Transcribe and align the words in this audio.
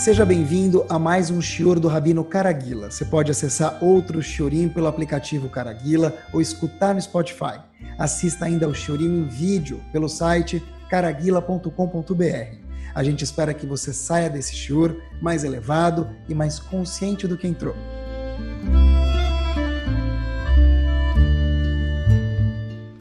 Seja 0.00 0.24
bem-vindo 0.24 0.86
a 0.88 0.98
mais 0.98 1.30
um 1.30 1.42
Shior 1.42 1.78
do 1.78 1.86
Rabino 1.86 2.24
Caraguila. 2.24 2.90
Você 2.90 3.04
pode 3.04 3.30
acessar 3.30 3.84
outro 3.84 4.22
Shiorim 4.22 4.66
pelo 4.66 4.86
aplicativo 4.86 5.46
Caraguila 5.50 6.16
ou 6.32 6.40
escutar 6.40 6.94
no 6.94 7.02
Spotify. 7.02 7.60
Assista 7.98 8.46
ainda 8.46 8.64
ao 8.64 8.72
Shiorim 8.72 9.18
em 9.18 9.28
vídeo 9.28 9.78
pelo 9.92 10.08
site 10.08 10.64
caraguila.com.br. 10.88 12.56
A 12.94 13.04
gente 13.04 13.24
espera 13.24 13.52
que 13.52 13.66
você 13.66 13.92
saia 13.92 14.30
desse 14.30 14.54
Shior 14.54 14.96
mais 15.20 15.44
elevado 15.44 16.08
e 16.26 16.34
mais 16.34 16.58
consciente 16.58 17.28
do 17.28 17.36
que 17.36 17.46
entrou. 17.46 17.74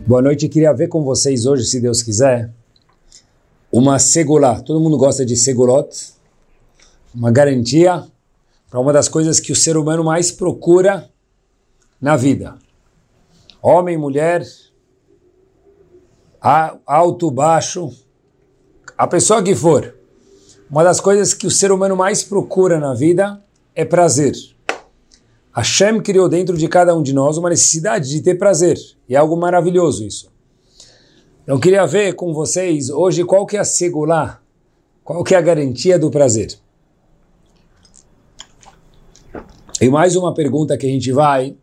Boa 0.05 0.21
noite, 0.21 0.49
queria 0.49 0.73
ver 0.73 0.89
com 0.89 1.01
vocês 1.01 1.45
hoje, 1.45 1.63
se 1.63 1.79
Deus 1.79 2.03
quiser, 2.03 2.51
uma 3.71 3.97
segulá. 3.99 4.59
Todo 4.59 4.81
mundo 4.81 4.97
gosta 4.97 5.25
de 5.25 5.37
segulot, 5.37 6.18
uma 7.13 7.31
garantia 7.31 8.05
para 8.69 8.79
uma 8.79 8.93
das 8.93 9.07
coisas 9.07 9.39
que 9.39 9.51
o 9.51 9.55
ser 9.55 9.77
humano 9.77 10.03
mais 10.03 10.31
procura 10.31 11.09
na 11.99 12.15
vida. 12.15 12.57
Homem, 13.61 13.97
mulher, 13.97 14.45
alto, 16.85 17.31
baixo, 17.31 17.91
a 18.97 19.07
pessoa 19.07 19.43
que 19.43 19.55
for. 19.55 19.95
Uma 20.69 20.83
das 20.83 20.99
coisas 20.99 21.33
que 21.33 21.47
o 21.47 21.51
ser 21.51 21.71
humano 21.71 21.95
mais 21.95 22.23
procura 22.23 22.79
na 22.79 22.93
vida 22.93 23.43
é 23.73 23.83
prazer. 23.83 24.33
Hashem 25.51 26.01
criou 26.01 26.29
dentro 26.29 26.55
de 26.55 26.67
cada 26.67 26.95
um 26.95 27.01
de 27.01 27.11
nós 27.11 27.37
uma 27.37 27.49
necessidade 27.49 28.07
de 28.07 28.21
ter 28.21 28.35
prazer. 28.35 28.77
E 29.07 29.15
é 29.15 29.17
algo 29.17 29.35
maravilhoso 29.35 30.05
isso. 30.05 30.31
Eu 31.45 31.59
queria 31.59 31.85
ver 31.87 32.13
com 32.13 32.31
vocês 32.33 32.89
hoje 32.89 33.25
qual 33.25 33.45
que 33.45 33.57
é 33.57 33.59
a 33.59 33.65
segulá, 33.65 34.39
qual 35.03 35.23
que 35.23 35.33
é 35.33 35.37
a 35.37 35.41
garantia 35.41 35.97
do 35.97 36.11
prazer. 36.11 36.59
E 39.81 39.87
mais 39.87 40.17
uma 40.17 40.33
pergunta 40.33 40.77
que 40.77 40.85
a 40.85 40.89
gente 40.89 41.09
vai 41.13 41.55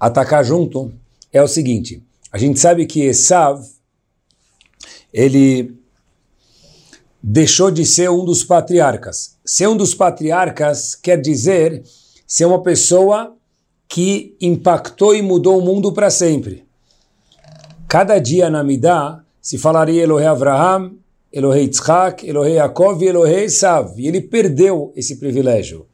atacar 0.00 0.42
junto 0.42 0.90
é 1.30 1.42
o 1.42 1.46
seguinte. 1.46 2.02
A 2.32 2.38
gente 2.38 2.58
sabe 2.58 2.86
que 2.86 3.02
Esav, 3.02 3.62
ele 5.12 5.76
deixou 7.22 7.70
de 7.70 7.84
ser 7.84 8.08
um 8.08 8.24
dos 8.24 8.42
patriarcas. 8.42 9.36
Ser 9.44 9.68
um 9.68 9.76
dos 9.76 9.94
patriarcas 9.94 10.94
quer 10.94 11.20
dizer 11.20 11.82
ser 12.26 12.46
uma 12.46 12.62
pessoa 12.62 13.36
que 13.86 14.34
impactou 14.40 15.14
e 15.14 15.20
mudou 15.20 15.58
o 15.58 15.62
mundo 15.62 15.92
para 15.92 16.08
sempre. 16.08 16.64
Cada 17.86 18.18
dia 18.18 18.48
na 18.48 18.64
Midah 18.64 19.22
se 19.42 19.58
falaria 19.58 20.02
Elohei 20.02 20.26
Avraham, 20.26 20.96
Elohei 21.30 21.64
Yitzhak, 21.64 22.26
Elohei 22.26 22.54
Yaakov 22.54 23.02
e 23.02 23.08
Elohei 23.08 23.44
Esav. 23.44 23.92
E 24.00 24.08
ele 24.08 24.22
perdeu 24.22 24.90
esse 24.96 25.16
privilégio 25.16 25.86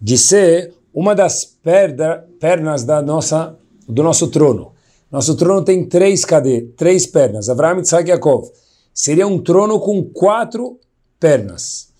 de 0.00 0.18
ser 0.18 0.74
uma 0.92 1.14
das 1.14 1.44
perda, 1.44 2.26
pernas 2.40 2.84
da 2.84 3.02
nossa, 3.02 3.56
do 3.88 4.02
nosso 4.02 4.28
trono. 4.28 4.72
Nosso 5.10 5.36
trono 5.36 5.64
tem 5.64 5.86
três 5.88 6.24
cadê? 6.24 6.62
Três 6.76 7.06
pernas. 7.06 7.48
Avraham, 7.48 7.80
e. 7.80 8.52
Seria 8.92 9.26
um 9.26 9.38
trono 9.38 9.78
com 9.78 10.02
quatro 10.02 10.80
pernas. 11.20 11.92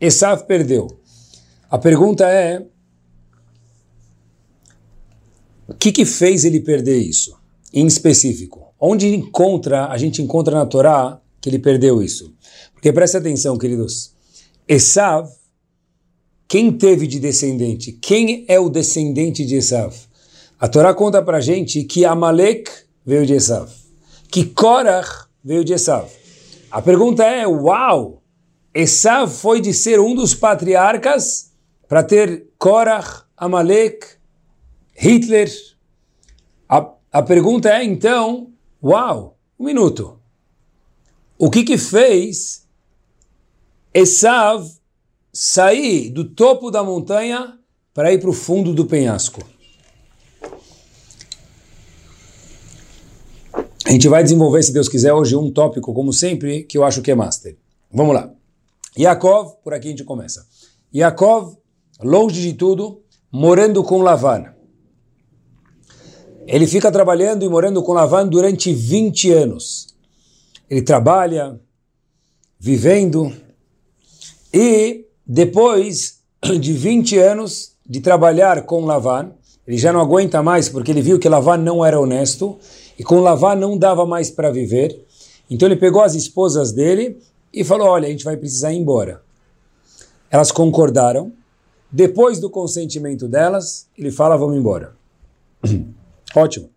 Esav 0.00 0.44
perdeu. 0.44 0.86
A 1.70 1.76
pergunta 1.76 2.26
é, 2.28 2.64
o 5.66 5.74
que, 5.74 5.92
que 5.92 6.06
fez 6.06 6.44
ele 6.44 6.60
perder 6.60 6.98
isso, 6.98 7.36
em 7.72 7.86
específico? 7.86 8.72
Onde 8.80 9.14
encontra, 9.14 9.88
a 9.88 9.98
gente 9.98 10.22
encontra 10.22 10.56
na 10.56 10.64
Torá 10.64 11.20
que 11.40 11.50
ele 11.50 11.58
perdeu 11.58 12.02
isso? 12.02 12.34
Porque 12.72 12.92
presta 12.92 13.18
atenção, 13.18 13.58
queridos. 13.58 14.14
Esav, 14.66 15.28
quem 16.48 16.72
teve 16.72 17.06
de 17.06 17.20
descendente? 17.20 17.92
Quem 17.92 18.46
é 18.48 18.58
o 18.58 18.70
descendente 18.70 19.44
de 19.44 19.56
Esav? 19.56 19.94
A 20.58 20.66
Torá 20.66 20.94
conta 20.94 21.22
pra 21.22 21.40
gente 21.40 21.84
que 21.84 22.06
Amalek 22.06 22.70
veio 23.04 23.26
de 23.26 23.34
Esav, 23.34 23.70
que 24.30 24.46
Korach 24.46 25.28
veio 25.44 25.62
de 25.62 25.74
Esav. 25.74 26.08
A 26.70 26.80
pergunta 26.80 27.22
é, 27.22 27.46
uau, 27.46 28.22
Esav 28.74 29.30
foi 29.30 29.60
de 29.60 29.74
ser 29.74 30.00
um 30.00 30.14
dos 30.14 30.34
patriarcas 30.34 31.52
para 31.86 32.02
ter 32.02 32.48
Korach, 32.56 33.24
Amalek, 33.36 34.06
Hitler. 34.94 35.50
A, 36.66 36.90
a 37.12 37.22
pergunta 37.22 37.68
é 37.68 37.84
então, 37.84 38.50
uau, 38.82 39.36
um 39.58 39.66
minuto. 39.66 40.18
O 41.36 41.50
que 41.50 41.62
que 41.62 41.76
fez 41.76 42.66
Esav 43.92 44.77
sair 45.40 46.10
do 46.10 46.24
topo 46.24 46.68
da 46.68 46.82
montanha 46.82 47.56
para 47.94 48.12
ir 48.12 48.18
para 48.18 48.28
o 48.28 48.32
fundo 48.32 48.74
do 48.74 48.84
penhasco? 48.84 49.40
A 53.86 53.92
gente 53.92 54.08
vai 54.08 54.24
desenvolver, 54.24 54.64
se 54.64 54.72
Deus 54.72 54.88
quiser, 54.88 55.12
hoje 55.12 55.36
um 55.36 55.48
tópico, 55.52 55.94
como 55.94 56.12
sempre, 56.12 56.64
que 56.64 56.76
eu 56.76 56.82
acho 56.82 57.00
que 57.02 57.12
é 57.12 57.14
master. 57.14 57.56
Vamos 57.88 58.16
lá. 58.16 58.34
Yaakov, 58.98 59.62
por 59.62 59.72
aqui 59.72 59.86
a 59.86 59.90
gente 59.92 60.02
começa. 60.02 60.44
Yaakov, 60.92 61.56
longe 62.02 62.42
de 62.42 62.54
tudo, 62.54 63.00
morando 63.30 63.84
com 63.84 64.02
Lavan. 64.02 64.52
Ele 66.48 66.66
fica 66.66 66.90
trabalhando 66.90 67.44
e 67.44 67.48
morando 67.48 67.80
com 67.80 67.92
Lavan 67.92 68.26
durante 68.26 68.74
20 68.74 69.30
anos. 69.30 69.96
Ele 70.68 70.82
trabalha, 70.82 71.60
vivendo, 72.58 73.32
e 74.52 75.07
depois 75.28 76.20
de 76.58 76.72
20 76.72 77.18
anos 77.18 77.72
de 77.86 78.00
trabalhar 78.00 78.62
com 78.62 78.86
Lavan, 78.86 79.32
ele 79.66 79.76
já 79.76 79.92
não 79.92 80.00
aguenta 80.00 80.42
mais 80.42 80.70
porque 80.70 80.90
ele 80.90 81.02
viu 81.02 81.18
que 81.18 81.28
Lavan 81.28 81.58
não 81.58 81.84
era 81.84 82.00
honesto 82.00 82.58
e 82.98 83.04
com 83.04 83.20
Lavan 83.20 83.54
não 83.54 83.76
dava 83.76 84.06
mais 84.06 84.30
para 84.30 84.50
viver. 84.50 85.04
Então 85.50 85.68
ele 85.68 85.76
pegou 85.76 86.00
as 86.00 86.14
esposas 86.14 86.72
dele 86.72 87.18
e 87.52 87.62
falou: 87.62 87.88
Olha, 87.88 88.08
a 88.08 88.10
gente 88.10 88.24
vai 88.24 88.36
precisar 88.36 88.72
ir 88.72 88.78
embora. 88.78 89.22
Elas 90.30 90.50
concordaram. 90.50 91.32
Depois 91.90 92.38
do 92.38 92.50
consentimento 92.50 93.28
delas, 93.28 93.86
ele 93.96 94.10
fala: 94.10 94.36
Vamos 94.36 94.56
embora. 94.56 94.94
Ótimo. 96.34 96.70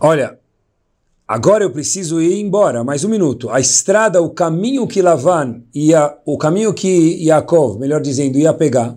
Olha, 0.00 0.38
agora 1.28 1.62
eu 1.62 1.70
preciso 1.70 2.20
ir 2.22 2.40
embora, 2.40 2.82
mais 2.82 3.04
um 3.04 3.08
minuto. 3.10 3.50
A 3.50 3.60
estrada, 3.60 4.22
o 4.22 4.30
caminho 4.30 4.86
que 4.86 5.02
Lavan 5.02 5.62
ia, 5.74 6.16
o 6.24 6.38
caminho 6.38 6.72
que 6.72 7.22
Yaakov, 7.22 7.78
melhor 7.78 8.00
dizendo, 8.00 8.38
ia 8.38 8.54
pegar, 8.54 8.96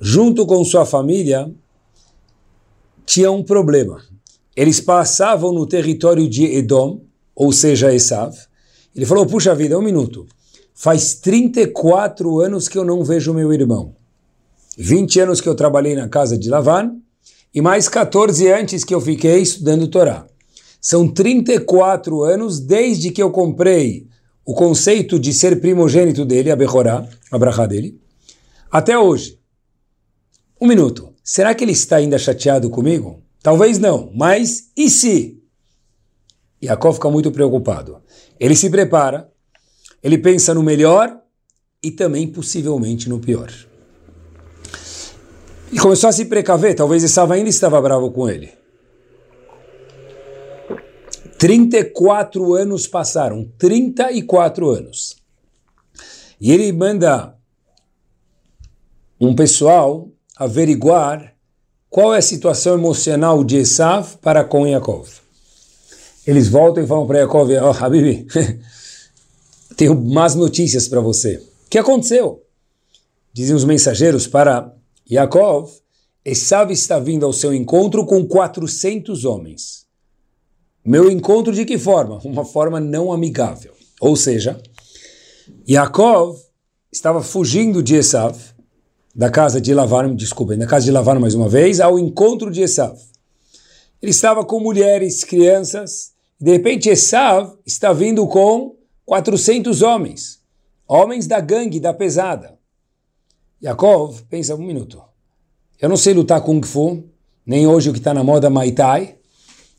junto 0.00 0.44
com 0.44 0.64
sua 0.64 0.84
família, 0.84 1.48
tinha 3.06 3.30
um 3.30 3.44
problema. 3.44 4.02
Eles 4.56 4.80
passavam 4.80 5.52
no 5.52 5.66
território 5.66 6.28
de 6.28 6.44
Edom, 6.44 7.02
ou 7.34 7.52
seja, 7.52 7.94
Esav. 7.94 8.34
Ele 8.94 9.06
falou: 9.06 9.26
Puxa 9.26 9.54
vida, 9.54 9.78
um 9.78 9.82
minuto. 9.82 10.26
Faz 10.74 11.14
34 11.14 12.40
anos 12.40 12.68
que 12.68 12.76
eu 12.76 12.84
não 12.84 13.04
vejo 13.04 13.32
meu 13.32 13.52
irmão. 13.52 13.94
20 14.76 15.20
anos 15.20 15.40
que 15.40 15.48
eu 15.48 15.54
trabalhei 15.54 15.94
na 15.94 16.08
casa 16.08 16.36
de 16.36 16.50
Lavan 16.50 16.96
e 17.54 17.62
mais 17.62 17.88
14 17.88 18.50
antes 18.52 18.84
que 18.84 18.94
eu 18.94 19.00
fiquei 19.00 19.40
estudando 19.40 19.88
Torá. 19.88 20.26
São 20.88 21.08
34 21.08 22.22
anos 22.22 22.60
desde 22.60 23.10
que 23.10 23.20
eu 23.20 23.28
comprei 23.32 24.06
o 24.44 24.54
conceito 24.54 25.18
de 25.18 25.34
ser 25.34 25.60
primogênito 25.60 26.24
dele, 26.24 26.48
a 26.48 26.54
Behorá, 26.54 27.04
a 27.28 27.36
Brachá 27.36 27.66
dele, 27.66 28.00
até 28.70 28.96
hoje. 28.96 29.36
Um 30.60 30.68
minuto. 30.68 31.12
Será 31.24 31.56
que 31.56 31.64
ele 31.64 31.72
está 31.72 31.96
ainda 31.96 32.16
chateado 32.20 32.70
comigo? 32.70 33.20
Talvez 33.42 33.80
não, 33.80 34.12
mas 34.14 34.70
e 34.76 34.88
se? 34.88 35.42
Yaakov 36.62 36.94
fica 36.94 37.10
muito 37.10 37.32
preocupado. 37.32 38.00
Ele 38.38 38.54
se 38.54 38.70
prepara, 38.70 39.28
ele 40.00 40.18
pensa 40.18 40.54
no 40.54 40.62
melhor 40.62 41.20
e 41.82 41.90
também 41.90 42.28
possivelmente 42.28 43.08
no 43.08 43.18
pior. 43.18 43.52
E 45.72 45.80
começou 45.80 46.08
a 46.08 46.12
se 46.12 46.26
precaver, 46.26 46.76
talvez 46.76 47.02
Esav 47.02 47.32
ainda 47.32 47.50
estava 47.50 47.82
bravo 47.82 48.12
com 48.12 48.28
ele. 48.30 48.65
34 51.38 52.54
anos 52.54 52.86
passaram, 52.86 53.50
34 53.58 54.70
anos. 54.70 55.16
E 56.40 56.50
ele 56.50 56.72
manda 56.72 57.36
um 59.20 59.34
pessoal 59.34 60.08
averiguar 60.36 61.34
qual 61.88 62.14
é 62.14 62.18
a 62.18 62.22
situação 62.22 62.74
emocional 62.74 63.42
de 63.42 63.56
Esav 63.56 64.18
para 64.20 64.44
com 64.44 64.66
Yaakov. 64.66 65.08
Eles 66.26 66.48
voltam 66.48 66.84
e 66.84 66.86
falam 66.86 67.06
para 67.06 67.20
Yaakov, 67.20 67.50
oh, 67.52 67.84
Habibi, 67.84 68.26
tenho 69.76 69.94
más 69.94 70.34
notícias 70.34 70.88
para 70.88 71.00
você. 71.00 71.36
O 71.36 71.70
que 71.70 71.78
aconteceu? 71.78 72.42
Dizem 73.32 73.54
os 73.54 73.64
mensageiros 73.64 74.26
para 74.26 74.74
Yaakov, 75.10 75.70
Esav 76.24 76.72
está 76.72 76.98
vindo 76.98 77.24
ao 77.24 77.32
seu 77.32 77.54
encontro 77.54 78.04
com 78.04 78.26
400 78.26 79.24
homens. 79.24 79.85
Meu 80.86 81.10
encontro 81.10 81.52
de 81.52 81.64
que 81.64 81.78
forma? 81.78 82.20
Uma 82.24 82.44
forma 82.44 82.78
não 82.78 83.12
amigável. 83.12 83.72
Ou 84.00 84.14
seja, 84.14 84.62
Yaakov 85.68 86.38
estava 86.92 87.24
fugindo 87.24 87.82
de 87.82 87.96
Esav, 87.96 88.38
da 89.12 89.28
casa 89.28 89.60
de 89.60 89.74
Lavan, 89.74 90.14
desculpem, 90.14 90.56
da 90.56 90.66
casa 90.66 90.84
de 90.84 90.92
Lavan 90.92 91.18
mais 91.18 91.34
uma 91.34 91.48
vez, 91.48 91.80
ao 91.80 91.98
encontro 91.98 92.52
de 92.52 92.62
Esav. 92.62 92.96
Ele 94.00 94.12
estava 94.12 94.44
com 94.44 94.60
mulheres, 94.60 95.24
crianças, 95.24 96.12
e 96.40 96.44
de 96.44 96.52
repente 96.52 96.88
Esav 96.88 97.56
está 97.66 97.92
vindo 97.92 98.24
com 98.28 98.76
400 99.04 99.82
homens, 99.82 100.40
homens 100.86 101.26
da 101.26 101.40
gangue, 101.40 101.80
da 101.80 101.92
pesada. 101.92 102.56
Yaakov 103.60 104.22
pensa 104.30 104.54
um 104.54 104.64
minuto, 104.64 105.02
eu 105.80 105.88
não 105.88 105.96
sei 105.96 106.14
lutar 106.14 106.42
Kung 106.42 106.62
Fu, 106.64 107.02
nem 107.44 107.66
hoje 107.66 107.90
o 107.90 107.92
que 107.92 107.98
está 107.98 108.14
na 108.14 108.22
moda 108.22 108.48
Muay 108.48 108.70
Thai, 108.70 109.15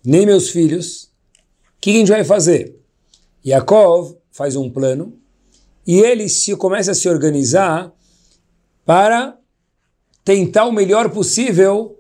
nem 0.08 0.26
meus 0.26 0.50
filhos, 0.50 1.12
o 1.76 1.82
que 1.82 1.90
a 1.90 1.94
gente 1.96 2.12
vai 2.12 2.24
fazer? 2.24 2.80
Yaakov 3.46 4.16
faz 4.32 4.56
um 4.56 4.70
plano 4.70 5.20
e 5.86 6.00
ele 6.00 6.30
se 6.30 6.56
começa 6.56 6.92
a 6.92 6.96
se 6.96 7.10
organizar 7.10 7.94
para 8.86 9.38
tentar 10.24 10.64
o 10.64 10.72
melhor 10.72 11.10
possível 11.10 12.00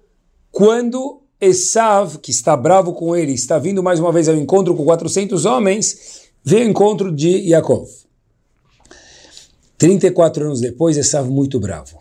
quando 0.49 1.21
Esav, 1.39 2.17
que 2.19 2.31
está 2.31 2.55
bravo 2.55 2.93
com 2.93 3.13
ele, 3.13 3.33
está 3.33 3.59
vindo 3.59 3.83
mais 3.83 3.99
uma 3.99 4.13
vez 4.13 4.29
ao 4.29 4.35
encontro 4.35 4.73
com 4.73 4.85
400 4.85 5.43
homens, 5.43 6.29
vê 6.41 6.61
o 6.61 6.69
encontro 6.69 7.11
de 7.11 7.49
Yaakov. 7.49 7.89
34 9.77 10.45
anos 10.45 10.61
depois, 10.61 10.95
Esav 10.95 11.29
muito 11.29 11.59
bravo. 11.59 11.99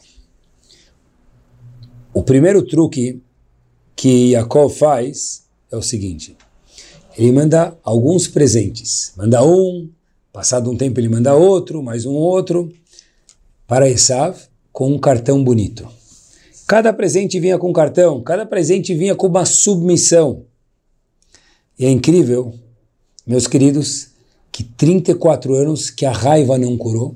O 2.15 2.23
primeiro 2.23 2.65
truque 2.65 3.21
que 3.97 4.31
Yaakov 4.31 4.73
faz 4.73 5.46
é 5.71 5.77
o 5.77 5.83
seguinte: 5.83 6.37
ele 7.17 7.33
manda 7.33 7.77
alguns 7.83 8.29
presentes. 8.29 9.13
Manda 9.17 9.45
um, 9.45 9.89
passado 10.33 10.71
um 10.71 10.77
tempo 10.77 11.01
ele 11.01 11.09
manda 11.09 11.35
outro, 11.35 11.83
mais 11.83 12.05
um 12.05 12.13
outro, 12.13 12.71
para 13.67 13.89
Esav 13.89 14.39
com 14.73 14.93
um 14.93 14.99
cartão 14.99 15.43
bonito. 15.43 15.89
Cada 16.67 16.93
presente 16.93 17.41
vinha 17.41 17.59
com 17.59 17.71
um 17.71 17.73
cartão, 17.73 18.23
cada 18.23 18.45
presente 18.45 18.95
vinha 18.95 19.15
com 19.15 19.29
uma 19.29 19.45
submissão. 19.45 20.45
E 21.79 21.87
é 21.87 21.91
incrível, 21.91 22.53
meus 23.27 23.47
queridos, 23.47 24.09
que 24.51 24.65
34 24.65 25.55
anos 25.55 25.91
que 25.91 26.05
a 26.05 26.13
raiva 26.13 26.59
não 26.59 26.77
curou, 26.77 27.15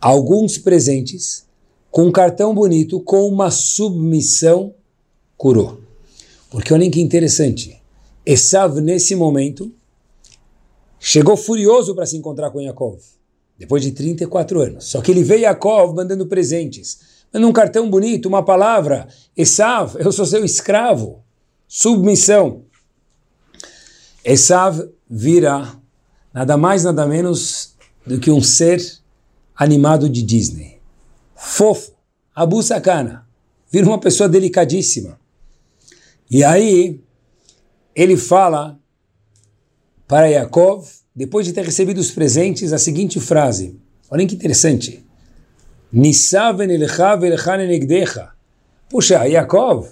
alguns 0.00 0.58
presentes 0.58 1.44
com 1.90 2.06
um 2.06 2.12
cartão 2.12 2.54
bonito, 2.54 3.00
com 3.00 3.26
uma 3.28 3.50
submissão, 3.50 4.74
curou. 5.36 5.83
Porque 6.54 6.72
olhem 6.72 6.88
que 6.88 7.00
interessante. 7.00 7.82
Esav, 8.24 8.80
nesse 8.80 9.16
momento, 9.16 9.74
chegou 11.00 11.36
furioso 11.36 11.96
para 11.96 12.06
se 12.06 12.16
encontrar 12.16 12.52
com 12.52 12.60
Yaakov, 12.60 13.00
depois 13.58 13.82
de 13.82 13.90
34 13.90 14.60
anos. 14.60 14.84
Só 14.84 15.00
que 15.02 15.10
ele 15.10 15.24
veio 15.24 15.40
Yaakov 15.40 15.96
mandando 15.96 16.28
presentes, 16.28 17.24
mandando 17.32 17.50
um 17.50 17.52
cartão 17.52 17.90
bonito, 17.90 18.26
uma 18.26 18.44
palavra. 18.44 19.08
Esav, 19.36 19.96
eu 19.98 20.12
sou 20.12 20.24
seu 20.24 20.44
escravo. 20.44 21.24
Submissão. 21.66 22.62
Esav 24.24 24.80
vira 25.10 25.76
nada 26.32 26.56
mais, 26.56 26.84
nada 26.84 27.04
menos 27.04 27.74
do 28.06 28.20
que 28.20 28.30
um 28.30 28.40
ser 28.40 28.80
animado 29.56 30.08
de 30.08 30.22
Disney. 30.22 30.80
Fofo, 31.34 31.94
Abu 32.32 32.62
Sakana. 32.62 33.26
Vira 33.68 33.88
uma 33.88 33.98
pessoa 33.98 34.28
delicadíssima. 34.28 35.18
E 36.30 36.42
aí, 36.42 37.00
ele 37.94 38.16
fala 38.16 38.78
para 40.06 40.26
Yaakov, 40.26 40.88
depois 41.14 41.46
de 41.46 41.52
ter 41.52 41.64
recebido 41.64 41.98
os 41.98 42.10
presentes, 42.10 42.72
a 42.72 42.78
seguinte 42.78 43.20
frase. 43.20 43.78
Olhem 44.10 44.26
que 44.26 44.34
interessante. 44.34 45.04
Puxa, 48.88 49.24
Yaakov, 49.26 49.88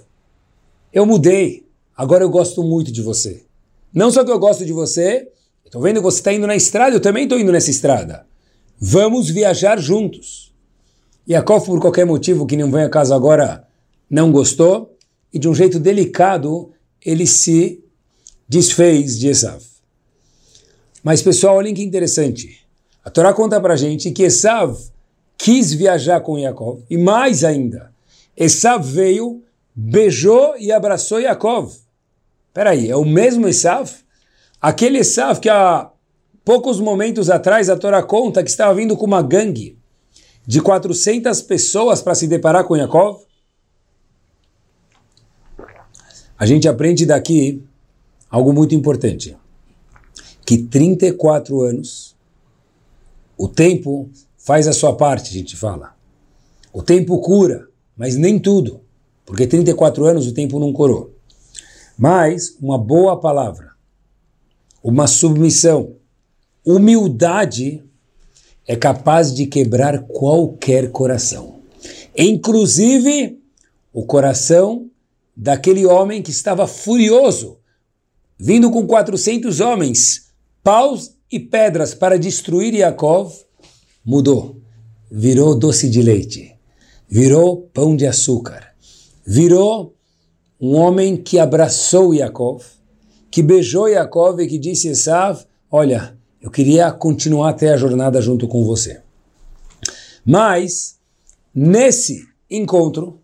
eu 0.93 1.07
mudei. 1.07 1.67
Agora 1.97 2.25
eu 2.25 2.31
gosto 2.31 2.63
muito 2.63 2.91
de 2.91 3.03
você. 3.03 3.45
Não 3.93 4.11
só 4.11 4.25
que 4.25 4.31
eu 4.31 4.39
gosto 4.39 4.65
de 4.65 4.73
você, 4.73 5.29
estou 5.65 5.81
vendo 5.81 5.97
que 5.97 6.03
você 6.03 6.19
está 6.19 6.33
indo 6.33 6.47
na 6.47 6.57
estrada, 6.57 6.97
eu 6.97 7.01
também 7.01 7.25
estou 7.25 7.39
indo 7.39 7.53
nessa 7.53 7.71
estrada. 7.71 8.27
Vamos 8.79 9.31
viajar 9.31 9.79
juntos. 9.79 10.53
Yaakov, 11.29 11.67
por 11.67 11.81
qualquer 11.81 12.05
motivo 12.05 12.47
que 12.47 12.57
não 12.57 12.71
vem 12.71 12.83
a 12.83 12.89
casa 12.89 13.15
agora, 13.15 13.67
não 14.11 14.33
gostou 14.33 14.92
e 15.33 15.39
de 15.39 15.49
um 15.49 15.55
jeito 15.55 15.81
delicado 15.81 16.71
ele 17.05 17.27
se 17.27 17.83
desfez 18.49 19.19
de 19.19 19.29
Esav. 19.29 19.63
Mas 21.03 21.23
pessoal, 21.23 21.57
olhem 21.57 21.75
que 21.75 21.83
interessante. 21.83 22.61
A 23.05 23.11
Torá 23.11 23.33
conta 23.33 23.61
para 23.61 23.75
gente 23.75 24.11
que 24.13 24.23
Esav 24.23 24.79
quis 25.37 25.73
viajar 25.73 26.21
com 26.21 26.39
Yaakov 26.39 26.85
e 26.89 26.97
mais 26.97 27.43
ainda, 27.43 27.93
Esav 28.37 28.87
veio, 28.87 29.43
beijou 29.75 30.57
e 30.59 30.71
abraçou 30.71 31.21
Yaakov. 31.21 31.75
Peraí, 32.55 32.91
é 32.91 32.97
o 32.97 33.05
mesmo 33.05 33.49
Esav? 33.49 33.91
Aquele 34.61 34.99
Esav 34.99 35.41
que 35.41 35.49
há 35.49 35.91
poucos 36.45 36.79
momentos 36.79 37.31
atrás 37.31 37.69
a 37.69 37.77
Torá 37.77 38.03
conta 38.03 38.43
que 38.43 38.51
estava 38.51 38.75
vindo 38.75 38.97
com 38.97 39.07
uma 39.07 39.23
gangue 39.23 39.79
de 40.47 40.61
400 40.61 41.43
pessoas 41.43 42.03
para 42.03 42.15
se 42.15 42.29
deparar 42.29 42.65
com 42.65 42.77
Yaakov? 42.77 43.23
A 46.43 46.45
gente 46.45 46.67
aprende 46.67 47.07
daqui 47.07 47.63
algo 48.29 48.53
muito 48.53 48.75
importante, 48.75 49.37
que 50.45 50.59
34 50.59 51.61
anos, 51.61 52.17
o 53.39 53.47
tempo 53.47 54.11
faz 54.37 54.67
a 54.67 54.73
sua 54.73 54.97
parte, 54.97 55.31
a 55.31 55.33
gente 55.33 55.57
fala. 55.57 55.95
O 56.73 56.83
tempo 56.83 57.21
cura, 57.21 57.69
mas 57.97 58.17
nem 58.17 58.41
tudo, 58.41 58.81
porque 59.25 59.47
34 59.47 60.05
anos 60.05 60.27
o 60.27 60.35
tempo 60.35 60.59
não 60.59 60.73
curou. 60.73 61.15
Mas 61.97 62.57
uma 62.61 62.77
boa 62.77 63.21
palavra, 63.21 63.75
uma 64.83 65.07
submissão, 65.07 65.95
humildade 66.67 67.85
é 68.67 68.75
capaz 68.75 69.33
de 69.33 69.47
quebrar 69.47 70.03
qualquer 70.09 70.91
coração, 70.91 71.61
inclusive 72.19 73.39
o 73.93 74.05
coração 74.05 74.91
daquele 75.37 75.87
homem 75.87 76.23
que 76.23 76.31
estava 76.31 76.67
furioso, 76.67 77.59
vindo 78.39 78.71
com 78.71 78.87
400 78.87 79.61
homens, 79.61 80.29
paus 80.63 81.17
e 81.31 81.39
pedras 81.41 81.95
para 81.95 82.19
destruir 82.19 82.75
Yaakov, 82.75 83.33
mudou, 84.05 84.61
virou 85.11 85.55
doce 85.55 85.89
de 85.89 86.03
leite, 86.03 86.55
virou 87.09 87.69
pão 87.73 87.97
de 87.97 88.07
açúcar, 88.07 88.75
virou 89.27 89.95
um 90.61 90.77
homem 90.77 91.17
que 91.17 91.39
abraçou 91.39 92.15
Yaakov, 92.15 92.65
que 93.31 93.43
beijou 93.43 93.89
Yaakov 93.89 94.41
e 94.41 94.47
que 94.47 94.59
disse 94.59 94.89
a 94.89 94.93
Esav, 94.93 95.45
olha, 95.71 96.17
eu 96.41 96.51
queria 96.51 96.91
continuar 96.93 97.51
até 97.51 97.73
a 97.73 97.77
jornada 97.77 98.21
junto 98.21 98.47
com 98.49 98.65
você. 98.65 99.01
Mas, 100.25 100.99
nesse 101.55 102.27
encontro, 102.51 103.22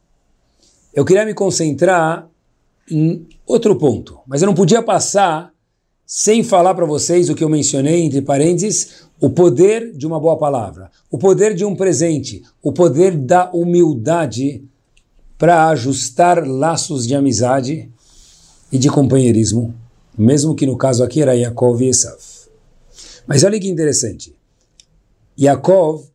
eu 0.98 1.04
queria 1.04 1.24
me 1.24 1.32
concentrar 1.32 2.28
em 2.90 3.24
outro 3.46 3.76
ponto, 3.76 4.18
mas 4.26 4.42
eu 4.42 4.46
não 4.46 4.54
podia 4.54 4.82
passar 4.82 5.54
sem 6.04 6.42
falar 6.42 6.74
para 6.74 6.84
vocês 6.84 7.30
o 7.30 7.36
que 7.36 7.44
eu 7.44 7.48
mencionei, 7.48 8.02
entre 8.02 8.20
parênteses, 8.20 9.04
o 9.20 9.30
poder 9.30 9.92
de 9.92 10.08
uma 10.08 10.18
boa 10.18 10.36
palavra, 10.36 10.90
o 11.08 11.16
poder 11.16 11.54
de 11.54 11.64
um 11.64 11.76
presente, 11.76 12.42
o 12.60 12.72
poder 12.72 13.16
da 13.16 13.48
humildade 13.52 14.64
para 15.38 15.68
ajustar 15.68 16.44
laços 16.44 17.06
de 17.06 17.14
amizade 17.14 17.88
e 18.72 18.76
de 18.76 18.90
companheirismo, 18.90 19.72
mesmo 20.18 20.56
que 20.56 20.66
no 20.66 20.76
caso 20.76 21.04
aqui 21.04 21.22
era 21.22 21.36
Yaakov 21.36 21.80
e 21.80 21.90
Esav. 21.90 22.18
Mas 23.24 23.44
olha 23.44 23.60
que 23.60 23.68
interessante. 23.68 24.34
Yaakov 25.38 26.08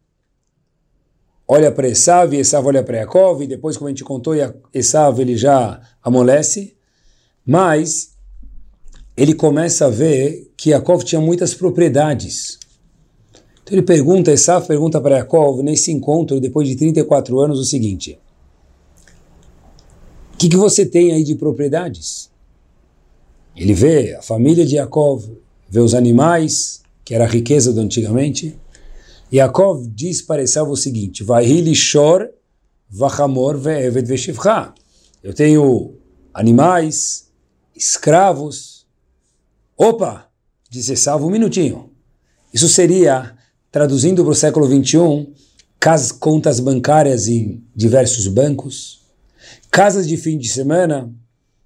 olha 1.47 1.71
para 1.71 1.87
Esav 1.87 2.33
e 2.33 2.39
Esav 2.39 2.65
olha 2.65 2.83
para 2.83 2.97
Yaakov, 2.97 3.43
e 3.43 3.47
depois, 3.47 3.77
como 3.77 3.87
a 3.87 3.91
gente 3.91 4.03
contou, 4.03 4.33
Esav 4.73 5.19
ele 5.19 5.37
já 5.37 5.81
amolece, 6.01 6.75
mas 7.45 8.13
ele 9.15 9.33
começa 9.33 9.85
a 9.85 9.89
ver 9.89 10.51
que 10.57 10.71
Yaakov 10.71 11.03
tinha 11.03 11.21
muitas 11.21 11.53
propriedades. 11.53 12.57
Então 13.63 13.75
ele 13.75 13.81
pergunta, 13.81 14.31
Esav 14.31 14.65
pergunta 14.65 14.99
para 14.99 15.17
Yaakov, 15.17 15.61
nesse 15.61 15.91
encontro, 15.91 16.39
depois 16.39 16.67
de 16.67 16.75
34 16.75 17.39
anos, 17.39 17.59
o 17.59 17.65
seguinte, 17.65 18.19
o 20.33 20.37
que, 20.37 20.49
que 20.49 20.57
você 20.57 20.85
tem 20.85 21.13
aí 21.13 21.23
de 21.23 21.35
propriedades? 21.35 22.29
Ele 23.55 23.73
vê 23.73 24.15
a 24.15 24.21
família 24.21 24.65
de 24.65 24.75
Yaakov, 24.75 25.25
vê 25.69 25.79
os 25.79 25.93
animais, 25.93 26.81
que 27.05 27.13
era 27.13 27.25
a 27.25 27.27
riqueza 27.27 27.71
do 27.71 27.79
antigamente, 27.79 28.57
Yaakov 29.31 29.87
diz 29.87 30.21
para 30.21 30.43
Esav 30.43 30.69
o 30.69 30.75
seguinte: 30.75 31.23
Vahilishor 31.23 32.29
vachamor 32.89 33.57
ve'eved. 33.57 34.07
Eu 35.23 35.33
tenho 35.33 35.95
animais, 36.33 37.31
escravos. 37.75 38.85
Opa! 39.77 40.27
Diz 40.69 40.89
Esav, 40.89 41.23
um 41.23 41.29
minutinho. 41.29 41.91
Isso 42.53 42.69
seria, 42.69 43.35
traduzindo 43.71 44.23
para 44.23 44.31
o 44.31 44.35
século 44.35 44.67
21, 44.67 45.33
contas 46.19 46.59
bancárias 46.59 47.27
em 47.27 47.63
diversos 47.75 48.27
bancos, 48.27 49.01
casas 49.69 50.07
de 50.07 50.15
fim 50.15 50.37
de 50.37 50.47
semana, 50.47 51.11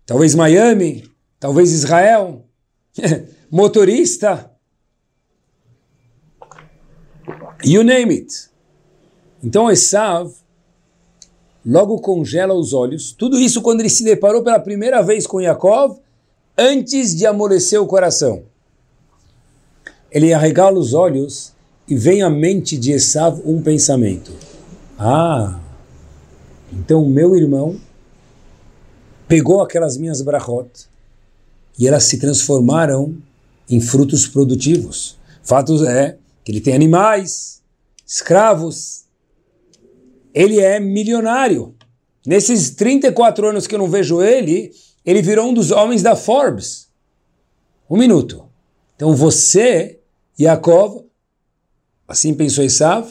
talvez 0.06 0.34
Miami, 0.34 1.04
talvez 1.40 1.72
Israel, 1.72 2.46
motorista, 3.52 4.50
you 7.64 7.84
name 7.84 8.14
it. 8.14 8.50
Então 9.44 9.70
Esav 9.72 10.32
logo 11.66 12.00
congela 12.00 12.54
os 12.54 12.74
olhos, 12.74 13.12
tudo 13.12 13.38
isso 13.38 13.62
quando 13.62 13.82
ele 13.82 13.90
se 13.90 14.04
deparou 14.04 14.42
pela 14.42 14.60
primeira 14.60 15.02
vez 15.02 15.28
com 15.28 15.42
Yaakov, 15.42 16.00
antes 16.58 17.16
de 17.16 17.26
amolecer 17.26 17.82
o 17.82 17.86
coração. 17.86 18.44
Ele 20.10 20.34
arregala 20.34 20.80
os 20.80 20.94
olhos 20.94 21.54
e 21.88 21.96
vem 21.96 22.24
à 22.24 22.30
mente 22.30 22.78
de 22.78 22.94
Esav 22.94 23.42
um 23.46 23.62
pensamento. 23.62 24.32
Ah, 24.98 25.60
então 26.72 27.06
meu 27.06 27.36
irmão 27.36 27.80
pegou 29.28 29.62
aquelas 29.62 29.98
minhas 29.98 30.22
brachot 30.22 30.70
e 31.78 31.88
elas 31.88 32.06
se 32.06 32.18
transformaram 32.18 33.16
em 33.70 33.82
frutos 33.82 34.26
produtivos. 34.26 35.18
Fato 35.44 35.86
é 35.86 36.18
que 36.48 36.52
ele 36.54 36.62
tem 36.62 36.74
animais, 36.74 37.62
escravos, 38.06 39.04
ele 40.34 40.62
é 40.62 40.80
milionário. 40.80 41.76
Nesses 42.26 42.70
34 42.70 43.50
anos 43.50 43.68
que 43.68 43.76
eu 43.76 43.80
não 43.80 43.90
vejo 43.90 44.22
ele, 44.22 44.72
ele 45.06 45.22
virou 45.22 45.50
um 45.50 45.54
dos 45.54 45.72
homens 45.72 46.02
da 46.02 46.16
Forbes. 46.16 46.88
Um 47.90 47.98
minuto. 47.98 48.46
Então 48.96 49.14
você, 49.14 50.00
Yaakov, 50.40 51.04
assim 52.08 52.34
pensou 52.34 52.64
Esav, 52.64 53.10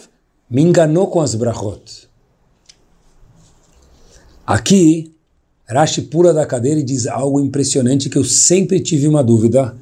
me 0.49 0.63
enganou 0.63 1.09
com 1.09 1.21
as 1.21 1.35
brachot. 1.35 2.09
Aqui, 4.47 5.15
Rashi 5.69 6.01
pula 6.01 6.33
da 6.33 6.47
cadeira 6.47 6.81
e 6.81 6.83
diz 6.83 7.07
algo 7.07 7.39
impressionante 7.39 8.09
que 8.09 8.17
eu 8.17 8.25
sempre 8.25 8.81
tive 8.81 9.07
uma 9.07 9.23
dúvida 9.23 9.77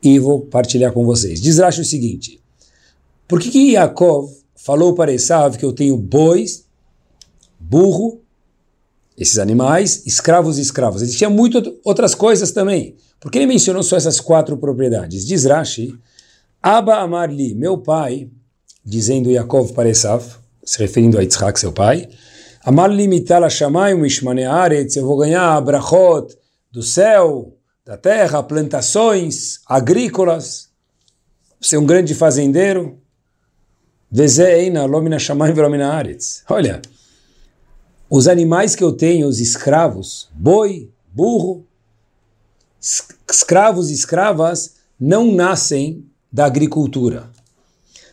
e 0.00 0.20
vou 0.20 0.42
partilhar 0.42 0.92
com 0.92 1.04
vocês. 1.04 1.40
Diz 1.40 1.58
Rashi 1.58 1.80
o 1.80 1.84
seguinte, 1.84 2.41
por 3.32 3.40
que, 3.40 3.50
que 3.50 3.72
Yaakov 3.72 4.30
falou 4.54 4.94
para 4.94 5.10
Esav 5.10 5.56
que 5.56 5.64
eu 5.64 5.72
tenho 5.72 5.96
bois, 5.96 6.66
burro, 7.58 8.20
esses 9.16 9.38
animais, 9.38 10.02
escravos 10.04 10.58
e 10.58 10.60
escravas? 10.60 11.00
Existiam 11.00 11.30
muitas 11.30 11.62
outras 11.82 12.14
coisas 12.14 12.52
também. 12.52 12.94
Por 13.18 13.30
que 13.30 13.38
ele 13.38 13.46
mencionou 13.46 13.82
só 13.82 13.96
essas 13.96 14.20
quatro 14.20 14.58
propriedades? 14.58 15.24
Diz 15.24 15.46
Rashi, 15.46 15.98
Abba 16.62 16.96
Amarli, 16.96 17.54
meu 17.54 17.78
pai, 17.78 18.28
dizendo 18.84 19.30
Yaakov 19.30 19.72
para 19.72 19.88
Esav, 19.88 20.22
se 20.62 20.78
referindo 20.80 21.18
a 21.18 21.22
Yitzhak, 21.22 21.58
seu 21.58 21.72
pai, 21.72 22.06
Amar 22.62 22.90
limitar 22.90 23.42
a 23.42 23.48
Shamayim 23.48 24.04
Ishmane 24.04 24.44
Aretz, 24.44 24.94
eu 24.96 25.06
vou 25.06 25.16
ganhar 25.16 25.58
brachot 25.62 26.36
do 26.70 26.82
céu, 26.82 27.56
da 27.82 27.96
terra, 27.96 28.42
plantações 28.42 29.60
agrícolas, 29.66 30.68
ser 31.62 31.78
um 31.78 31.86
grande 31.86 32.14
fazendeiro. 32.14 33.01
Olha, 36.48 36.82
os 38.10 38.28
animais 38.28 38.76
que 38.76 38.84
eu 38.84 38.92
tenho, 38.92 39.26
os 39.26 39.40
escravos, 39.40 40.28
boi, 40.34 40.90
burro, 41.12 41.66
escravos 43.28 43.90
e 43.90 43.94
escravas, 43.94 44.76
não 45.00 45.32
nascem 45.32 46.04
da 46.30 46.44
agricultura. 46.44 47.30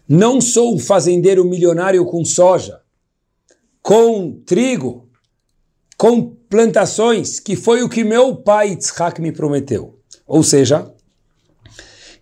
Não 0.07 0.39
sou 0.39 0.73
um 0.73 0.79
fazendeiro 0.79 1.43
milionário 1.45 2.05
com 2.05 2.23
soja 2.23 2.79
com 3.81 4.39
trigo, 4.45 5.07
com 5.97 6.21
plantações, 6.49 7.39
que 7.39 7.55
foi 7.55 7.81
o 7.81 7.89
que 7.89 8.03
meu 8.03 8.35
pai 8.35 8.69
Yitzhak 8.69 9.19
me 9.21 9.31
prometeu. 9.31 9.97
Ou 10.27 10.43
seja, 10.43 10.93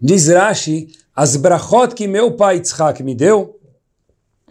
diz 0.01 0.27
Rashi, 0.27 0.87
as 1.15 1.35
brachot 1.35 1.93
que 1.93 2.07
meu 2.07 2.31
pai 2.37 2.55
Yitzhak 2.55 3.03
me 3.03 3.13
deu, 3.13 3.56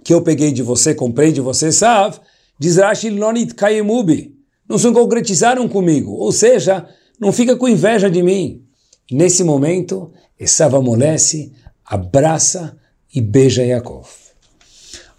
que 0.06 0.14
eu 0.14 0.22
peguei 0.22 0.52
de 0.52 0.62
você, 0.62 0.94
comprei 0.94 1.32
de 1.32 1.40
você, 1.40 1.72
sabe? 1.72 2.20
Diz 2.56 2.76
Rashi, 2.76 3.10
lonit 3.10 3.56
kayemubi, 3.56 4.36
não 4.68 4.78
se 4.78 4.88
concretizaram 4.92 5.68
comigo. 5.68 6.12
Ou 6.12 6.30
seja, 6.30 6.86
não 7.18 7.32
fica 7.32 7.56
com 7.56 7.66
inveja 7.66 8.08
de 8.08 8.22
mim. 8.22 8.62
Nesse 9.10 9.42
momento, 9.42 10.12
Esav 10.38 10.76
amolece, 10.76 11.50
abraça 11.84 12.76
e 13.12 13.20
beija 13.20 13.64
Yaakov. 13.64 14.06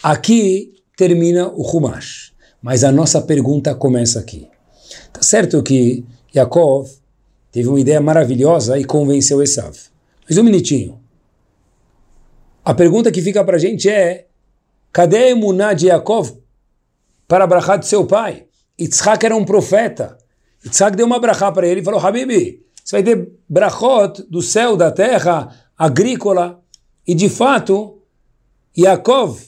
Aqui 0.01 0.71
termina 0.95 1.49
o 1.49 1.63
Humash. 1.63 2.31
Mas 2.61 2.85
a 2.85 2.91
nossa 2.91 3.21
pergunta 3.21 3.75
começa 3.75 4.21
aqui. 4.21 4.47
Tá 5.11 5.21
certo 5.21 5.61
que 5.61 6.05
Yaakov 6.33 6.89
teve 7.51 7.67
uma 7.67 7.79
ideia 7.81 7.99
maravilhosa 7.99 8.79
e 8.79 8.85
convenceu 8.85 9.43
Esav. 9.43 9.75
Mas 10.29 10.37
um 10.37 10.43
minutinho. 10.43 10.97
A 12.63 12.73
pergunta 12.73 13.11
que 13.11 13.21
fica 13.21 13.43
para 13.43 13.57
gente 13.57 13.89
é: 13.89 14.26
cadê 14.97 15.17
a 15.17 15.29
emuná 15.29 15.73
de 15.73 15.85
Yaakov 15.89 16.39
para 17.27 17.43
a 17.43 17.47
brachá 17.47 17.77
de 17.77 17.85
seu 17.85 18.07
pai? 18.07 18.47
Yitzhak 18.81 19.23
era 19.23 19.35
um 19.35 19.45
profeta. 19.45 20.17
Yitzhak 20.65 20.97
deu 20.97 21.05
uma 21.05 21.19
brachá 21.19 21.51
para 21.51 21.67
ele 21.67 21.81
e 21.81 21.83
falou: 21.83 21.99
Habibi, 21.99 22.65
você 22.83 22.95
vai 22.95 23.03
ter 23.03 23.31
brachot 23.47 24.23
do 24.27 24.41
céu, 24.41 24.75
da 24.75 24.89
terra, 24.89 25.53
agrícola. 25.77 26.63
E 27.05 27.13
de 27.13 27.29
fato, 27.29 28.01
Yaakov 28.75 29.39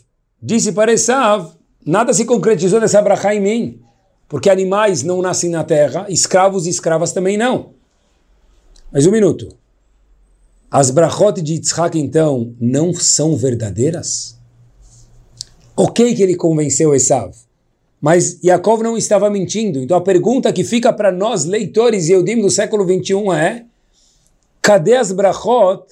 Disse 0.42 0.72
para 0.72 0.94
Esav, 0.94 1.52
nada 1.86 2.14
se 2.14 2.24
concretizou 2.26 2.80
dessa 2.80 3.02
brachá 3.02 3.36
em 3.36 3.42
mim, 3.42 3.82
porque 4.28 4.50
animais 4.50 5.04
não 5.04 5.22
nascem 5.22 5.50
na 5.50 5.66
terra, 5.66 6.06
escravos 6.10 6.66
e 6.66 6.70
escravas 6.70 7.12
também 7.12 7.38
não. 7.38 7.74
Mas 8.90 9.06
um 9.06 9.12
minuto. 9.12 9.50
As 10.72 10.92
brachot 10.92 11.42
de 11.42 11.56
Yitzhak, 11.56 12.00
então, 12.00 12.56
não 12.62 12.94
são 12.94 13.36
verdadeiras? 13.36 14.39
Ok 15.82 16.14
que 16.14 16.22
ele 16.22 16.36
convenceu 16.36 16.94
Esav, 16.94 17.34
mas 18.02 18.38
Yaakov 18.44 18.84
não 18.84 18.98
estava 18.98 19.30
mentindo. 19.30 19.80
Então 19.80 19.96
a 19.96 20.02
pergunta 20.02 20.52
que 20.52 20.64
fica 20.64 20.92
para 20.92 21.10
nós, 21.10 21.46
leitores 21.46 22.10
e 22.10 22.12
Eudim 22.12 22.42
do 22.42 22.50
século 22.50 22.86
21 22.86 23.32
é 23.32 23.66
cadê 24.62 24.98
as 24.98 25.14
brachot 25.14 25.86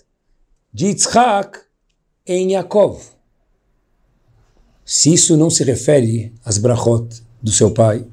de 0.73 0.87
Yitzhak 0.87 1.59
em 2.27 2.51
Yaakov? 2.51 3.17
se 4.87 5.13
isso 5.13 5.35
não 5.35 5.49
se 5.49 5.65
refere 5.65 6.33
às 6.45 6.57
brachot 6.57 7.21
do 7.41 7.51
seu 7.51 7.71
pai, 7.71 8.05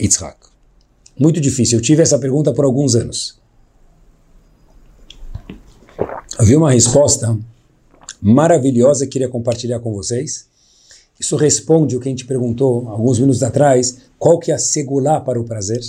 Yitzhak. 0.00 0.48
Muito 1.18 1.38
difícil. 1.40 1.78
Eu 1.78 1.82
tive 1.82 2.02
essa 2.02 2.18
pergunta 2.18 2.54
por 2.54 2.64
alguns 2.64 2.94
anos. 2.94 3.38
Havia 6.38 6.56
uma 6.58 6.72
resposta 6.72 7.38
maravilhosa 8.20 9.04
que 9.04 9.12
queria 9.12 9.28
compartilhar 9.28 9.80
com 9.80 9.92
vocês. 9.92 10.48
Isso 11.18 11.36
responde 11.36 11.96
o 11.96 12.00
que 12.00 12.08
a 12.08 12.10
gente 12.10 12.26
perguntou 12.26 12.88
alguns 12.88 13.18
minutos 13.18 13.42
atrás, 13.42 13.98
qual 14.18 14.38
que 14.38 14.50
é 14.50 14.54
a 14.54 14.58
segulá 14.58 15.20
para 15.20 15.40
o 15.40 15.44
prazer? 15.44 15.80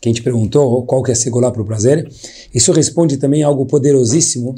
Que 0.00 0.08
a 0.08 0.12
gente 0.12 0.22
perguntou 0.22 0.84
qual 0.84 1.02
que 1.02 1.10
é 1.10 1.14
a 1.14 1.16
segulá 1.16 1.50
para 1.50 1.62
o 1.62 1.64
prazer. 1.64 2.10
Isso 2.52 2.72
responde 2.72 3.16
também 3.16 3.42
algo 3.42 3.64
poderosíssimo. 3.66 4.50
O 4.50 4.54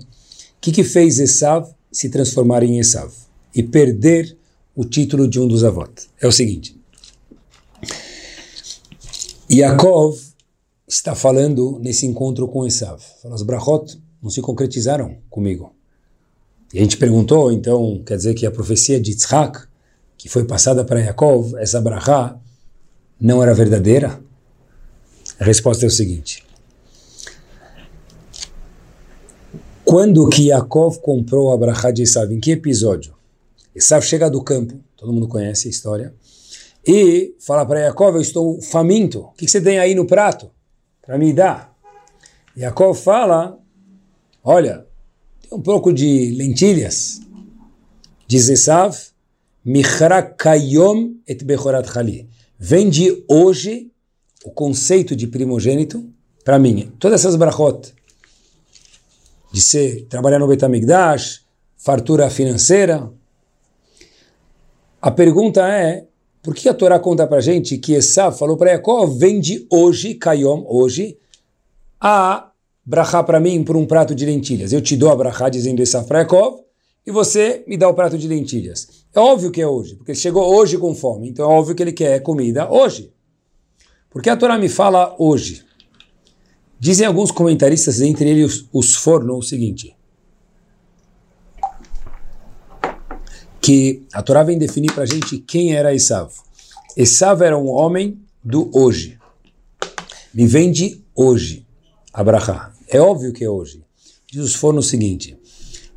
que, 0.61 0.73
que 0.73 0.83
fez 0.83 1.19
Esav 1.19 1.69
se 1.93 2.09
transformar 2.09 2.63
em 2.63 2.79
Esav? 2.79 3.13
E 3.55 3.63
perder 3.63 4.37
o 4.75 4.85
título 4.85 5.29
de 5.29 5.41
um 5.41 5.47
dos 5.47 5.65
avós. 5.65 6.09
É 6.21 6.27
o 6.27 6.33
seguinte: 6.33 6.79
Yaakov 9.51 10.19
está 10.87 11.15
falando 11.15 11.79
nesse 11.81 12.07
encontro 12.07 12.49
com 12.49 12.67
Esav. 12.67 13.03
As 13.31 13.43
brachot 13.43 13.99
não 14.23 14.31
se 14.31 14.41
concretizaram 14.41 15.17
comigo. 15.31 15.73
E 16.73 16.79
a 16.79 16.83
gente 16.83 16.97
perguntou, 16.97 17.51
então, 17.51 18.03
quer 18.05 18.17
dizer 18.17 18.35
que 18.35 18.45
a 18.45 18.51
profecia 18.51 19.01
de 19.01 19.13
Yitzhak, 19.13 19.67
que 20.19 20.29
foi 20.29 20.45
passada 20.45 20.85
para 20.85 21.01
Yaakov, 21.01 21.57
essa 21.59 21.81
brachá, 21.81 22.37
não 23.21 23.41
era 23.41 23.55
verdadeira? 23.55 24.21
A 25.39 25.45
resposta 25.45 25.87
é 25.87 25.89
o 25.89 25.91
seguinte. 25.91 26.45
Quando 29.85 30.29
que 30.29 30.49
Yaakov 30.49 30.99
comprou 30.99 31.53
a 31.53 31.57
brachá 31.57 31.93
de 31.93 32.03
Esav? 32.03 32.31
Em 32.35 32.41
que 32.41 32.51
episódio? 32.51 33.15
Esav 33.75 34.05
chega 34.05 34.29
do 34.29 34.43
campo, 34.43 34.75
todo 34.97 35.13
mundo 35.13 35.29
conhece 35.29 35.69
a 35.69 35.71
história, 35.71 36.13
e 36.85 37.37
fala 37.39 37.65
para 37.65 37.81
Yaakov, 37.81 38.17
eu 38.17 38.21
estou 38.21 38.61
faminto, 38.61 39.21
o 39.21 39.33
que 39.33 39.49
você 39.49 39.61
tem 39.61 39.79
aí 39.79 39.95
no 39.95 40.05
prato 40.05 40.51
para 41.01 41.17
me 41.17 41.33
dar? 41.33 41.73
Yaakov 42.57 42.99
fala, 42.99 43.57
olha, 44.43 44.85
tem 45.41 45.57
um 45.57 45.63
pouco 45.63 45.93
de 45.93 46.35
lentilhas. 46.37 47.21
Diz 48.27 48.49
Esav, 48.49 48.97
Michrakayom 49.69 51.15
et 51.27 51.45
Bechorat 51.45 51.87
Chali. 51.93 52.29
Vende 52.59 53.25
hoje 53.29 53.91
o 54.45 54.51
conceito 54.51 55.15
de 55.15 55.27
primogênito 55.27 56.05
para 56.45 56.59
mim. 56.59 56.91
Todas 56.99 57.21
essas 57.21 57.37
brachot 57.37 57.93
de 59.53 59.61
ser, 59.61 60.07
trabalhar 60.09 60.39
no 60.39 60.47
Betamigdash, 60.47 61.43
fartura 61.77 62.29
financeira, 62.31 63.11
A 65.01 65.13
pergunta 65.13 65.67
é, 65.69 66.07
por 66.43 66.55
que 66.55 66.69
a 66.69 66.75
Torá 66.75 66.99
conta 66.99 67.25
para 67.25 67.41
gente 67.41 67.79
que 67.79 67.93
Esav 67.93 68.37
falou 68.37 68.57
para 68.57 68.71
Yaakov, 68.73 69.17
vende 69.17 69.65
hoje, 69.71 70.15
Kayom, 70.15 70.65
hoje, 70.67 71.17
a 72.01 72.51
brachá 72.85 73.23
para 73.23 73.39
mim 73.39 73.63
por 73.63 73.77
um 73.77 73.87
prato 73.87 74.13
de 74.13 74.27
lentilhas. 74.27 74.73
Eu 74.73 74.83
te 74.83 74.97
dou 74.97 75.11
a 75.11 75.17
brachá 75.17 75.49
dizendo 75.49 75.81
Esav 75.81 76.05
para 76.09 76.21
Yaakov, 76.21 76.65
e 77.09 77.11
você 77.11 77.65
me 77.67 77.79
dá 77.79 77.89
o 77.89 77.95
prato 77.95 78.19
de 78.19 78.29
lentilhas. 78.29 79.07
É 79.15 79.19
óbvio 79.19 79.51
que 79.51 79.63
é 79.63 79.67
hoje, 79.67 79.97
porque 79.97 80.13
ele 80.13 80.19
chegou 80.19 80.55
hoje 80.55 80.77
com 80.77 80.95
fome, 80.95 81.31
então 81.31 81.51
é 81.51 81.55
óbvio 81.55 81.75
que 81.75 81.83
ele 81.83 81.93
quer 81.93 82.21
comida 82.21 82.71
hoje. 82.71 83.11
Porque 84.11 84.29
a 84.29 84.37
Torá 84.37 84.59
me 84.59 84.69
fala 84.69 85.17
hoje. 85.19 85.65
Dizem 86.79 87.07
alguns 87.07 87.31
comentaristas, 87.31 88.03
entre 88.03 88.29
eles 88.29 88.67
os 88.75 88.95
Forno, 88.95 89.39
o 89.39 89.43
seguinte: 89.43 89.97
que 93.59 94.03
a 94.13 94.23
Torá 94.23 94.43
vem 94.43 94.59
definir 94.59 94.93
para 94.93 95.05
a 95.05 95.07
gente 95.07 95.39
quem 95.39 95.75
era 95.75 95.95
Esav. 95.95 96.31
Esav 96.95 97.41
era 97.41 97.57
um 97.57 97.71
homem 97.71 98.21
do 98.45 98.71
hoje. 98.75 99.19
Me 100.35 100.47
vende 100.47 101.03
hoje, 101.15 101.67
Abraha. 102.13 102.71
É 102.87 103.01
óbvio 103.01 103.33
que 103.33 103.45
é 103.45 103.49
hoje. 103.49 103.83
Diz 104.31 104.43
os 104.43 104.55
Forno 104.55 104.81
o 104.81 104.83
seguinte: 104.83 105.39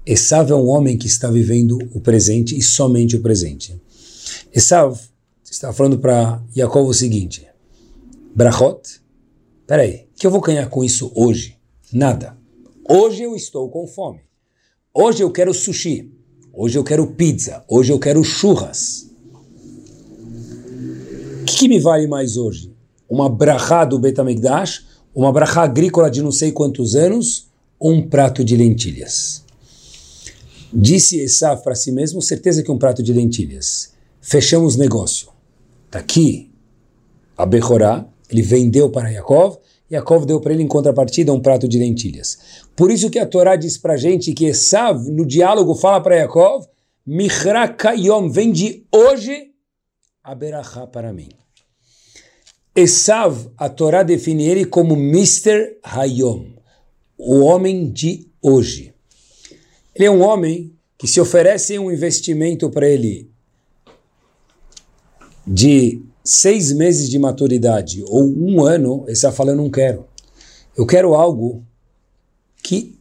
Esav 0.03 0.51
é 0.51 0.55
um 0.55 0.67
homem 0.67 0.97
que 0.97 1.05
está 1.05 1.29
vivendo 1.29 1.77
o 1.93 1.99
presente 1.99 2.57
e 2.57 2.61
somente 2.61 3.15
o 3.15 3.21
presente. 3.21 3.79
Esav 4.51 4.99
está 5.43 5.71
falando 5.71 5.99
para 5.99 6.41
Jacob 6.55 6.87
o 6.87 6.93
seguinte: 6.93 7.47
Brachot, 8.33 8.81
peraí, 9.67 10.07
que 10.15 10.25
eu 10.25 10.31
vou 10.31 10.41
ganhar 10.41 10.67
com 10.69 10.83
isso 10.83 11.11
hoje? 11.13 11.55
Nada. 11.93 12.35
Hoje 12.89 13.21
eu 13.21 13.35
estou 13.35 13.69
com 13.69 13.85
fome. 13.85 14.21
Hoje 14.91 15.21
eu 15.21 15.31
quero 15.31 15.53
sushi. 15.53 16.11
Hoje 16.51 16.79
eu 16.79 16.83
quero 16.83 17.13
pizza. 17.13 17.63
Hoje 17.69 17.93
eu 17.93 17.99
quero 17.99 18.23
churras. 18.23 19.07
O 21.41 21.45
que, 21.45 21.57
que, 21.57 21.67
me 21.67 21.79
vale 21.79 22.07
mais 22.07 22.37
hoje? 22.37 22.73
Uma 23.07 23.29
brachá 23.29 23.85
do 23.85 23.99
Betamigdash, 23.99 24.83
uma 25.13 25.31
brachá 25.31 25.61
agrícola 25.61 26.09
de 26.09 26.23
não 26.23 26.31
sei 26.31 26.51
quantos 26.51 26.95
anos, 26.95 27.49
ou 27.79 27.91
um 27.91 28.09
prato 28.09 28.43
de 28.43 28.55
lentilhas? 28.55 29.43
Disse 30.73 31.19
Esav 31.19 31.63
para 31.63 31.75
si 31.75 31.91
mesmo, 31.91 32.21
certeza 32.21 32.63
que 32.63 32.71
um 32.71 32.77
prato 32.77 33.03
de 33.03 33.13
lentilhas. 33.13 33.93
Fechamos 34.21 34.75
negócio. 34.75 35.29
Está 35.85 35.99
aqui 35.99 36.51
a 37.37 37.45
Bechorá, 37.45 38.07
ele 38.29 38.41
vendeu 38.41 38.89
para 38.89 39.09
Yaakov, 39.09 39.57
Yaakov 39.91 40.25
deu 40.25 40.39
para 40.39 40.53
ele 40.53 40.63
em 40.63 40.67
contrapartida 40.67 41.33
um 41.33 41.41
prato 41.41 41.67
de 41.67 41.77
lentilhas. 41.77 42.37
Por 42.75 42.89
isso 42.89 43.09
que 43.09 43.19
a 43.19 43.25
Torá 43.25 43.57
diz 43.57 43.77
para 43.77 43.93
a 43.93 43.97
gente 43.97 44.33
que 44.33 44.45
Esav, 44.45 44.97
no 45.09 45.25
diálogo, 45.25 45.75
fala 45.75 45.99
para 45.99 46.15
Yaakov, 46.15 46.65
Michra 47.05 47.67
Kayom, 47.67 48.29
vende 48.29 48.85
hoje 48.89 49.51
a 50.23 50.33
Berachá 50.33 50.87
para 50.87 51.11
mim. 51.11 51.29
Esav, 52.73 53.51
a 53.57 53.67
Torá 53.67 54.01
define 54.01 54.45
ele 54.45 54.63
como 54.63 54.93
Mr. 54.93 55.77
Hayom, 55.83 56.53
o 57.17 57.41
homem 57.41 57.91
de 57.91 58.31
hoje. 58.41 58.90
Ele 59.95 60.05
é 60.05 60.11
um 60.11 60.21
homem 60.21 60.73
que 60.97 61.07
se 61.07 61.19
oferece 61.19 61.77
um 61.77 61.91
investimento 61.91 62.69
para 62.69 62.87
ele 62.87 63.29
de 65.45 66.01
seis 66.23 66.71
meses 66.71 67.09
de 67.09 67.17
maturidade 67.17 68.03
ou 68.07 68.23
um 68.23 68.63
ano, 68.63 69.03
ele 69.05 69.13
está 69.13 69.31
falando, 69.31 69.57
não 69.57 69.69
quero. 69.69 70.05
Eu 70.77 70.85
quero 70.85 71.15
algo 71.15 71.65
que 72.63 72.97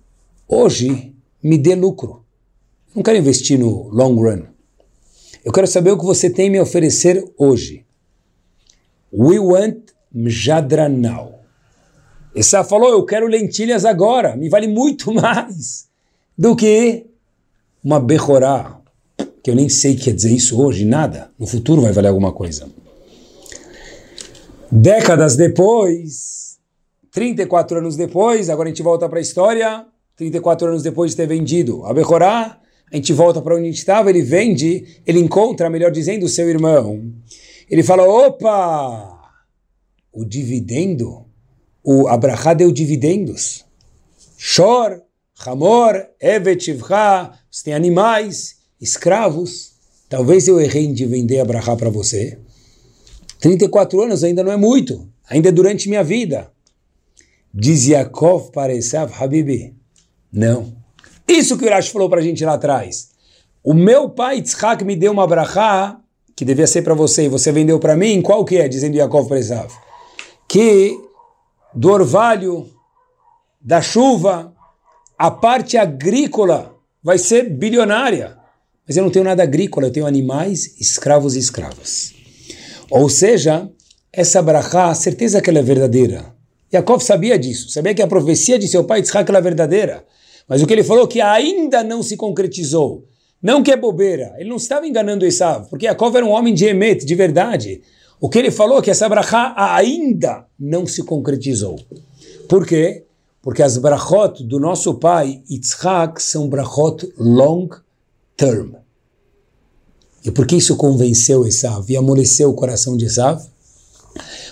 hoje 0.48 1.14
me 1.42 1.58
dê 1.58 1.74
lucro. 1.74 2.24
Não 2.94 3.02
quero 3.02 3.18
investir 3.18 3.58
no 3.58 3.88
long 3.88 4.14
run. 4.14 4.46
Eu 5.44 5.52
quero 5.52 5.66
saber 5.66 5.92
o 5.92 5.98
que 5.98 6.04
você 6.04 6.28
tem 6.28 6.50
me 6.50 6.60
oferecer 6.60 7.22
hoje. 7.38 7.84
We 9.12 9.38
want 9.38 9.90
mjadra 10.12 10.88
now. 10.88 11.38
Essa 12.34 12.64
falou, 12.64 12.90
eu 12.90 13.04
quero 13.04 13.26
lentilhas 13.26 13.84
agora, 13.84 14.36
me 14.36 14.48
vale 14.48 14.68
muito 14.68 15.12
mais 15.14 15.89
do 16.36 16.56
que 16.56 17.06
uma 17.82 18.00
Bechorá, 18.00 18.80
que 19.42 19.50
eu 19.50 19.54
nem 19.54 19.68
sei 19.68 19.96
quer 19.96 20.12
dizer 20.12 20.32
isso 20.32 20.60
hoje, 20.60 20.84
nada. 20.84 21.30
No 21.38 21.46
futuro 21.46 21.82
vai 21.82 21.92
valer 21.92 22.08
alguma 22.08 22.32
coisa. 22.32 22.68
Décadas 24.70 25.36
depois, 25.36 26.58
34 27.10 27.78
anos 27.78 27.96
depois, 27.96 28.48
agora 28.48 28.68
a 28.68 28.70
gente 28.70 28.82
volta 28.82 29.08
para 29.08 29.18
a 29.18 29.22
história, 29.22 29.86
34 30.16 30.68
anos 30.68 30.82
depois 30.82 31.10
de 31.10 31.16
ter 31.16 31.26
vendido 31.26 31.84
a 31.84 31.92
Bechorá, 31.92 32.60
a 32.92 32.96
gente 32.96 33.12
volta 33.12 33.40
para 33.40 33.54
onde 33.54 33.64
a 33.64 33.66
gente 33.66 33.78
estava, 33.78 34.10
ele 34.10 34.22
vende, 34.22 35.00
ele 35.06 35.20
encontra, 35.20 35.70
melhor 35.70 35.90
dizendo, 35.90 36.26
o 36.26 36.28
seu 36.28 36.48
irmão. 36.48 37.12
Ele 37.70 37.82
fala, 37.82 38.02
opa, 38.02 39.32
o 40.12 40.24
dividendo, 40.24 41.24
o 41.84 42.08
Abraha 42.08 42.52
deu 42.52 42.72
dividendos. 42.72 43.64
Shor, 44.36 45.00
Hamor, 45.46 46.06
Evet 46.20 46.66
você 47.50 47.64
tem 47.64 47.74
animais, 47.74 48.56
escravos. 48.80 49.72
Talvez 50.08 50.46
eu 50.46 50.60
errei 50.60 50.92
de 50.92 51.06
vender 51.06 51.40
Abraha 51.40 51.76
para 51.76 51.88
você. 51.88 52.38
34 53.40 54.02
anos 54.02 54.22
ainda 54.22 54.44
não 54.44 54.52
é 54.52 54.56
muito, 54.56 55.08
ainda 55.28 55.48
é 55.48 55.52
durante 55.52 55.88
minha 55.88 56.04
vida. 56.04 56.50
Diz 57.54 57.86
Yaakov 57.86 58.50
para 58.52 58.74
Esav, 58.74 59.12
Habibi, 59.18 59.74
não. 60.30 60.76
Isso 61.26 61.56
que 61.56 61.64
o 61.64 61.66
Urash 61.66 61.88
falou 61.88 62.10
para 62.10 62.20
a 62.20 62.22
gente 62.22 62.44
lá 62.44 62.54
atrás. 62.54 63.08
O 63.64 63.72
meu 63.72 64.10
pai 64.10 64.36
Yitzhak 64.36 64.84
me 64.84 64.94
deu 64.94 65.12
uma 65.12 65.26
brachá, 65.26 65.98
que 66.36 66.44
devia 66.44 66.66
ser 66.66 66.82
para 66.82 66.94
você, 66.94 67.24
e 67.24 67.28
você 67.28 67.50
vendeu 67.50 67.78
para 67.80 67.96
mim, 67.96 68.20
qual 68.20 68.44
que 68.44 68.58
é? 68.58 68.68
Dizendo 68.68 68.96
Yaakov 68.96 69.26
para 69.26 69.38
Esav. 69.38 69.72
Que 70.46 70.98
do 71.74 71.90
orvalho, 71.90 72.68
da 73.60 73.80
chuva, 73.80 74.54
a 75.20 75.30
parte 75.30 75.76
agrícola 75.76 76.74
vai 77.04 77.18
ser 77.18 77.50
bilionária. 77.50 78.38
Mas 78.88 78.96
eu 78.96 79.04
não 79.04 79.10
tenho 79.10 79.26
nada 79.26 79.42
agrícola, 79.42 79.86
eu 79.86 79.92
tenho 79.92 80.06
animais, 80.06 80.80
escravos 80.80 81.36
e 81.36 81.38
escravas. 81.38 82.14
Ou 82.90 83.06
seja, 83.10 83.68
essa 84.10 84.40
brachá, 84.40 84.94
certeza 84.94 85.42
que 85.42 85.50
ela 85.50 85.58
é 85.58 85.62
verdadeira. 85.62 86.34
Yaakov 86.72 87.02
sabia 87.02 87.38
disso, 87.38 87.68
sabia 87.68 87.92
que 87.92 88.00
a 88.00 88.06
profecia 88.06 88.58
de 88.58 88.66
seu 88.66 88.82
pai 88.84 89.00
Yitzhak 89.00 89.30
era 89.30 89.42
verdadeira. 89.42 90.06
Mas 90.48 90.62
o 90.62 90.66
que 90.66 90.72
ele 90.72 90.82
falou 90.82 91.06
que 91.06 91.20
ainda 91.20 91.84
não 91.84 92.02
se 92.02 92.16
concretizou. 92.16 93.04
Não 93.42 93.62
que 93.62 93.70
é 93.70 93.76
bobeira, 93.76 94.34
ele 94.38 94.48
não 94.48 94.56
estava 94.56 94.86
enganando 94.86 95.26
Esav, 95.26 95.68
porque 95.68 95.84
Yaakov 95.84 96.16
era 96.16 96.24
um 96.24 96.30
homem 96.30 96.54
de 96.54 96.64
emet, 96.64 97.04
de 97.04 97.14
verdade. 97.14 97.82
O 98.18 98.30
que 98.30 98.38
ele 98.38 98.50
falou 98.50 98.78
é 98.78 98.82
que 98.82 98.90
essa 98.90 99.06
brachá 99.06 99.52
ainda 99.54 100.46
não 100.58 100.86
se 100.86 101.02
concretizou. 101.02 101.78
Por 102.48 102.66
quê? 102.66 103.04
Porque 103.42 103.62
as 103.62 103.78
brachot 103.78 104.44
do 104.44 104.60
nosso 104.60 104.94
pai 104.94 105.42
Yitzhak 105.48 106.22
são 106.22 106.48
brachot 106.48 107.10
long 107.18 107.68
term. 108.36 108.74
E 110.24 110.30
por 110.30 110.46
que 110.46 110.56
isso 110.56 110.76
convenceu 110.76 111.46
Esav 111.46 111.90
e 111.90 111.96
amoleceu 111.96 112.50
o 112.50 112.54
coração 112.54 112.96
de 112.96 113.06
Esav? 113.06 113.42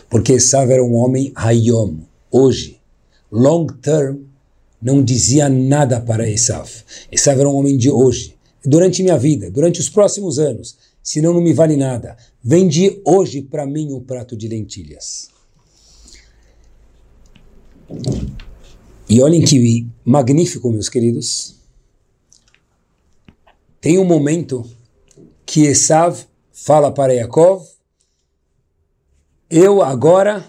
Porque 0.09 0.33
Esav 0.33 0.71
era 0.71 0.83
um 0.83 0.95
homem 0.95 1.31
hayom, 1.35 1.99
hoje. 2.31 2.81
Long 3.31 3.67
term 3.67 4.21
não 4.81 5.05
dizia 5.05 5.49
nada 5.51 6.01
para 6.01 6.29
Esav. 6.29 6.71
Esav 7.13 7.39
era 7.39 7.49
um 7.49 7.57
homem 7.57 7.77
de 7.77 7.91
hoje. 7.91 8.37
Durante 8.65 9.03
minha 9.03 9.19
vida, 9.19 9.51
durante 9.51 9.81
os 9.81 9.91
próximos 9.91 10.39
anos, 10.39 10.77
senão 11.03 11.35
não 11.35 11.43
me 11.43 11.53
vale 11.53 11.77
nada. 11.77 12.17
Vende 12.43 13.01
hoje 13.05 13.43
para 13.43 13.67
mim 13.67 13.93
um 13.93 14.01
prato 14.01 14.35
de 14.35 14.49
lentilhas. 14.49 15.29
E 19.09 19.23
olhem 19.23 19.43
que 19.43 19.87
magnífico, 20.05 20.71
meus 20.71 20.89
queridos. 20.89 21.57
Tem 23.81 23.99
um 23.99 24.05
momento 24.05 24.65
que 25.47 25.65
Esav 25.65 26.27
fala 26.53 26.93
para 26.93 27.15
Yaakov, 27.15 27.65
eu 29.51 29.81
agora 29.83 30.45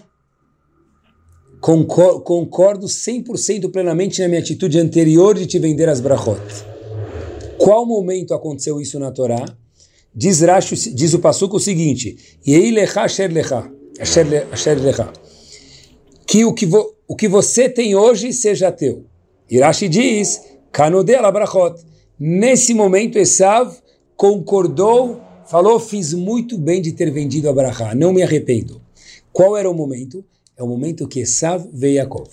concordo 1.60 2.86
100% 2.86 3.70
plenamente 3.70 4.20
na 4.20 4.28
minha 4.28 4.40
atitude 4.40 4.78
anterior 4.78 5.34
de 5.38 5.46
te 5.46 5.58
vender 5.58 5.88
as 5.88 6.00
brachot. 6.00 6.40
Qual 7.56 7.86
momento 7.86 8.34
aconteceu 8.34 8.80
isso 8.80 8.98
na 8.98 9.10
Torá? 9.10 9.44
Diz, 10.14 10.40
Rashi, 10.40 10.92
diz 10.92 11.14
o 11.14 11.18
Passuco 11.20 11.56
o 11.56 11.60
seguinte, 11.60 12.16
que 16.26 16.44
o 16.44 16.52
que, 16.52 16.66
vo, 16.66 16.89
o 17.10 17.16
que 17.16 17.26
você 17.26 17.68
tem 17.68 17.96
hoje 17.96 18.32
seja 18.32 18.70
teu. 18.70 19.04
Irashi 19.50 19.88
diz, 19.88 20.42
Kanodela 20.70 21.32
brachot. 21.32 21.84
Nesse 22.16 22.72
momento, 22.72 23.18
Esav 23.18 23.76
concordou, 24.16 25.20
falou, 25.44 25.80
fiz 25.80 26.14
muito 26.14 26.56
bem 26.56 26.80
de 26.80 26.92
ter 26.92 27.10
vendido 27.10 27.48
a 27.48 27.52
Barahá, 27.52 27.96
não 27.96 28.12
me 28.12 28.22
arrependo. 28.22 28.80
Qual 29.32 29.56
era 29.56 29.68
o 29.68 29.74
momento? 29.74 30.24
É 30.56 30.62
o 30.62 30.68
momento 30.68 31.08
que 31.08 31.18
Esav 31.18 31.68
veio 31.72 31.96
Yaakov. 31.96 32.30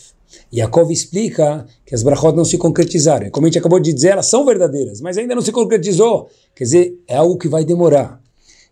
Yaakov 0.53 0.91
explica 0.91 1.65
que 1.83 1.95
as 1.95 2.03
brachot 2.03 2.37
não 2.37 2.45
se 2.45 2.59
concretizaram. 2.59 3.31
Como 3.31 3.47
a 3.47 3.49
gente 3.49 3.57
acabou 3.57 3.79
de 3.79 3.91
dizer, 3.91 4.09
elas 4.09 4.27
são 4.27 4.45
verdadeiras, 4.45 5.01
mas 5.01 5.17
ainda 5.17 5.33
não 5.33 5.41
se 5.41 5.51
concretizou. 5.51 6.29
Quer 6.55 6.65
dizer, 6.65 6.99
é 7.07 7.15
algo 7.15 7.35
que 7.39 7.47
vai 7.47 7.65
demorar. 7.65 8.21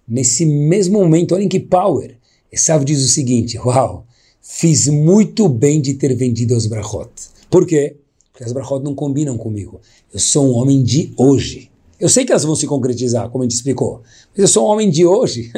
nesse 0.07 0.45
mesmo 0.45 0.99
momento, 0.99 1.33
olhem 1.33 1.49
que 1.49 1.59
power. 1.59 2.15
Esav 2.51 2.85
diz 2.85 3.03
o 3.03 3.07
seguinte, 3.07 3.57
uau, 3.57 4.05
fiz 4.47 4.88
muito 4.88 5.49
bem 5.49 5.81
de 5.81 5.95
ter 5.95 6.15
vendido 6.15 6.55
as 6.55 6.67
brachot. 6.67 7.10
Por 7.49 7.65
quê? 7.65 7.97
Porque 8.31 8.43
as 8.43 8.53
brachot 8.53 8.84
não 8.84 8.93
combinam 8.93 9.38
comigo. 9.38 9.81
Eu 10.13 10.19
sou 10.19 10.45
um 10.45 10.53
homem 10.53 10.84
de 10.84 11.12
hoje. 11.17 11.71
Eu 11.99 12.08
sei 12.08 12.23
que 12.23 12.31
elas 12.31 12.43
vão 12.43 12.55
se 12.55 12.67
concretizar, 12.67 13.27
como 13.29 13.43
a 13.43 13.45
gente 13.45 13.55
explicou, 13.55 14.03
mas 14.31 14.39
eu 14.39 14.47
sou 14.47 14.67
um 14.67 14.71
homem 14.71 14.89
de 14.89 15.03
hoje. 15.03 15.51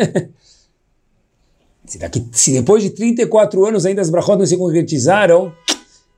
se, 1.86 1.98
daqui, 1.98 2.26
se 2.32 2.54
depois 2.54 2.82
de 2.82 2.92
34 2.92 3.66
anos 3.66 3.86
ainda 3.86 4.02
as 4.02 4.10
brachot 4.10 4.38
não 4.38 4.46
se 4.46 4.56
concretizaram, 4.56 5.52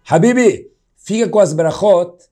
Habibi, 0.07 0.69
fica 0.95 1.27
com 1.27 1.39
as 1.39 1.53
brachot. 1.53 2.23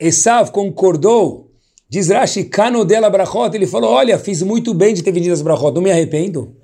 Esav 0.00 0.52
concordou. 0.52 1.50
Diz 1.88 2.08
Rashi, 2.08 2.44
cano 2.44 2.84
dela 2.84 3.10
brachot. 3.10 3.54
Ele 3.54 3.66
falou, 3.66 3.90
olha, 3.90 4.18
fiz 4.18 4.40
muito 4.42 4.72
bem 4.72 4.94
de 4.94 5.02
ter 5.02 5.12
vendido 5.12 5.34
as 5.34 5.42
brachot, 5.42 5.74
não 5.74 5.82
me 5.82 5.90
arrependo. 5.90 6.56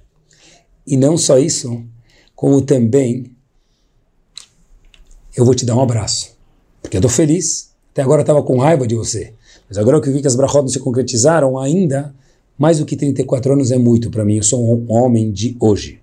E 0.87 0.97
não 0.97 1.19
só 1.19 1.39
isso, 1.39 1.85
como 2.43 2.61
também 2.61 3.31
eu 5.37 5.45
vou 5.45 5.55
te 5.55 5.65
dar 5.65 5.77
um 5.77 5.81
abraço. 5.81 6.37
Porque 6.83 6.97
eu 6.97 6.99
estou 6.99 7.09
feliz. 7.09 7.71
Até 7.93 8.03
agora 8.03 8.23
eu 8.23 8.25
estava 8.25 8.43
com 8.43 8.59
raiva 8.59 8.85
de 8.85 8.97
você. 8.97 9.33
Mas 9.69 9.79
agora 9.79 10.01
que 10.01 10.09
eu 10.09 10.13
vi 10.13 10.21
que 10.21 10.27
as 10.27 10.35
brachot 10.35 10.63
não 10.63 10.69
se 10.69 10.81
concretizaram 10.81 11.57
ainda, 11.57 12.13
mais 12.59 12.81
do 12.81 12.85
que 12.85 12.97
34 12.97 13.53
anos 13.53 13.71
é 13.71 13.79
muito 13.79 14.11
para 14.11 14.25
mim. 14.25 14.39
Eu 14.39 14.43
sou 14.43 14.61
um 14.61 14.93
homem 14.93 15.31
de 15.31 15.57
hoje. 15.61 16.01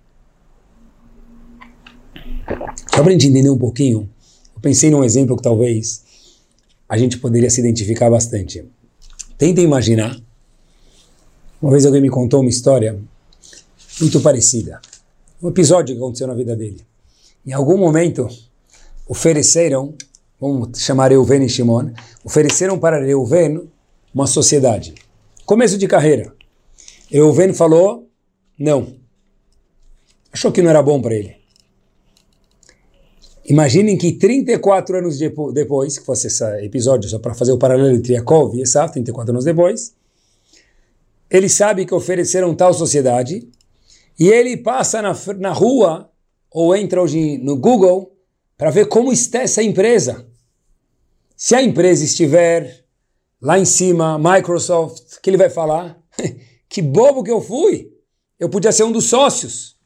Só 2.47 3.01
para 3.01 3.09
a 3.09 3.11
gente 3.11 3.27
entender 3.27 3.49
um 3.49 3.57
pouquinho, 3.57 4.09
eu 4.55 4.61
pensei 4.61 4.89
num 4.89 5.03
exemplo 5.03 5.35
que 5.35 5.43
talvez 5.43 6.05
a 6.87 6.97
gente 6.97 7.17
poderia 7.17 7.49
se 7.49 7.59
identificar 7.59 8.09
bastante. 8.09 8.63
Tenta 9.37 9.59
imaginar. 9.59 10.17
Uma 11.61 11.71
vez 11.71 11.85
alguém 11.85 12.01
me 12.01 12.09
contou 12.09 12.39
uma 12.39 12.49
história 12.49 12.97
muito 13.99 14.21
parecida. 14.21 14.79
Um 15.41 15.49
episódio 15.49 15.95
que 15.95 16.01
aconteceu 16.01 16.27
na 16.27 16.33
vida 16.33 16.55
dele. 16.55 16.85
Em 17.45 17.53
algum 17.53 17.77
momento, 17.77 18.27
ofereceram 19.07 19.95
vamos 20.39 20.79
chamar 20.79 21.11
Reuven 21.11 21.43
e 21.43 21.49
Shimon, 21.49 21.91
ofereceram 22.23 22.79
para 22.79 23.03
Reuven 23.03 23.69
uma 24.13 24.25
sociedade. 24.25 24.95
Começo 25.45 25.77
de 25.77 25.87
carreira. 25.87 26.33
Reuven 27.09 27.53
falou 27.53 28.07
não. 28.57 28.95
Achou 30.31 30.51
que 30.51 30.61
não 30.61 30.69
era 30.69 30.81
bom 30.81 31.01
para 31.01 31.15
ele. 31.15 31.35
Imaginem 33.45 33.97
que 33.97 34.13
34 34.13 34.97
anos 34.99 35.17
depois, 35.17 35.97
que 35.97 36.05
fosse 36.05 36.27
esse 36.27 36.43
episódio 36.63 37.09
só 37.09 37.17
para 37.17 37.33
fazer 37.33 37.51
o 37.51 37.57
paralelo 37.57 37.95
entre 37.95 38.13
Yaakov 38.13 38.55
e 38.55 38.61
Esav, 38.61 38.91
34 38.91 39.31
anos 39.31 39.43
depois, 39.43 39.95
ele 41.31 41.49
sabe 41.49 41.85
que 41.85 41.93
ofereceram 41.93 42.53
tal 42.53 42.73
sociedade 42.73 43.47
e 44.19 44.27
ele 44.27 44.57
passa 44.57 45.01
na, 45.01 45.15
na 45.37 45.53
rua 45.53 46.11
ou 46.51 46.75
entra 46.75 47.01
hoje 47.01 47.37
no 47.37 47.55
Google 47.55 48.15
para 48.57 48.69
ver 48.69 48.87
como 48.87 49.13
está 49.13 49.39
essa 49.39 49.63
empresa. 49.63 50.27
Se 51.37 51.55
a 51.55 51.61
empresa 51.61 52.03
estiver 52.03 52.83
lá 53.41 53.57
em 53.57 53.63
cima, 53.63 54.19
Microsoft, 54.19 55.15
o 55.15 55.21
que 55.21 55.29
ele 55.29 55.37
vai 55.37 55.49
falar? 55.49 55.97
que 56.67 56.81
bobo 56.81 57.23
que 57.23 57.31
eu 57.31 57.39
fui! 57.39 57.93
Eu 58.37 58.49
podia 58.49 58.73
ser 58.73 58.83
um 58.83 58.91
dos 58.91 59.05
sócios. 59.05 59.77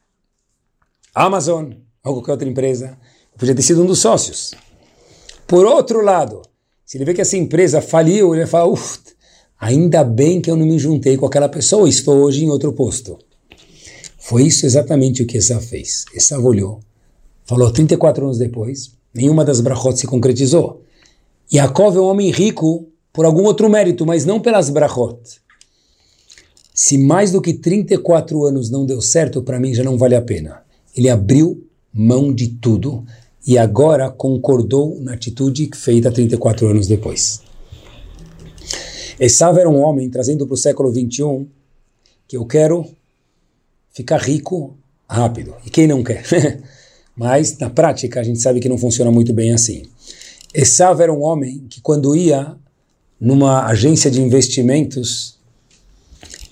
Amazon, 1.14 1.74
ou 2.04 2.16
qualquer 2.16 2.32
outra 2.32 2.50
empresa, 2.50 2.98
eu 3.32 3.38
podia 3.38 3.54
ter 3.54 3.62
sido 3.62 3.84
um 3.84 3.86
dos 3.86 4.00
sócios. 4.00 4.56
Por 5.46 5.66
outro 5.66 6.02
lado, 6.02 6.42
se 6.84 6.98
ele 6.98 7.06
vê 7.06 7.14
que 7.14 7.22
essa 7.22 7.38
empresa 7.38 7.82
faliu, 7.82 8.34
ele 8.34 8.46
vai 8.46 8.50
falar, 8.50 8.76
ainda 9.60 10.04
bem 10.04 10.42
que 10.42 10.50
eu 10.50 10.56
não 10.56 10.66
me 10.66 10.80
juntei 10.80 11.18
com 11.18 11.28
aquela 11.28 11.50
pessoa, 11.50 11.88
estou 11.88 12.18
hoje 12.24 12.44
em 12.44 12.50
outro 12.50 12.74
posto. 12.74 13.20
Foi 14.24 14.44
isso 14.44 14.66
exatamente 14.66 15.22
o 15.22 15.28
que 15.28 15.38
essa 15.38 15.60
fez. 15.60 16.06
Essa 16.16 16.40
olhou, 16.40 16.80
falou 17.44 17.70
34 17.70 18.24
anos 18.24 18.38
depois, 18.38 18.94
nenhuma 19.14 19.44
das 19.44 19.60
brachot 19.60 20.00
se 20.00 20.08
concretizou. 20.08 20.82
Yaakov 21.54 21.98
é 21.98 22.00
um 22.00 22.06
homem 22.06 22.32
rico 22.32 22.88
por 23.12 23.26
algum 23.26 23.44
outro 23.44 23.70
mérito, 23.70 24.06
mas 24.06 24.24
não 24.24 24.40
pelas 24.40 24.70
brachot. 24.70 25.20
Se 26.74 26.98
mais 26.98 27.34
do 27.34 27.42
que 27.42 27.54
34 27.54 28.46
anos 28.46 28.70
não 28.70 28.86
deu 28.86 29.02
certo, 29.02 29.42
para 29.42 29.60
mim 29.60 29.74
já 29.74 29.84
não 29.84 29.98
vale 29.98 30.16
a 30.16 30.22
pena. 30.22 30.64
Ele 30.96 31.10
abriu 31.10 31.68
mão 31.94 32.34
de 32.34 32.48
tudo 32.48 33.04
e 33.46 33.58
agora 33.58 34.10
concordou 34.10 35.02
na 35.02 35.16
atitude 35.16 35.70
feita 35.76 36.10
34 36.10 36.70
anos 36.70 36.88
depois. 36.88 37.42
Esav 39.20 39.60
era 39.60 39.70
um 39.70 39.82
homem, 39.82 40.10
trazendo 40.10 40.48
para 40.48 40.54
o 40.54 40.58
século 40.58 40.94
21, 40.94 41.46
que 42.26 42.38
eu 42.38 42.46
quero 42.46 42.88
ficar 43.94 44.18
rico 44.18 44.76
rápido. 45.08 45.56
E 45.66 45.70
quem 45.70 45.88
não 45.88 46.04
quer? 46.04 46.24
Mas, 47.16 47.58
na 47.60 47.70
prática, 47.70 48.20
a 48.20 48.24
gente 48.24 48.42
sabe 48.42 48.60
que 48.60 48.68
não 48.68 48.78
funciona 48.78 49.12
muito 49.12 49.34
bem 49.34 49.54
assim. 49.54 49.84
Esav 50.54 51.02
era 51.02 51.14
um 51.14 51.22
homem 51.22 51.66
que 51.70 51.80
quando 51.80 52.16
ia 52.16 52.56
numa 53.20 53.66
agência 53.68 54.12
de 54.12 54.22
investimentos, 54.22 55.40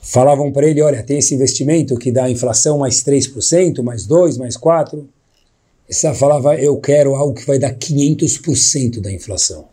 falavam 0.01 0.51
para 0.51 0.67
ele, 0.67 0.81
olha, 0.81 1.03
tem 1.03 1.17
esse 1.17 1.33
investimento 1.35 1.97
que 1.97 2.11
dá 2.11 2.29
inflação 2.29 2.77
mais 2.77 3.03
3%, 3.03 3.81
mais 3.81 4.07
2%, 4.07 4.37
mais 4.37 4.55
4%. 4.55 5.03
Esav 5.89 6.17
falava, 6.17 6.55
eu 6.55 6.79
quero 6.79 7.15
algo 7.15 7.33
que 7.33 7.45
vai 7.45 7.59
dar 7.59 7.73
500% 7.73 9.01
da 9.01 9.11
inflação. 9.11 9.67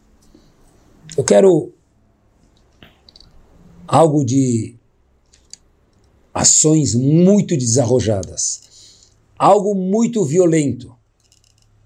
Eu 1.16 1.22
quero 1.22 1.72
algo 3.86 4.24
de 4.24 4.74
ações 6.38 6.94
muito 6.94 7.56
desarrojadas, 7.56 8.60
algo 9.36 9.74
muito 9.74 10.24
violento. 10.24 10.94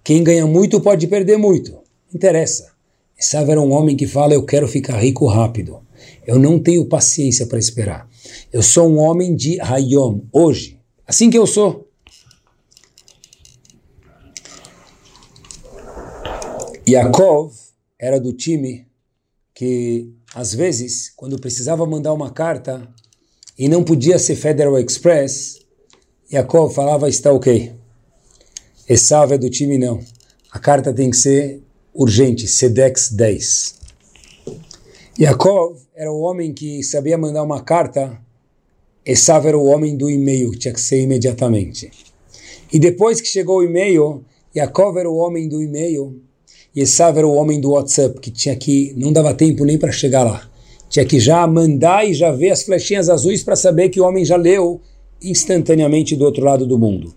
Quem 0.04 0.22
ganha 0.22 0.46
muito 0.46 0.80
pode 0.80 1.06
perder 1.06 1.38
muito 1.38 1.80
interessa. 2.14 2.72
Esav 3.18 3.48
era 3.50 3.60
um 3.60 3.72
homem 3.72 3.96
que 3.96 4.06
fala: 4.06 4.34
Eu 4.34 4.44
quero 4.44 4.68
ficar 4.68 4.98
rico 4.98 5.26
rápido. 5.26 5.80
Eu 6.26 6.38
não 6.38 6.58
tenho 6.58 6.84
paciência 6.86 7.46
para 7.46 7.58
esperar. 7.58 8.08
Eu 8.52 8.62
sou 8.62 8.88
um 8.88 8.98
homem 8.98 9.34
de 9.34 9.60
Hayom, 9.60 10.20
hoje. 10.32 10.78
Assim 11.06 11.30
que 11.30 11.38
eu 11.38 11.46
sou. 11.46 11.88
Yaakov 16.86 17.54
era 17.98 18.20
do 18.20 18.32
time 18.32 18.86
que, 19.54 20.12
às 20.34 20.52
vezes, 20.52 21.10
quando 21.14 21.38
precisava 21.38 21.86
mandar 21.86 22.12
uma 22.12 22.30
carta 22.30 22.88
e 23.58 23.68
não 23.68 23.84
podia 23.84 24.18
ser 24.18 24.36
Federal 24.36 24.78
Express, 24.78 25.60
Yaakov 26.32 26.74
falava: 26.74 27.08
está 27.08 27.32
ok. 27.32 27.72
Esav 28.88 29.32
é 29.32 29.38
do 29.38 29.50
time 29.50 29.78
não. 29.78 30.00
A 30.50 30.58
carta 30.58 30.92
tem 30.92 31.10
que 31.10 31.16
ser 31.16 31.62
urgente, 31.94 32.46
Sedex 32.46 33.10
10. 33.12 33.74
Yaakov 35.20 35.78
era 35.94 36.10
o 36.10 36.20
homem 36.20 36.52
que 36.52 36.82
sabia 36.82 37.18
mandar 37.18 37.42
uma 37.42 37.62
carta, 37.62 38.18
Esav 39.04 39.46
era 39.46 39.58
o 39.58 39.66
homem 39.66 39.96
do 39.96 40.08
e-mail, 40.10 40.50
tinha 40.52 40.72
que 40.72 40.80
ser 40.80 41.00
imediatamente. 41.00 41.90
E 42.72 42.78
depois 42.78 43.20
que 43.20 43.28
chegou 43.28 43.58
o 43.58 43.64
e-mail, 43.64 44.24
Yaakov 44.56 44.96
era 44.96 45.10
o 45.10 45.16
homem 45.16 45.48
do 45.48 45.62
e-mail, 45.62 46.20
e 46.74 46.80
Esav 46.80 47.18
era 47.18 47.26
o 47.26 47.34
homem 47.34 47.60
do 47.60 47.72
WhatsApp, 47.72 48.18
que 48.20 48.30
tinha 48.30 48.56
que, 48.56 48.94
não 48.96 49.12
dava 49.12 49.34
tempo 49.34 49.64
nem 49.64 49.76
para 49.76 49.92
chegar 49.92 50.24
lá. 50.24 50.50
Tinha 50.92 51.04
que 51.04 51.18
já 51.18 51.44
mandar 51.48 52.08
e 52.08 52.14
já 52.14 52.30
ver 52.30 52.50
as 52.50 52.62
flechinhas 52.62 53.08
azuis 53.08 53.42
para 53.42 53.56
saber 53.56 53.88
que 53.88 54.00
o 54.00 54.04
homem 54.04 54.24
já 54.24 54.36
leu 54.36 54.80
instantaneamente 55.20 56.14
do 56.14 56.24
outro 56.24 56.44
lado 56.44 56.64
do 56.64 56.78
mundo 56.78 57.12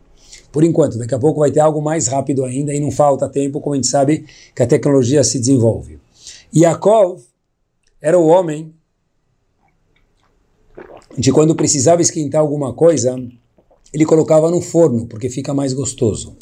por 0.55 0.63
enquanto. 0.63 0.97
Daqui 0.97 1.13
a 1.13 1.19
pouco 1.19 1.41
vai 1.41 1.51
ter 1.51 1.59
algo 1.59 1.81
mais 1.81 2.07
rápido 2.07 2.45
ainda 2.45 2.73
e 2.73 2.79
não 2.79 2.89
falta 2.89 3.27
tempo, 3.27 3.59
como 3.59 3.73
a 3.73 3.75
gente 3.75 3.87
sabe 3.87 4.25
que 4.55 4.63
a 4.63 4.65
tecnologia 4.65 5.21
se 5.21 5.37
desenvolve. 5.37 5.99
Yaakov 6.55 7.21
era 8.01 8.17
o 8.17 8.25
homem 8.25 8.73
de 11.17 11.33
quando 11.33 11.53
precisava 11.55 12.01
esquentar 12.01 12.39
alguma 12.39 12.71
coisa, 12.71 13.21
ele 13.91 14.05
colocava 14.05 14.49
no 14.49 14.61
forno, 14.61 15.07
porque 15.07 15.29
fica 15.29 15.53
mais 15.53 15.73
gostoso. 15.73 16.37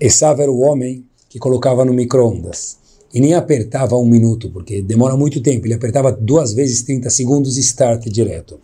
Esav 0.00 0.40
era 0.40 0.50
o 0.50 0.60
homem 0.60 1.04
que 1.28 1.38
colocava 1.38 1.84
no 1.84 1.92
micro-ondas. 1.92 2.79
E 3.12 3.20
nem 3.20 3.34
apertava 3.34 3.96
um 3.96 4.06
minuto, 4.06 4.50
porque 4.50 4.82
demora 4.82 5.16
muito 5.16 5.42
tempo. 5.42 5.66
Ele 5.66 5.74
apertava 5.74 6.12
duas 6.12 6.52
vezes 6.52 6.82
30 6.82 7.10
segundos 7.10 7.56
e 7.56 7.60
start 7.60 8.04
direto. 8.04 8.60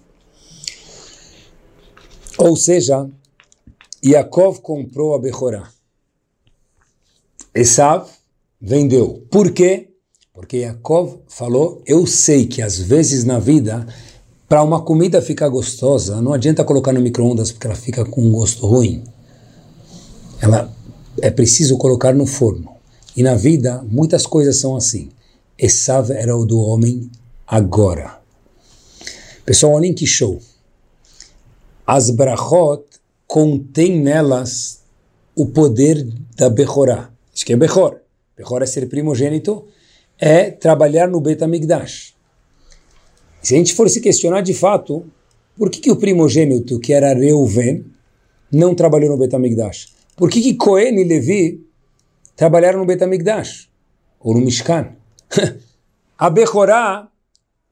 Ou 2.38 2.54
seja, 2.54 3.08
Yaakov 4.04 4.60
comprou 4.60 5.14
a 5.14 5.18
Bechorá. 5.18 5.68
Esav 7.54 8.08
vendeu. 8.60 9.26
Por 9.30 9.50
quê? 9.50 9.88
Porque 10.32 10.58
Yaakov 10.58 11.20
falou, 11.26 11.82
eu 11.86 12.06
sei 12.06 12.46
que 12.46 12.60
às 12.60 12.78
vezes 12.78 13.24
na 13.24 13.38
vida, 13.38 13.86
para 14.48 14.62
uma 14.62 14.82
comida 14.82 15.22
ficar 15.22 15.48
gostosa, 15.48 16.20
não 16.20 16.34
adianta 16.34 16.62
colocar 16.62 16.92
no 16.92 17.00
micro-ondas 17.00 17.50
porque 17.50 17.66
ela 17.66 17.74
fica 17.74 18.04
com 18.04 18.20
um 18.20 18.32
gosto 18.32 18.66
ruim. 18.66 19.02
Ela 20.40 20.70
é 21.22 21.30
preciso 21.30 21.78
colocar 21.78 22.14
no 22.14 22.26
forno. 22.26 22.75
E 23.16 23.22
na 23.22 23.34
vida, 23.34 23.82
muitas 23.88 24.26
coisas 24.26 24.58
são 24.58 24.76
assim. 24.76 25.08
Esav 25.58 26.10
era 26.10 26.36
o 26.36 26.44
do 26.44 26.60
homem 26.60 27.10
agora. 27.46 28.20
Pessoal, 29.44 29.72
olhem 29.72 29.94
que 29.94 30.06
show. 30.06 30.38
as 31.86 32.10
brachot 32.10 32.84
contêm 33.26 34.00
nelas 34.00 34.80
o 35.34 35.46
poder 35.46 36.06
da 36.36 36.50
Bechorá. 36.50 37.10
Isso 37.34 37.46
que 37.46 37.52
é 37.52 37.56
Bechor. 37.56 38.00
Bechor 38.36 38.62
é 38.62 38.66
ser 38.66 38.86
primogênito, 38.88 39.64
é 40.18 40.50
trabalhar 40.50 41.08
no 41.08 41.20
Betamigdash. 41.20 42.14
Se 43.40 43.54
a 43.54 43.58
gente 43.58 43.74
for 43.74 43.88
se 43.88 44.00
questionar 44.00 44.42
de 44.42 44.52
fato, 44.52 45.04
por 45.56 45.70
que, 45.70 45.80
que 45.80 45.90
o 45.90 45.96
primogênito, 45.96 46.78
que 46.80 46.92
era 46.92 47.14
Reuven, 47.14 47.84
não 48.50 48.74
trabalhou 48.74 49.10
no 49.10 49.16
Betamigdash? 49.16 49.94
Por 50.16 50.28
que, 50.28 50.40
que 50.40 50.54
Cohen 50.54 50.98
e 51.00 51.04
Levi 51.04 51.65
trabalharam 52.36 52.78
no 52.78 52.86
Betamigdash? 52.86 53.68
Ou 54.20 54.34
no 54.34 54.40
Mishkan? 54.40 54.94
a 56.18 56.30
Bechorá 56.30 57.08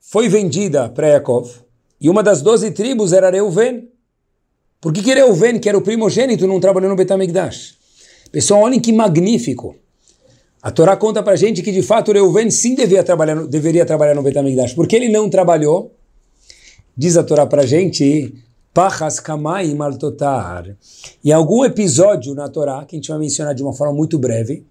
foi 0.01 0.29
vendida 0.29 0.89
para 0.89 1.09
Yaakov, 1.09 1.51
e 2.01 2.11
uma 2.11 2.23
das 2.23 2.43
doze 2.43 2.71
tribos 2.71 3.13
era 3.13 3.31
Reuven. 3.31 3.89
Por 4.81 4.93
que, 4.93 5.03
que 5.03 5.15
Reuven, 5.15 5.59
que 5.59 5.69
era 5.69 5.79
o 5.79 5.83
primogênito, 5.83 6.47
não 6.47 6.61
trabalhou 6.61 6.91
no 6.91 6.97
Betamigdash? 6.97 7.77
Pessoal, 8.31 8.63
olhem 8.63 8.81
que 8.81 8.93
magnífico. 8.93 9.77
A 10.61 10.71
Torá 10.71 10.97
conta 10.97 11.23
para 11.23 11.37
gente 11.37 11.63
que 11.63 11.71
de 11.71 11.83
fato 11.83 12.13
Reuven 12.13 12.51
sim 12.51 12.75
devia 12.75 13.03
trabalhar, 13.03 13.47
deveria 13.47 13.87
trabalhar 13.87 14.15
no 14.15 14.23
Betamigdash. 14.23 14.75
Porque 14.75 14.97
ele 14.97 15.09
não 15.09 15.31
trabalhou, 15.31 15.95
diz 16.97 17.17
a 17.17 17.23
Torá 17.23 17.47
para 17.47 17.65
gente, 17.65 18.35
Pachas 18.75 19.21
Kamai 19.21 19.73
Maltotar. 19.73 20.77
Em 21.25 21.31
algum 21.31 21.65
episódio 21.65 22.35
na 22.35 22.49
Torá, 22.49 22.85
que 22.85 22.97
a 22.97 22.99
gente 22.99 23.09
vai 23.09 23.21
mencionar 23.21 23.55
de 23.55 23.63
uma 23.63 23.73
forma 23.73 23.95
muito 23.95 24.19
breve, 24.19 24.67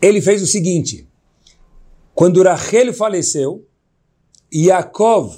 ele 0.00 0.22
fez 0.22 0.40
o 0.40 0.46
seguinte: 0.46 1.08
quando 2.14 2.44
Rachel 2.44 2.94
faleceu, 2.94 3.66
Yaakov 4.54 5.36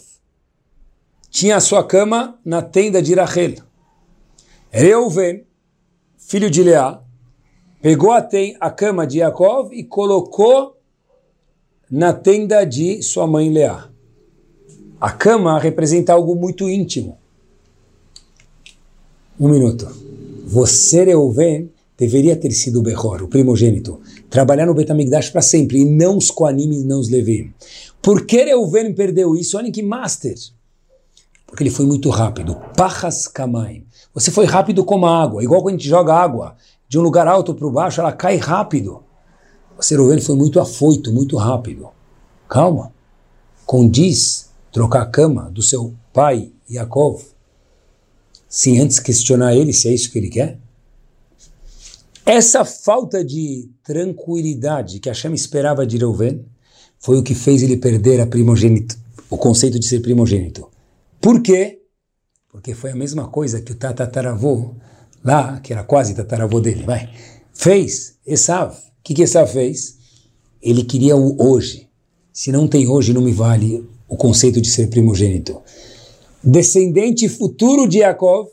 tinha 1.30 1.56
a 1.56 1.60
sua 1.60 1.82
cama 1.82 2.38
na 2.44 2.60
tenda 2.60 3.00
de 3.00 3.14
Rachel. 3.14 3.54
Reuven, 4.70 5.46
filho 6.18 6.50
de 6.50 6.62
Leá, 6.62 7.00
pegou 7.80 8.12
a, 8.12 8.28
a 8.60 8.70
cama 8.70 9.06
de 9.06 9.20
Yaakov 9.20 9.72
e 9.72 9.84
colocou 9.84 10.76
na 11.90 12.12
tenda 12.12 12.62
de 12.66 13.02
sua 13.02 13.26
mãe 13.26 13.50
Leá. 13.50 13.95
A 15.00 15.10
cama 15.10 15.58
representa 15.58 16.12
algo 16.12 16.34
muito 16.34 16.68
íntimo. 16.68 17.18
Um 19.38 19.50
minuto. 19.50 19.86
Você, 20.46 21.04
Reuven, 21.04 21.70
deveria 21.98 22.34
ter 22.34 22.50
sido 22.52 22.78
o 22.78 22.82
Behor, 22.82 23.22
o 23.22 23.28
primogênito, 23.28 24.00
trabalhar 24.30 24.64
no 24.64 24.74
Betamigdash 24.74 25.28
para 25.28 25.42
sempre, 25.42 25.80
e 25.80 25.84
não 25.84 26.16
os 26.16 26.30
Koanim 26.30 26.72
e 26.72 26.84
não 26.84 27.00
os 27.00 27.10
Levi. 27.10 27.52
Por 28.00 28.24
que 28.24 28.44
Reuven 28.44 28.94
perdeu 28.94 29.36
isso? 29.36 29.58
Olha 29.58 29.70
que 29.70 29.82
master. 29.82 30.34
Porque 31.46 31.62
ele 31.62 31.70
foi 31.70 31.84
muito 31.84 32.08
rápido. 32.08 32.56
Pachas 32.76 33.28
Kamaim. 33.28 33.84
Você 34.14 34.30
foi 34.30 34.46
rápido 34.46 34.82
como 34.82 35.04
a 35.04 35.22
água, 35.22 35.44
igual 35.44 35.60
quando 35.62 35.74
a 35.74 35.78
gente 35.78 35.88
joga 35.88 36.14
água 36.14 36.56
de 36.88 36.98
um 36.98 37.02
lugar 37.02 37.26
alto 37.28 37.54
para 37.54 37.68
baixo, 37.68 38.00
ela 38.00 38.12
cai 38.12 38.36
rápido. 38.36 39.02
O 39.76 39.82
Reuven 39.82 40.20
foi 40.22 40.36
muito 40.36 40.58
afoito, 40.58 41.12
muito 41.12 41.36
rápido. 41.36 41.88
Calma. 42.48 42.92
Condiz 43.66 44.45
trocar 44.76 45.00
a 45.00 45.06
cama 45.06 45.50
do 45.50 45.62
seu 45.62 45.94
pai, 46.12 46.52
Yaakov, 46.70 47.24
sem 48.46 48.78
antes 48.78 49.00
questionar 49.00 49.56
ele 49.56 49.72
se 49.72 49.88
é 49.88 49.94
isso 49.94 50.12
que 50.12 50.18
ele 50.18 50.28
quer? 50.28 50.58
Essa 52.26 52.62
falta 52.62 53.24
de 53.24 53.70
tranquilidade 53.82 55.00
que 55.00 55.08
Hashem 55.08 55.32
esperava 55.32 55.86
de 55.86 55.96
Reuven 55.96 56.44
foi 56.98 57.16
o 57.16 57.22
que 57.22 57.34
fez 57.34 57.62
ele 57.62 57.78
perder 57.78 58.20
a 58.20 58.26
primogênito, 58.26 58.98
o 59.30 59.38
conceito 59.38 59.80
de 59.80 59.88
ser 59.88 60.00
primogênito. 60.00 60.68
Por 61.22 61.40
quê? 61.40 61.80
Porque 62.52 62.74
foi 62.74 62.90
a 62.90 62.96
mesma 62.96 63.28
coisa 63.28 63.62
que 63.62 63.72
o 63.72 63.76
tataravô, 63.76 64.74
lá, 65.24 65.58
que 65.60 65.72
era 65.72 65.84
quase 65.84 66.14
tataravô 66.14 66.60
dele, 66.60 66.82
vai, 66.82 67.10
fez, 67.54 68.18
Esav. 68.26 68.74
O 68.74 69.02
que, 69.02 69.14
que 69.14 69.22
Esav 69.22 69.50
fez? 69.50 69.96
Ele 70.60 70.84
queria 70.84 71.16
o 71.16 71.34
hoje. 71.42 71.88
Se 72.30 72.52
não 72.52 72.68
tem 72.68 72.86
hoje, 72.86 73.14
não 73.14 73.22
me 73.22 73.32
vale 73.32 73.95
o 74.08 74.16
conceito 74.16 74.60
de 74.60 74.70
ser 74.70 74.88
primogênito. 74.88 75.60
Descendente 76.42 77.28
futuro 77.28 77.88
de 77.88 77.98
Yaakov, 77.98 78.48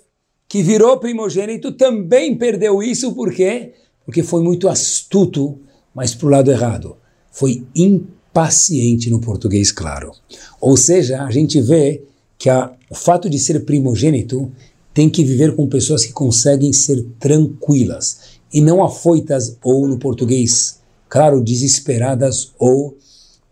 que 0.47 0.61
virou 0.61 0.97
primogênito, 0.97 1.71
também 1.71 2.35
perdeu 2.35 2.81
isso, 2.81 3.13
por 3.13 3.33
quê? 3.33 3.73
Porque 4.05 4.23
foi 4.23 4.41
muito 4.41 4.67
astuto, 4.67 5.59
mas 5.93 6.13
para 6.13 6.27
o 6.27 6.29
lado 6.29 6.51
errado. 6.51 6.97
Foi 7.31 7.63
impaciente 7.75 9.09
no 9.09 9.19
português 9.19 9.71
claro. 9.71 10.11
Ou 10.59 10.75
seja, 10.75 11.23
a 11.23 11.31
gente 11.31 11.59
vê 11.61 12.03
que 12.37 12.49
a, 12.49 12.71
o 12.89 12.95
fato 12.95 13.29
de 13.29 13.39
ser 13.39 13.65
primogênito 13.65 14.51
tem 14.93 15.09
que 15.09 15.23
viver 15.23 15.55
com 15.55 15.67
pessoas 15.67 16.05
que 16.05 16.13
conseguem 16.13 16.71
ser 16.71 17.03
tranquilas 17.19 18.39
e 18.53 18.61
não 18.61 18.83
afoitas 18.83 19.57
ou, 19.63 19.87
no 19.87 19.97
português, 19.97 20.79
claro, 21.09 21.41
desesperadas 21.41 22.51
ou 22.59 22.95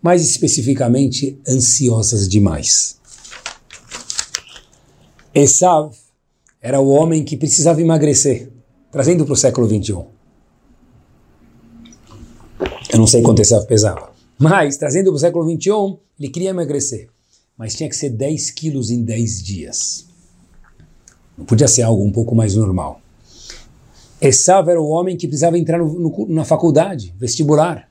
mais 0.02 0.28
especificamente 0.28 1.40
ansiosas 1.48 2.28
demais. 2.28 3.00
Esav 5.34 5.96
era 6.62 6.80
o 6.80 6.90
homem 6.90 7.24
que 7.24 7.38
precisava 7.38 7.82
emagrecer, 7.82 8.52
trazendo 8.92 9.26
para 9.26 9.34
o 9.34 9.38
século 9.38 9.68
21. 9.68 10.06
Eu 12.92 13.00
não 13.00 13.08
sei 13.08 13.22
quanto 13.22 13.42
Esav 13.42 13.66
pesava, 13.66 14.12
mas 14.38 14.76
trazendo 14.78 15.12
para 15.12 15.18
o 15.18 15.20
século 15.20 15.46
21, 15.46 15.98
ele 16.20 16.30
queria 16.30 16.50
emagrecer, 16.50 17.08
mas 17.58 17.76
tinha 17.76 17.88
que 17.88 17.96
ser 17.96 18.10
10 18.10 18.52
quilos 18.52 18.90
em 18.90 19.04
10 19.04 19.44
dias. 19.44 20.06
Não 21.38 21.46
podia 21.46 21.68
ser 21.68 21.84
algo 21.84 22.04
um 22.04 22.12
pouco 22.12 22.36
mais 22.36 22.56
normal. 22.56 23.02
Esav 24.20 24.70
era 24.70 24.82
o 24.82 24.88
homem 24.88 25.18
que 25.18 25.28
precisava 25.28 25.58
entrar 25.58 25.80
no, 25.80 26.00
no, 26.00 26.28
na 26.28 26.46
faculdade, 26.46 27.14
vestibular. 27.18 27.91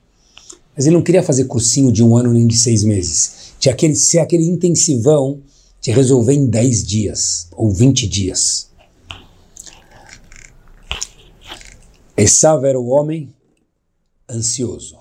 Mas 0.75 0.85
ele 0.85 0.95
não 0.95 1.03
queria 1.03 1.23
fazer 1.23 1.45
cursinho 1.45 1.91
de 1.91 2.03
um 2.03 2.15
ano 2.15 2.33
nem 2.33 2.47
de 2.47 2.57
seis 2.57 2.83
meses. 2.83 3.53
Tinha 3.59 3.73
aquele, 3.73 3.95
ser 3.95 4.19
aquele 4.19 4.45
intensivão 4.45 5.41
de 5.81 5.91
resolver 5.91 6.33
em 6.33 6.45
10 6.45 6.85
dias 6.85 7.47
ou 7.51 7.71
20 7.71 8.07
dias. 8.07 8.69
Esav 12.15 12.65
era 12.65 12.79
o 12.79 12.87
homem 12.87 13.33
ansioso. 14.29 14.97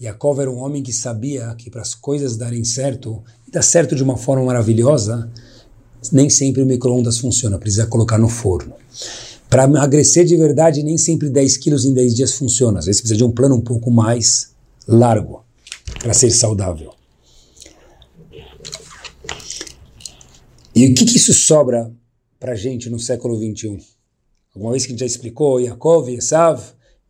Yaakov 0.00 0.40
era 0.40 0.50
um 0.50 0.58
homem 0.58 0.82
que 0.82 0.92
sabia 0.92 1.54
que 1.56 1.70
para 1.70 1.82
as 1.82 1.94
coisas 1.94 2.36
darem 2.36 2.64
certo, 2.64 3.22
e 3.46 3.50
dar 3.50 3.62
certo 3.62 3.94
de 3.94 4.02
uma 4.02 4.16
forma 4.16 4.44
maravilhosa, 4.44 5.30
nem 6.10 6.28
sempre 6.28 6.62
o 6.62 6.66
micro-ondas 6.66 7.18
funciona, 7.18 7.58
precisa 7.58 7.86
colocar 7.86 8.18
no 8.18 8.28
forno. 8.28 8.74
Para 9.48 9.64
emagrecer 9.64 10.24
de 10.24 10.36
verdade, 10.36 10.82
nem 10.82 10.98
sempre 10.98 11.28
10 11.28 11.58
quilos 11.58 11.84
em 11.84 11.94
10 11.94 12.14
dias 12.14 12.32
funciona. 12.32 12.78
Às 12.78 12.86
vezes 12.86 13.00
precisa 13.00 13.18
de 13.18 13.24
um 13.24 13.30
plano 13.30 13.54
um 13.54 13.60
pouco 13.60 13.90
mais 13.90 14.53
largo 14.86 15.44
para 15.98 16.12
ser 16.12 16.30
saudável. 16.30 16.92
E 20.74 20.86
o 20.88 20.94
que, 20.94 21.04
que 21.04 21.16
isso 21.16 21.32
sobra 21.32 21.92
para 22.38 22.52
a 22.52 22.56
gente 22.56 22.90
no 22.90 22.98
século 22.98 23.38
21? 23.38 23.78
Alguma 24.54 24.72
vez 24.72 24.84
que 24.84 24.90
a 24.90 24.92
gente 24.92 25.00
já 25.00 25.06
explicou, 25.06 25.60
Yaakov, 25.60 26.08
Esav, 26.10 26.60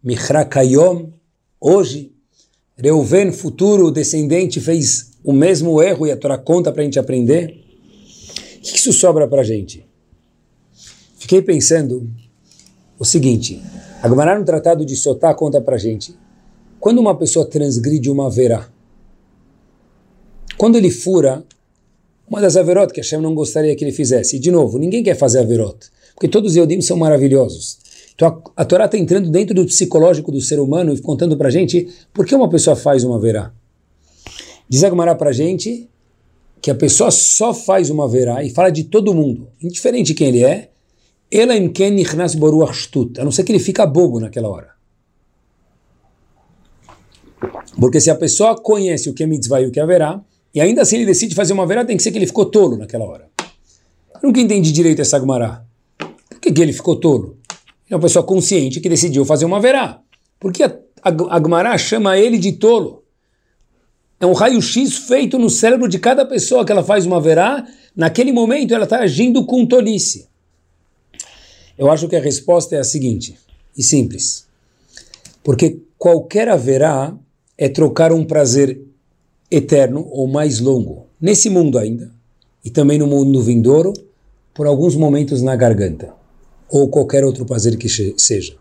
Michra 0.03 0.45
Kayom, 0.45 1.11
hoje, 1.61 2.13
Reuven, 2.77 3.33
futuro 3.33 3.91
descendente, 3.91 4.61
fez 4.61 5.13
o 5.25 5.33
mesmo 5.33 5.83
erro 5.83 6.07
e 6.07 6.13
a 6.13 6.17
Torá 6.17 6.37
conta 6.37 6.71
para 6.71 6.83
a 6.83 6.85
gente 6.85 6.99
aprender. 6.99 7.65
O 8.57 8.61
que, 8.61 8.73
que 8.73 8.79
isso 8.79 8.93
sobra 8.93 9.27
para 9.27 9.41
a 9.41 9.45
gente? 9.45 9.87
Fiquei 11.17 11.41
pensando 11.41 12.11
o 12.99 13.05
seguinte, 13.05 13.63
a 14.03 14.09
Gemara 14.09 14.39
no 14.39 14.45
Tratado 14.45 14.85
de 14.85 14.95
Sotá 14.95 15.35
conta 15.35 15.61
para 15.61 15.77
a 15.77 15.79
gente 15.79 16.15
quando 16.85 16.99
uma 16.99 17.16
pessoa 17.16 17.47
transgride 17.47 18.11
uma 18.11 18.29
verá, 18.29 18.68
quando 20.59 20.77
ele 20.77 20.90
fura 20.90 21.42
uma 22.29 22.42
das 22.42 22.59
averot 22.59 22.92
que 22.92 23.01
Hashem 23.01 23.23
não 23.23 23.35
gostaria 23.35 23.75
que 23.75 23.83
ele 23.83 23.90
fizesse, 23.90 24.37
e 24.37 24.38
de 24.38 24.51
novo, 24.51 24.79
ninguém 24.79 25.03
quer 25.03 25.14
fazer 25.16 25.38
averot, 25.38 25.79
porque 26.14 26.29
todos 26.29 26.51
os 26.51 26.57
Yodim 26.59 26.83
são 26.83 26.99
maravilhosos. 26.99 27.79
Então 28.14 28.29
a, 28.29 28.61
a 28.61 28.64
Torá 28.66 28.85
está 28.85 28.99
entrando 28.99 29.31
dentro 29.31 29.55
do 29.55 29.64
psicológico 29.64 30.31
do 30.31 30.42
ser 30.42 30.61
humano 30.61 30.92
e 30.92 31.01
contando 31.01 31.38
para 31.38 31.49
a 31.49 31.51
gente 31.51 31.88
por 32.12 32.27
que 32.27 32.35
uma 32.35 32.51
pessoa 32.51 32.77
faz 32.77 33.03
uma 33.03 33.18
verá. 33.18 33.51
Diz 34.68 34.85
a 34.85 34.90
Gemara 34.90 35.14
para 35.14 35.31
a 35.31 35.33
gente 35.33 35.88
que 36.61 36.70
a 36.70 36.75
pessoa 36.75 37.11
só 37.11 37.55
faz 37.55 37.88
uma 37.88 38.07
verá 38.07 38.44
e 38.44 38.51
fala 38.51 38.68
de 38.68 38.85
todo 38.85 39.14
mundo, 39.14 39.49
indiferente 39.62 40.09
de 40.09 40.14
quem 40.14 40.29
ele 40.29 40.44
é, 40.44 40.68
ela 41.31 41.55
a 41.55 43.25
não 43.25 43.33
ser 43.33 43.42
que 43.42 43.53
ele 43.53 43.59
fica 43.59 43.87
bobo 43.87 44.20
naquela 44.20 44.51
hora. 44.51 44.74
Porque 47.78 48.00
se 48.00 48.11
a 48.11 48.14
pessoa 48.14 48.57
conhece 48.57 49.09
o 49.09 49.14
que 49.14 49.22
é 49.22 49.26
mitzvah 49.26 49.61
e 49.61 49.66
o 49.66 49.70
que 49.70 49.80
é 49.80 49.87
verá, 49.87 50.20
e 50.54 50.61
ainda 50.61 50.83
assim 50.83 50.96
ele 50.96 51.07
decide 51.07 51.35
fazer 51.35 51.52
uma 51.52 51.66
verá, 51.66 51.85
tem 51.85 51.96
que 51.96 52.02
ser 52.02 52.11
que 52.11 52.18
ele 52.18 52.26
ficou 52.26 52.46
tolo 52.46 52.76
naquela 52.76 53.04
hora. 53.04 53.28
Eu 54.14 54.28
nunca 54.28 54.40
entendi 54.40 54.72
direito 54.72 55.02
essa 55.02 55.18
Gumará. 55.18 55.64
Por 55.98 56.40
que, 56.40 56.52
que 56.52 56.62
ele 56.62 56.72
ficou 56.72 56.96
tolo? 56.96 57.38
É 57.90 57.94
uma 57.94 58.00
pessoa 58.00 58.24
consciente 58.24 58.80
que 58.80 58.88
decidiu 58.88 59.24
fazer 59.24 59.44
uma 59.44 59.61
verá. 59.61 60.00
Por 60.38 60.52
que 60.52 60.62
a 60.62 61.38
Gumará 61.38 61.76
chama 61.76 62.18
ele 62.18 62.38
de 62.38 62.52
tolo? 62.52 63.04
é 64.24 64.26
um 64.26 64.33
raio-x 64.33 64.96
feito 64.96 65.38
no 65.38 65.50
cérebro 65.50 65.88
de 65.88 65.98
cada 65.98 66.24
pessoa 66.24 66.64
que 66.64 66.72
ela 66.72 66.83
faz 66.83 67.07
uma 67.07 67.20
verá. 67.20 67.66
Naquele 67.94 68.33
momento 68.33 68.74
ela 68.74 68.85
está 68.85 69.00
agindo 69.00 69.44
com 69.44 69.66
tolice. 69.66 70.28
Eu 71.76 71.90
acho 71.90 72.09
que 72.09 72.16
a 72.16 72.20
resposta 72.20 72.76
é 72.76 72.78
a 72.78 72.85
seguinte, 72.85 73.37
e 73.76 73.83
simples. 73.83 74.46
Porque 75.42 75.80
qualquer 75.98 76.48
haverá 76.48 77.14
é 77.57 77.69
trocar 77.69 78.12
um 78.12 78.25
prazer 78.25 78.81
eterno 79.51 80.07
ou 80.11 80.27
mais 80.27 80.59
longo, 80.61 81.07
nesse 81.21 81.49
mundo 81.49 81.79
ainda, 81.79 82.11
e 82.64 82.71
também 82.71 82.99
no 82.99 83.07
mundo 83.07 83.43
vindouro, 83.43 83.93
por 84.53 84.67
alguns 84.67 84.95
momentos 84.95 85.43
na 85.43 85.55
garganta, 85.55 86.12
ou 86.69 86.88
qualquer 86.88 87.25
outro 87.25 87.45
prazer 87.45 87.77
que 87.77 87.88
seja. 87.88 88.57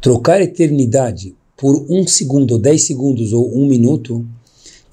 Trocar 0.00 0.40
eternidade 0.40 1.34
por 1.56 1.86
um 1.88 2.06
segundo, 2.06 2.52
ou 2.52 2.58
dez 2.58 2.86
segundos, 2.86 3.32
ou 3.32 3.56
um 3.56 3.66
minuto, 3.66 4.26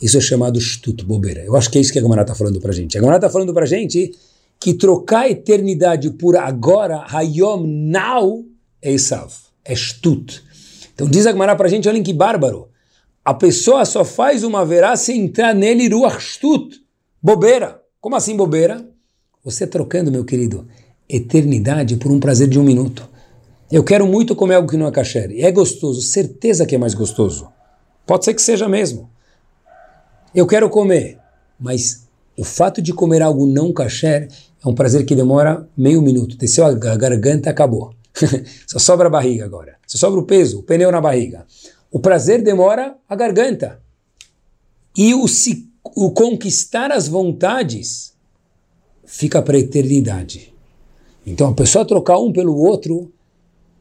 isso 0.01 0.17
é 0.17 0.21
chamado 0.21 0.59
shtut, 0.59 1.03
bobeira. 1.05 1.41
Eu 1.43 1.55
acho 1.55 1.69
que 1.69 1.77
é 1.77 1.81
isso 1.81 1.91
que 1.91 1.99
a 1.99 2.01
Gamara 2.01 2.21
está 2.21 2.35
falando 2.35 2.59
para 2.59 2.71
a 2.71 2.73
gente. 2.73 2.97
A 2.97 3.01
Gamara 3.01 3.17
está 3.17 3.29
falando 3.29 3.53
para 3.53 3.63
a 3.63 3.67
gente 3.67 4.13
que 4.59 4.73
trocar 4.73 5.29
eternidade 5.29 6.09
por 6.11 6.37
agora, 6.37 7.05
hayom, 7.09 7.65
now, 7.65 8.45
é 8.81 8.93
isav, 8.93 9.33
é 9.65 9.75
shtut. 9.75 10.41
Então 11.03 11.11
diz 11.11 11.27
a 11.27 11.33
Gamara 11.33 11.53
para 11.53 11.67
a 11.67 11.69
gente, 11.69 11.89
olhem 11.89 12.01
que 12.01 12.13
bárbaro. 12.13 12.69
A 13.25 13.33
pessoa 13.33 13.83
só 13.83 14.05
faz 14.05 14.41
uma 14.41 14.65
verá 14.65 14.95
se 14.95 15.11
entrar 15.11 15.53
nele 15.53 15.89
ruach 15.89 16.17
shtut, 16.21 16.81
bobeira. 17.21 17.81
Como 17.99 18.15
assim 18.15 18.37
bobeira? 18.37 18.87
Você 19.43 19.67
trocando, 19.67 20.09
meu 20.09 20.23
querido, 20.23 20.65
eternidade 21.09 21.97
por 21.97 22.09
um 22.09 22.21
prazer 22.21 22.47
de 22.47 22.57
um 22.57 22.63
minuto. 22.63 23.09
Eu 23.69 23.83
quero 23.83 24.07
muito 24.07 24.33
comer 24.33 24.55
algo 24.55 24.69
que 24.69 24.77
não 24.77 24.87
é. 24.87 24.91
E 25.31 25.41
é 25.41 25.51
gostoso, 25.51 26.01
certeza 26.01 26.65
que 26.65 26.75
é 26.75 26.77
mais 26.77 26.93
gostoso. 26.93 27.49
Pode 28.07 28.23
ser 28.23 28.33
que 28.33 28.41
seja 28.41 28.69
mesmo. 28.69 29.09
Eu 30.33 30.47
quero 30.47 30.69
comer, 30.69 31.19
mas 31.59 32.07
o 32.37 32.45
fato 32.45 32.81
de 32.81 32.93
comer 32.93 33.21
algo 33.21 33.45
não 33.45 33.73
kasher 33.73 34.29
é 34.63 34.69
um 34.69 34.73
prazer 34.73 35.05
que 35.05 35.15
demora 35.15 35.67
meio 35.75 36.01
minuto. 36.01 36.37
Desceu 36.37 36.65
a 36.65 36.73
garganta, 36.73 37.49
acabou. 37.49 37.93
Só 38.67 38.79
sobra 38.79 39.07
a 39.07 39.11
barriga 39.11 39.45
agora. 39.45 39.77
Só 39.87 39.97
sobra 39.97 40.19
o 40.19 40.25
peso, 40.25 40.59
o 40.59 40.63
pneu 40.63 40.91
na 40.91 41.01
barriga. 41.01 41.45
O 41.91 41.99
prazer 41.99 42.41
demora 42.41 42.95
a 43.07 43.15
garganta. 43.15 43.79
E 44.95 45.13
o, 45.13 45.27
se, 45.27 45.69
o 45.83 46.11
conquistar 46.11 46.91
as 46.91 47.07
vontades 47.07 48.13
fica 49.05 49.41
para 49.41 49.57
a 49.57 49.59
eternidade. 49.59 50.53
Então 51.25 51.49
a 51.49 51.53
pessoa 51.53 51.85
trocar 51.85 52.19
um 52.19 52.31
pelo 52.31 52.55
outro, 52.55 53.11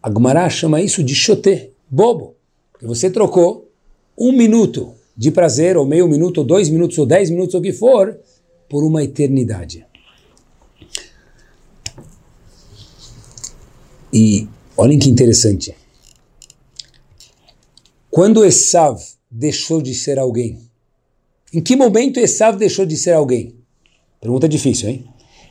a 0.02 0.10
Gemara 0.10 0.48
chama 0.48 0.80
isso 0.80 1.02
de 1.02 1.14
choté, 1.14 1.70
bobo. 1.88 2.36
Porque 2.72 2.86
você 2.86 3.10
trocou 3.10 3.70
um 4.16 4.32
minuto 4.32 4.94
de 5.16 5.30
prazer, 5.30 5.76
ou 5.76 5.86
meio 5.86 6.08
minuto, 6.08 6.38
ou 6.38 6.44
dois 6.44 6.68
minutos, 6.68 6.98
ou 6.98 7.06
dez 7.06 7.30
minutos, 7.30 7.54
ou 7.54 7.60
o 7.60 7.62
que 7.62 7.72
for, 7.72 8.18
por 8.68 8.84
uma 8.84 9.04
eternidade. 9.04 9.86
E 14.12 14.46
olhem 14.76 14.98
que 14.98 15.08
interessante. 15.08 15.74
Quando 18.10 18.44
Esav 18.44 19.00
deixou 19.30 19.80
de 19.80 19.94
ser 19.94 20.18
alguém? 20.18 20.60
Em 21.52 21.62
que 21.62 21.74
momento 21.74 22.20
Esav 22.20 22.58
deixou 22.58 22.84
de 22.84 22.96
ser 22.96 23.12
alguém? 23.12 23.54
Pergunta 24.20 24.46
difícil, 24.46 24.90
hein? 24.90 25.06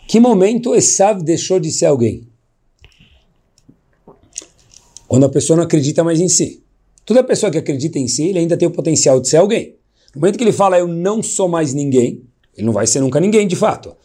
Que 0.07 0.19
momento 0.19 0.75
Esav 0.75 1.23
deixou 1.23 1.59
de 1.59 1.71
ser 1.71 1.87
alguém? 1.87 2.27
Quando 5.07 5.25
a 5.25 5.29
pessoa 5.29 5.57
não 5.57 5.63
acredita 5.63 6.03
mais 6.03 6.19
em 6.19 6.29
si. 6.29 6.63
Toda 7.03 7.23
pessoa 7.23 7.51
que 7.51 7.57
acredita 7.57 7.97
em 7.97 8.07
si, 8.07 8.27
ele 8.27 8.39
ainda 8.39 8.55
tem 8.55 8.67
o 8.67 8.71
potencial 8.71 9.19
de 9.19 9.27
ser 9.27 9.37
alguém. 9.37 9.75
No 10.13 10.21
momento 10.21 10.37
que 10.37 10.43
ele 10.43 10.51
fala, 10.51 10.77
eu 10.77 10.87
não 10.87 11.23
sou 11.23 11.47
mais 11.47 11.73
ninguém, 11.73 12.23
ele 12.55 12.65
não 12.65 12.73
vai 12.73 12.85
ser 12.85 12.99
nunca 12.99 13.19
ninguém, 13.19 13.47
de 13.47 13.55
fato. 13.55 13.95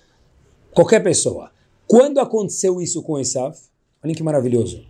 Qualquer 0.72 1.02
pessoa. 1.02 1.50
Quando 1.86 2.18
aconteceu 2.18 2.80
isso 2.80 3.02
com 3.02 3.18
Esav? 3.18 3.54
Olha 4.02 4.14
que 4.14 4.22
maravilhoso. 4.22 4.84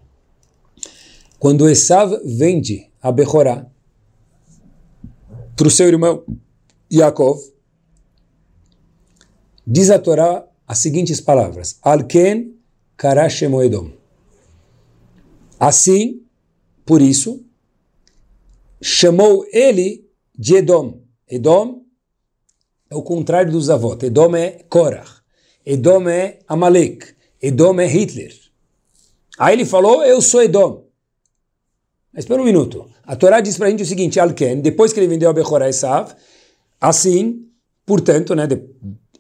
Quando 1.39 1.69
Esav 1.69 2.13
vende 2.25 2.91
a 3.01 3.13
Bechorá 3.13 3.67
para 5.57 5.67
o 5.67 5.71
seu 5.71 5.87
irmão 5.87 6.25
Yaakov, 6.93 7.41
diz 9.67 9.91
a 9.91 9.99
Torá 9.99 10.47
as 10.67 10.79
seguintes 10.79 11.21
palavras: 11.21 11.79
Alken 11.83 12.55
karashemo 12.97 13.63
edom. 13.63 13.91
Assim, 15.59 16.23
por 16.85 17.01
isso, 17.01 17.45
chamou 18.81 19.47
ele 19.53 20.07
de 20.39 20.57
Edom. 20.57 21.01
Edom 21.29 21.83
é 22.91 22.95
o 22.95 23.03
contrário 23.03 23.51
dos 23.51 23.71
avós. 23.71 24.03
Edom 24.03 24.37
é 24.37 24.65
Korach. 24.69 25.23
Edom 25.65 26.09
é 26.09 26.39
Amalek. 26.47 27.15
Edom 27.41 27.81
é 27.81 27.87
Hitler. 27.87 28.46
Aí 29.39 29.55
ele 29.55 29.65
falou, 29.65 30.05
eu 30.05 30.21
sou 30.21 30.43
Edom. 30.43 30.87
Mas 32.13 32.25
espera 32.25 32.41
um 32.41 32.45
minuto. 32.45 32.89
A 33.05 33.15
Torá 33.15 33.41
diz 33.41 33.59
para 33.59 33.67
a 33.67 33.71
gente 33.71 33.83
o 33.83 33.87
seguinte, 33.87 34.19
Alken, 34.19 34.61
depois 34.61 34.93
que 34.93 34.99
ele 34.99 35.07
vendeu 35.07 35.29
a 35.29 35.33
Bechorá 35.33 35.69
Esav, 35.69 36.15
assim, 36.81 37.47
portanto, 37.85 38.35
né, 38.35 38.47
de, 38.47 38.57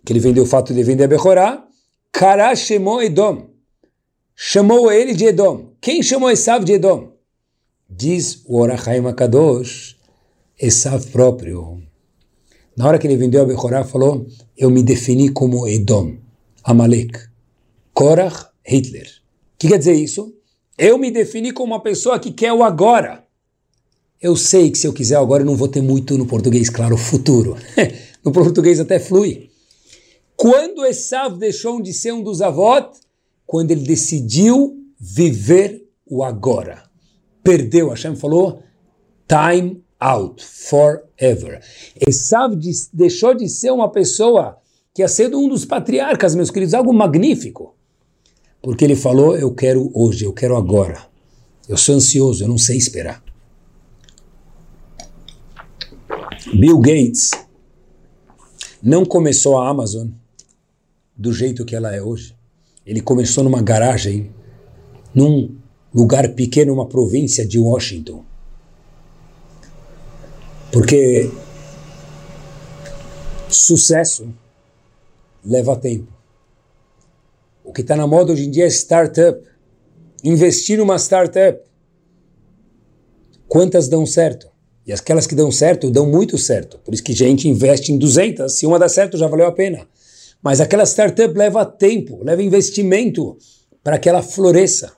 que 0.05 0.12
ele 0.12 0.20
vendeu 0.20 0.44
o 0.44 0.46
fato 0.46 0.72
de 0.72 0.83
vender 0.83 1.05
a 1.05 1.09
Bechorá, 1.09 1.66
Kara 2.11 2.57
chamou 2.57 3.02
Edom. 3.02 3.50
Chamou 4.35 4.90
ele 4.90 5.14
de 5.14 5.26
Edom. 5.26 5.72
Quem 5.81 6.02
chamou 6.02 6.31
Esav 6.31 6.64
de 6.64 6.72
Edom? 6.72 7.12
Diz 7.88 8.42
o 8.46 8.59
Orachaim 8.59 9.07
Akadosh, 9.07 9.96
Esav 10.59 11.07
próprio. 11.09 11.83
Na 12.74 12.88
hora 12.88 12.98
que 12.98 13.07
ele 13.07 13.16
vendeu 13.16 13.42
a 13.42 13.44
Bechorá, 13.44 13.85
falou, 13.85 14.26
eu 14.57 14.70
me 14.70 14.83
defini 14.83 15.29
como 15.29 15.68
Edom, 15.68 16.16
Amalek, 16.64 17.18
Korach, 17.92 18.46
Hitler. 18.64 19.26
O 19.57 19.59
que 19.59 19.69
quer 19.69 19.79
dizer 19.79 19.95
isso? 19.95 20.35
Eu 20.77 20.99
me 20.99 21.11
defini 21.11 21.51
como 21.51 21.73
uma 21.73 21.83
pessoa 21.83 22.19
que 22.19 22.31
quer 22.31 22.53
o 22.53 22.62
agora. 22.62 23.25
Eu 24.21 24.37
sei 24.37 24.71
que 24.71 24.77
se 24.77 24.87
eu 24.87 24.92
quiser 24.92 25.16
agora 25.16 25.42
eu 25.42 25.47
não 25.47 25.57
vou 25.57 25.66
ter 25.66 25.81
muito 25.81 26.19
no 26.19 26.27
português, 26.27 26.69
claro, 26.69 26.99
futuro. 26.99 27.57
no 28.23 28.33
português 28.33 28.79
até 28.79 28.99
flui. 28.99 29.49
Quando 30.37 30.85
Esav 30.85 31.38
deixou 31.38 31.81
de 31.81 31.95
ser 31.95 32.12
um 32.12 32.23
dos 32.23 32.42
avós? 32.42 33.01
Quando 33.47 33.71
ele 33.71 33.83
decidiu 33.87 34.77
viver 35.01 35.88
o 36.05 36.23
agora. 36.23 36.83
Perdeu, 37.42 37.88
Hashem 37.88 38.14
falou, 38.14 38.62
time 39.27 39.83
out, 39.99 40.45
forever. 40.45 41.62
Esav 42.07 42.55
deixou 42.92 43.35
de 43.35 43.49
ser 43.49 43.71
uma 43.71 43.90
pessoa 43.90 44.59
que 44.92 45.01
ia 45.01 45.09
ser 45.09 45.35
um 45.35 45.49
dos 45.49 45.64
patriarcas, 45.64 46.35
meus 46.35 46.51
queridos, 46.51 46.75
algo 46.75 46.92
magnífico. 46.92 47.76
Porque 48.66 48.85
ele 48.85 48.96
falou: 48.96 49.37
Eu 49.37 49.55
quero 49.55 49.92
hoje, 49.94 50.24
eu 50.24 50.33
quero 50.33 50.57
agora. 50.57 51.07
Eu 51.68 51.76
sou 51.76 51.94
ansioso, 51.94 52.42
eu 52.42 52.48
não 52.48 52.59
sei 52.59 52.76
esperar. 52.76 53.22
Bill 56.52 56.76
Gates 56.81 57.31
não 58.83 59.05
começou 59.05 59.57
a 59.57 59.68
Amazon 59.68 60.09
do 61.16 61.33
jeito 61.33 61.64
que 61.64 61.76
ela 61.76 61.94
é 61.94 62.02
hoje. 62.02 62.35
Ele 62.85 63.00
começou 63.00 63.44
numa 63.44 63.62
garagem, 63.62 64.33
num 65.14 65.57
lugar 65.94 66.31
pequeno, 66.31 66.74
uma 66.74 66.88
província 66.88 67.46
de 67.46 67.61
Washington. 67.61 68.24
Porque 70.72 71.31
sucesso 73.48 74.29
leva 75.44 75.76
tempo. 75.76 76.15
O 77.66 77.72
que 77.72 77.81
está 77.81 77.96
na 77.96 78.07
moda 78.07 78.33
hoje 78.33 78.46
em 78.46 78.50
dia 78.50 78.64
é 78.64 78.68
startup. 78.68 79.42
Investir 80.22 80.79
numa 80.79 80.96
startup. 80.98 81.60
Quantas 83.48 83.88
dão 83.88 84.06
certo? 84.06 84.48
E 84.87 84.92
aquelas 84.92 85.27
que 85.27 85.35
dão 85.35 85.50
certo, 85.50 85.90
dão 85.90 86.06
muito 86.06 86.38
certo. 86.38 86.79
Por 86.79 86.94
isso 86.94 87.02
que 87.02 87.10
a 87.10 87.17
gente 87.17 87.48
investe 87.48 87.92
em 87.92 87.98
200. 87.98 88.56
Se 88.56 88.67
uma 88.67 88.79
dá 88.79 88.88
certo, 88.88 89.19
já 89.19 89.27
valeu 89.27 89.46
a 89.46 89.52
pena. 89.52 89.85
Mas 90.40 90.60
aquela 90.60 90.87
startup 90.87 91.37
leva 91.37 91.67
tempo, 91.67 92.23
leva 92.23 92.40
investimento 92.40 93.37
para 93.83 93.98
que 93.98 94.08
ela 94.08 94.23
floresça. 94.23 94.92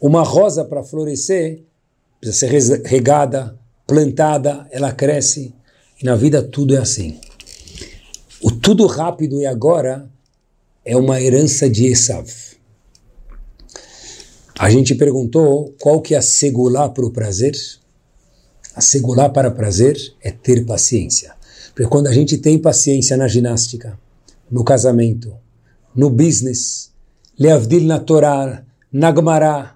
Uma 0.00 0.22
rosa 0.22 0.64
para 0.64 0.82
florescer 0.82 1.62
precisa 2.18 2.48
ser 2.48 2.82
regada, 2.86 3.58
plantada, 3.86 4.66
ela 4.70 4.92
cresce. 4.92 5.54
E 6.00 6.06
na 6.06 6.16
vida 6.16 6.42
tudo 6.42 6.74
é 6.74 6.78
assim. 6.78 7.20
O 8.42 8.50
tudo 8.50 8.86
rápido 8.86 9.42
e 9.42 9.46
agora 9.46 10.08
é 10.86 10.96
uma 10.96 11.20
herança 11.20 11.68
de 11.68 11.88
Esav. 11.88 12.30
A 14.56 14.70
gente 14.70 14.94
perguntou 14.94 15.74
qual 15.80 16.00
que 16.00 16.14
é 16.14 16.18
a 16.18 16.22
segulá 16.22 16.88
para 16.88 17.04
o 17.04 17.10
prazer. 17.10 17.54
A 18.74 18.80
segulá 18.80 19.28
para 19.28 19.50
prazer 19.50 19.98
é 20.22 20.30
ter 20.30 20.64
paciência. 20.64 21.34
Porque 21.74 21.90
quando 21.90 22.06
a 22.06 22.12
gente 22.12 22.38
tem 22.38 22.56
paciência 22.56 23.16
na 23.16 23.26
ginástica, 23.26 23.98
no 24.48 24.62
casamento, 24.62 25.36
no 25.94 26.08
business, 26.08 26.92
leavdil 27.36 27.82
na 27.82 27.98
Torá, 27.98 28.64
na 28.92 29.12
Gemara, 29.12 29.74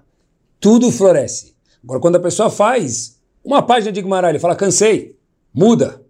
tudo 0.61 0.91
floresce. 0.91 1.53
Agora, 1.83 1.99
quando 1.99 2.15
a 2.15 2.21
pessoa 2.21 2.49
faz 2.49 3.17
uma 3.43 3.61
página 3.61 3.91
de 3.91 3.99
Gemara, 3.99 4.29
ele 4.29 4.39
fala, 4.39 4.55
cansei. 4.55 5.17
muda 5.53 6.01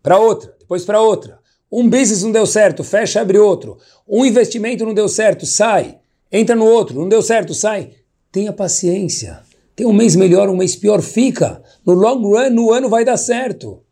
para 0.00 0.18
outra, 0.18 0.54
depois 0.60 0.84
para 0.84 1.00
outra. 1.00 1.43
Um 1.76 1.90
business 1.90 2.22
não 2.22 2.30
deu 2.30 2.46
certo, 2.46 2.84
fecha, 2.84 3.20
abre 3.20 3.36
outro. 3.36 3.78
Um 4.08 4.24
investimento 4.24 4.86
não 4.86 4.94
deu 4.94 5.08
certo, 5.08 5.44
sai. 5.44 5.98
Entra 6.30 6.54
no 6.54 6.64
outro, 6.64 7.00
não 7.00 7.08
deu 7.08 7.20
certo, 7.20 7.52
sai. 7.52 7.90
Tenha 8.30 8.52
paciência. 8.52 9.40
Tem 9.74 9.84
um 9.84 9.92
mês 9.92 10.14
melhor, 10.14 10.48
um 10.48 10.56
mês 10.56 10.76
pior, 10.76 11.02
fica. 11.02 11.60
No 11.84 11.94
long 11.94 12.22
run, 12.22 12.50
no 12.50 12.70
ano 12.70 12.88
vai 12.88 13.04
dar 13.04 13.16
certo. 13.16 13.82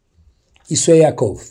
Isso 0.71 0.93
é 0.93 0.99
Yaakov. 0.99 1.43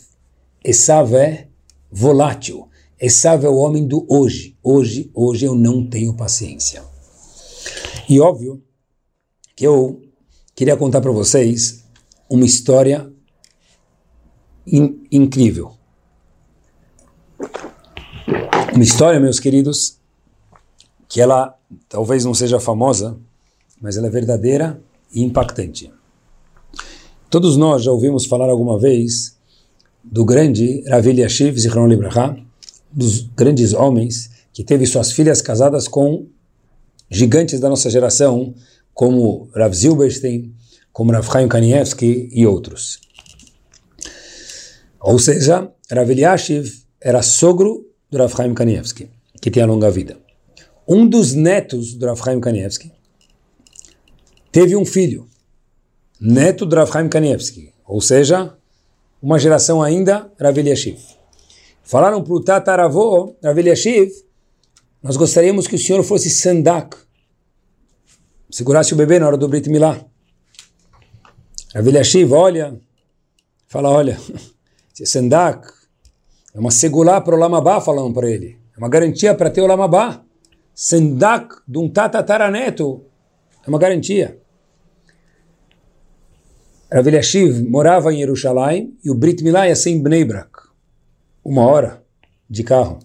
Esav 0.64 1.14
é 1.14 1.48
volátil. 1.90 2.66
Esav 2.98 3.44
é 3.44 3.48
o 3.50 3.56
homem 3.56 3.86
do 3.86 4.06
hoje. 4.08 4.56
Hoje, 4.62 5.10
hoje 5.12 5.44
eu 5.44 5.54
não 5.54 5.86
tenho 5.86 6.16
paciência. 6.16 6.82
E 8.08 8.18
óbvio 8.18 8.62
que 9.54 9.66
eu 9.66 10.00
queria 10.54 10.78
contar 10.78 11.02
para 11.02 11.12
vocês 11.12 11.84
uma 12.26 12.46
história 12.46 13.12
in 14.66 14.98
incrível. 15.12 15.81
Uma 18.72 18.84
história, 18.84 19.18
meus 19.18 19.40
queridos, 19.40 19.98
que 21.08 21.20
ela 21.20 21.56
talvez 21.88 22.24
não 22.24 22.34
seja 22.34 22.60
famosa, 22.60 23.16
mas 23.80 23.96
ela 23.96 24.06
é 24.06 24.10
verdadeira 24.10 24.80
e 25.12 25.22
impactante. 25.22 25.92
Todos 27.28 27.56
nós 27.56 27.82
já 27.82 27.90
ouvimos 27.90 28.26
falar 28.26 28.48
alguma 28.48 28.78
vez 28.78 29.36
do 30.04 30.24
grande 30.24 30.82
Rav 30.88 31.06
Eliashiv 31.06 31.58
Zichron 31.58 31.86
Libraha, 31.86 32.36
dos 32.90 33.20
grandes 33.20 33.72
homens 33.72 34.30
que 34.52 34.62
teve 34.62 34.86
suas 34.86 35.12
filhas 35.12 35.40
casadas 35.40 35.88
com 35.88 36.26
gigantes 37.10 37.60
da 37.60 37.68
nossa 37.68 37.90
geração, 37.90 38.54
como 38.94 39.48
Rav 39.54 39.74
Zilberstein, 39.74 40.54
como 40.92 41.12
Rav 41.12 41.26
Chaim 41.30 41.48
Kanievski 41.48 42.28
e 42.32 42.46
outros. 42.46 43.00
Ou 45.00 45.18
seja, 45.18 45.70
Rav 45.90 46.10
Eliashiv 46.10 46.84
era 47.00 47.22
sogro 47.22 47.91
do 48.12 48.18
Rav 48.18 48.36
Chaim 48.36 48.52
Kanievski, 48.52 49.08
que 49.40 49.50
tem 49.50 49.62
a 49.62 49.66
longa 49.66 49.90
vida. 49.90 50.18
Um 50.86 51.06
dos 51.08 51.32
netos 51.32 51.94
do 51.94 52.06
Rav 52.06 52.22
Chaim 52.22 52.40
Kanievski 52.40 52.92
teve 54.52 54.76
um 54.76 54.84
filho, 54.84 55.26
neto 56.20 56.66
do 56.66 56.76
Rav 56.76 56.92
Chaim 56.92 57.08
Kanievski, 57.08 57.72
ou 57.86 58.02
seja, 58.02 58.54
uma 59.22 59.38
geração 59.38 59.82
ainda 59.82 60.30
Rav 60.38 60.58
Eliashiv. 60.58 61.00
Falaram 61.82 62.22
para 62.22 62.34
o 62.34 62.44
tataravô 62.44 63.34
Rav 63.42 63.58
Eliashiv, 63.58 64.10
nós 65.02 65.16
gostaríamos 65.16 65.66
que 65.66 65.76
o 65.76 65.78
senhor 65.78 66.04
fosse 66.04 66.28
sandak, 66.28 66.98
segurasse 68.50 68.92
o 68.92 68.96
bebê 68.96 69.18
na 69.18 69.26
hora 69.26 69.38
do 69.38 69.48
Brit 69.48 69.70
Milá. 69.70 69.98
Rav 71.74 71.88
Eliashiv 71.88 72.30
olha, 72.30 72.78
fala, 73.68 73.88
olha, 73.88 74.20
se 74.92 75.06
sandak, 75.06 75.81
é 76.54 76.60
uma 76.60 76.70
segulá 76.70 77.20
para 77.20 77.34
o 77.34 77.38
Lamabá, 77.38 77.80
falando 77.80 78.12
para 78.12 78.30
ele. 78.30 78.58
É 78.76 78.78
uma 78.78 78.88
garantia 78.88 79.34
para 79.34 79.50
ter 79.50 79.60
o 79.60 79.66
Lamabá. 79.66 80.22
Sendak 80.74 81.56
de 81.66 81.78
um 81.78 81.88
tatataraneto 81.88 83.04
é 83.64 83.68
uma 83.68 83.78
garantia. 83.78 84.38
Rav 86.92 87.06
Eliashiv 87.06 87.62
morava 87.62 88.12
em 88.12 88.18
Jerusalém 88.18 88.94
e 89.02 89.10
o 89.10 89.14
Brit 89.14 89.42
Milá 89.42 89.66
ia 89.66 89.76
ser 89.76 89.90
em 89.90 90.02
Bnei 90.02 90.24
Brak. 90.24 90.50
Uma 91.42 91.66
hora 91.66 92.02
de 92.48 92.62
carro. 92.62 92.98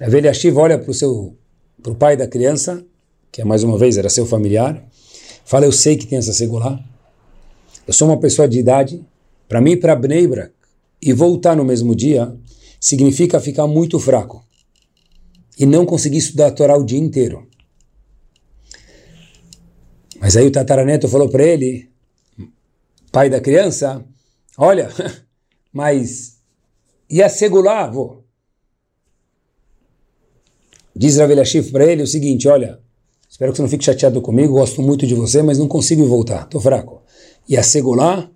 Rav 0.00 0.14
Eliashiv 0.14 0.56
olha 0.56 0.78
para 0.78 0.90
o 0.90 0.94
seu 0.94 1.36
para 1.82 1.92
o 1.92 1.94
pai 1.94 2.16
da 2.16 2.26
criança, 2.26 2.84
que 3.32 3.42
mais 3.42 3.62
uma 3.62 3.78
vez 3.78 3.96
era 3.96 4.10
seu 4.10 4.26
familiar, 4.26 4.84
fala, 5.44 5.64
eu 5.64 5.72
sei 5.72 5.96
que 5.96 6.06
tem 6.06 6.18
essa 6.18 6.32
segulá, 6.32 6.78
eu 7.86 7.92
sou 7.92 8.06
uma 8.08 8.20
pessoa 8.20 8.46
de 8.46 8.58
idade, 8.58 9.02
para 9.48 9.60
mim 9.60 9.78
para 9.78 9.96
Bnei 9.96 10.26
Brak 10.26 10.52
e 11.00 11.12
voltar 11.12 11.56
no 11.56 11.64
mesmo 11.64 11.94
dia, 11.94 12.34
significa 12.80 13.38
ficar 13.38 13.66
muito 13.66 14.00
fraco 14.00 14.42
e 15.58 15.66
não 15.66 15.84
conseguir 15.84 16.16
estudar 16.16 16.46
a 16.46 16.50
Torá 16.50 16.76
o 16.76 16.84
dia 16.84 16.98
inteiro. 16.98 17.46
Mas 20.18 20.36
aí 20.36 20.46
o 20.46 20.52
tataraneto 20.52 21.06
falou 21.06 21.28
para 21.28 21.44
ele, 21.44 21.90
pai 23.12 23.28
da 23.28 23.40
criança, 23.40 24.02
olha, 24.56 24.88
mas 25.72 26.40
e 27.08 27.22
a 27.22 27.28
segular, 27.28 27.84
avô? 27.84 28.22
Diz 30.94 31.16
Rav 31.16 31.30
Eliashiv 31.30 31.70
para 31.70 31.84
ele 31.84 32.02
o 32.02 32.06
seguinte, 32.06 32.46
olha, 32.48 32.78
espero 33.28 33.52
que 33.52 33.56
você 33.56 33.62
não 33.62 33.68
fique 33.68 33.84
chateado 33.84 34.20
comigo, 34.20 34.54
gosto 34.54 34.82
muito 34.82 35.06
de 35.06 35.14
você, 35.14 35.42
mas 35.42 35.58
não 35.58 35.66
consigo 35.66 36.06
voltar, 36.06 36.44
estou 36.44 36.60
fraco. 36.60 37.02
E 37.48 37.56
a 37.56 37.62
segular, 37.62 38.30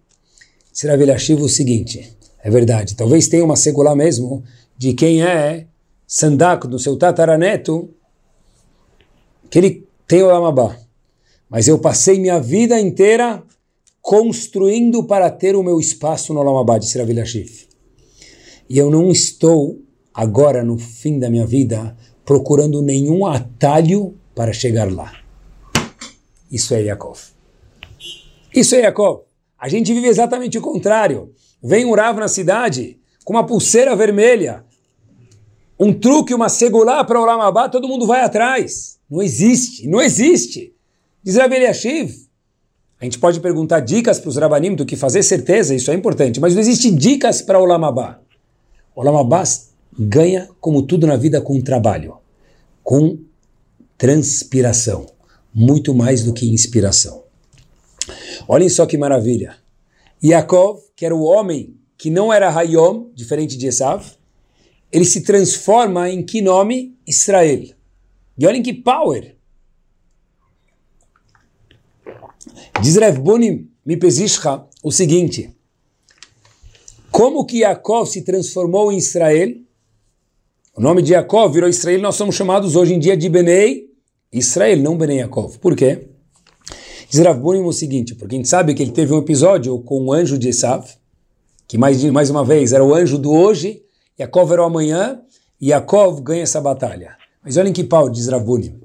diz 0.72 0.82
Rav 0.82 1.00
Eliashiv 1.00 1.42
o 1.42 1.48
seguinte, 1.48 2.16
é 2.44 2.50
verdade. 2.50 2.94
Talvez 2.94 3.26
tenha 3.26 3.42
uma 3.42 3.56
segula 3.56 3.96
mesmo 3.96 4.44
de 4.76 4.92
quem 4.92 5.22
é 5.22 5.66
sandak 6.06 6.68
do 6.68 6.78
seu 6.78 6.94
tataraneto, 6.98 7.88
que 9.50 9.58
ele 9.58 9.88
tem 10.06 10.22
o 10.22 10.26
Lamabá. 10.26 10.76
Mas 11.48 11.66
eu 11.66 11.78
passei 11.78 12.20
minha 12.20 12.38
vida 12.38 12.78
inteira 12.78 13.42
construindo 14.02 15.04
para 15.04 15.30
ter 15.30 15.56
o 15.56 15.62
meu 15.62 15.80
espaço 15.80 16.34
no 16.34 16.42
Lamabá, 16.42 16.76
de 16.76 16.98
Rav 16.98 17.08
Eliashiv. 17.08 17.66
E 18.68 18.76
eu 18.76 18.90
não 18.90 19.10
estou, 19.10 19.80
agora 20.12 20.62
no 20.62 20.76
fim 20.76 21.18
da 21.18 21.30
minha 21.30 21.46
vida, 21.46 21.96
procurando 22.26 22.82
nenhum 22.82 23.24
atalho 23.24 24.14
para 24.34 24.52
chegar 24.52 24.92
lá. 24.92 25.12
Isso 26.52 26.74
é 26.74 26.82
Yaakov. 26.82 27.18
Isso 28.54 28.74
é 28.74 28.82
Yaakov. 28.82 29.22
A 29.58 29.68
gente 29.68 29.94
vive 29.94 30.08
exatamente 30.08 30.58
o 30.58 30.60
contrário. 30.60 31.33
Vem 31.64 31.86
um 31.86 31.94
Rav 31.94 32.20
na 32.20 32.28
cidade 32.28 32.98
com 33.24 33.32
uma 33.32 33.46
pulseira 33.46 33.96
vermelha, 33.96 34.62
um 35.80 35.94
truque, 35.94 36.34
uma 36.34 36.50
segulá 36.50 37.02
para 37.02 37.18
o 37.18 37.24
Lamabá, 37.24 37.70
todo 37.70 37.88
mundo 37.88 38.06
vai 38.06 38.20
atrás. 38.20 38.98
Não 39.10 39.22
existe, 39.22 39.88
não 39.88 40.02
existe. 40.02 40.74
Diz 41.22 41.36
Rav 41.36 41.50
Eliashiv. 41.50 42.14
A 43.00 43.04
gente 43.04 43.18
pode 43.18 43.40
perguntar 43.40 43.80
dicas 43.80 44.18
para 44.18 44.28
os 44.28 44.36
Rabanim 44.36 44.74
do 44.74 44.84
que 44.84 44.94
fazer, 44.94 45.22
certeza, 45.22 45.74
isso 45.74 45.90
é 45.90 45.94
importante, 45.94 46.38
mas 46.38 46.54
não 46.54 46.60
existe 46.60 46.90
dicas 46.90 47.40
para 47.40 47.58
o 47.58 47.64
Lamabá. 47.64 48.20
O 48.94 49.02
Lamabá 49.02 49.42
ganha, 49.98 50.48
como 50.60 50.82
tudo 50.82 51.06
na 51.06 51.16
vida, 51.16 51.40
com 51.40 51.60
trabalho, 51.60 52.18
com 52.82 53.18
transpiração, 53.96 55.06
muito 55.52 55.94
mais 55.94 56.22
do 56.22 56.32
que 56.34 56.46
inspiração. 56.46 57.24
Olhem 58.46 58.68
só 58.68 58.84
que 58.86 58.98
maravilha. 58.98 59.56
Yaakov, 60.22 60.80
que 61.04 61.06
era 61.06 61.14
o 61.14 61.22
homem 61.22 61.76
que 61.98 62.08
não 62.08 62.32
era 62.32 62.48
Hayom, 62.48 63.10
diferente 63.14 63.58
de 63.58 63.66
Esav, 63.66 64.02
ele 64.90 65.04
se 65.04 65.20
transforma 65.20 66.08
em 66.08 66.24
que 66.24 66.40
nome? 66.40 66.96
Israel. 67.06 67.74
E 68.38 68.46
olhem 68.46 68.62
que 68.62 68.72
power! 68.72 69.36
Diz 72.80 72.96
Rev 72.96 73.18
Boni 73.18 73.70
Mipezishcha 73.84 74.64
o 74.82 74.90
seguinte, 74.90 75.54
como 77.10 77.44
que 77.44 77.58
Yaakov 77.58 78.06
se 78.06 78.22
transformou 78.22 78.90
em 78.90 78.96
Israel? 78.96 79.56
O 80.74 80.80
nome 80.80 81.02
de 81.02 81.12
Yaakov 81.12 81.52
virou 81.52 81.68
Israel, 81.68 82.00
nós 82.00 82.14
somos 82.14 82.34
chamados 82.34 82.76
hoje 82.76 82.94
em 82.94 82.98
dia 82.98 83.14
de 83.14 83.28
Benei 83.28 83.90
Israel, 84.32 84.78
não 84.78 84.96
Benei 84.96 85.18
Yaakov. 85.18 85.58
Por 85.58 85.76
quê? 85.76 86.13
Diz 87.14 87.22
Rav 87.22 87.38
Bunim 87.38 87.62
o 87.62 87.72
seguinte, 87.72 88.12
porque 88.12 88.34
a 88.34 88.38
gente 88.38 88.48
sabe 88.48 88.74
que 88.74 88.82
ele 88.82 88.90
teve 88.90 89.14
um 89.14 89.18
episódio 89.18 89.78
com 89.78 90.04
o 90.04 90.12
anjo 90.12 90.36
de 90.36 90.48
Esav, 90.48 90.84
que 91.68 91.78
mais, 91.78 92.02
mais 92.06 92.28
uma 92.28 92.44
vez 92.44 92.72
era 92.72 92.84
o 92.84 92.92
anjo 92.92 93.18
do 93.18 93.30
hoje, 93.30 93.84
Yaakov 94.18 94.50
era 94.52 94.62
o 94.62 94.64
amanhã, 94.64 95.22
e 95.60 95.68
Yaakov 95.68 96.20
ganha 96.22 96.42
essa 96.42 96.60
batalha. 96.60 97.16
Mas 97.40 97.56
olhem 97.56 97.72
que 97.72 97.84
pau, 97.84 98.10
diz 98.10 98.26
Rav 98.26 98.44
Bunim. 98.44 98.80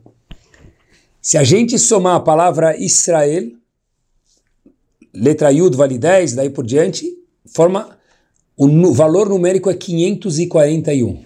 Se 1.20 1.40
a 1.40 1.44
gente 1.44 1.80
somar 1.80 2.18
a 2.18 2.20
palavra 2.20 2.78
Israel, 2.78 3.52
letra 5.12 5.52
Yud 5.52 5.76
vale 5.76 5.98
10, 5.98 6.36
daí 6.36 6.52
por 6.52 6.68
diante, 6.68 7.12
forma 7.48 7.98
o 8.56 8.94
valor 8.94 9.28
numérico 9.28 9.72
é 9.72 9.74
541. 9.74 11.26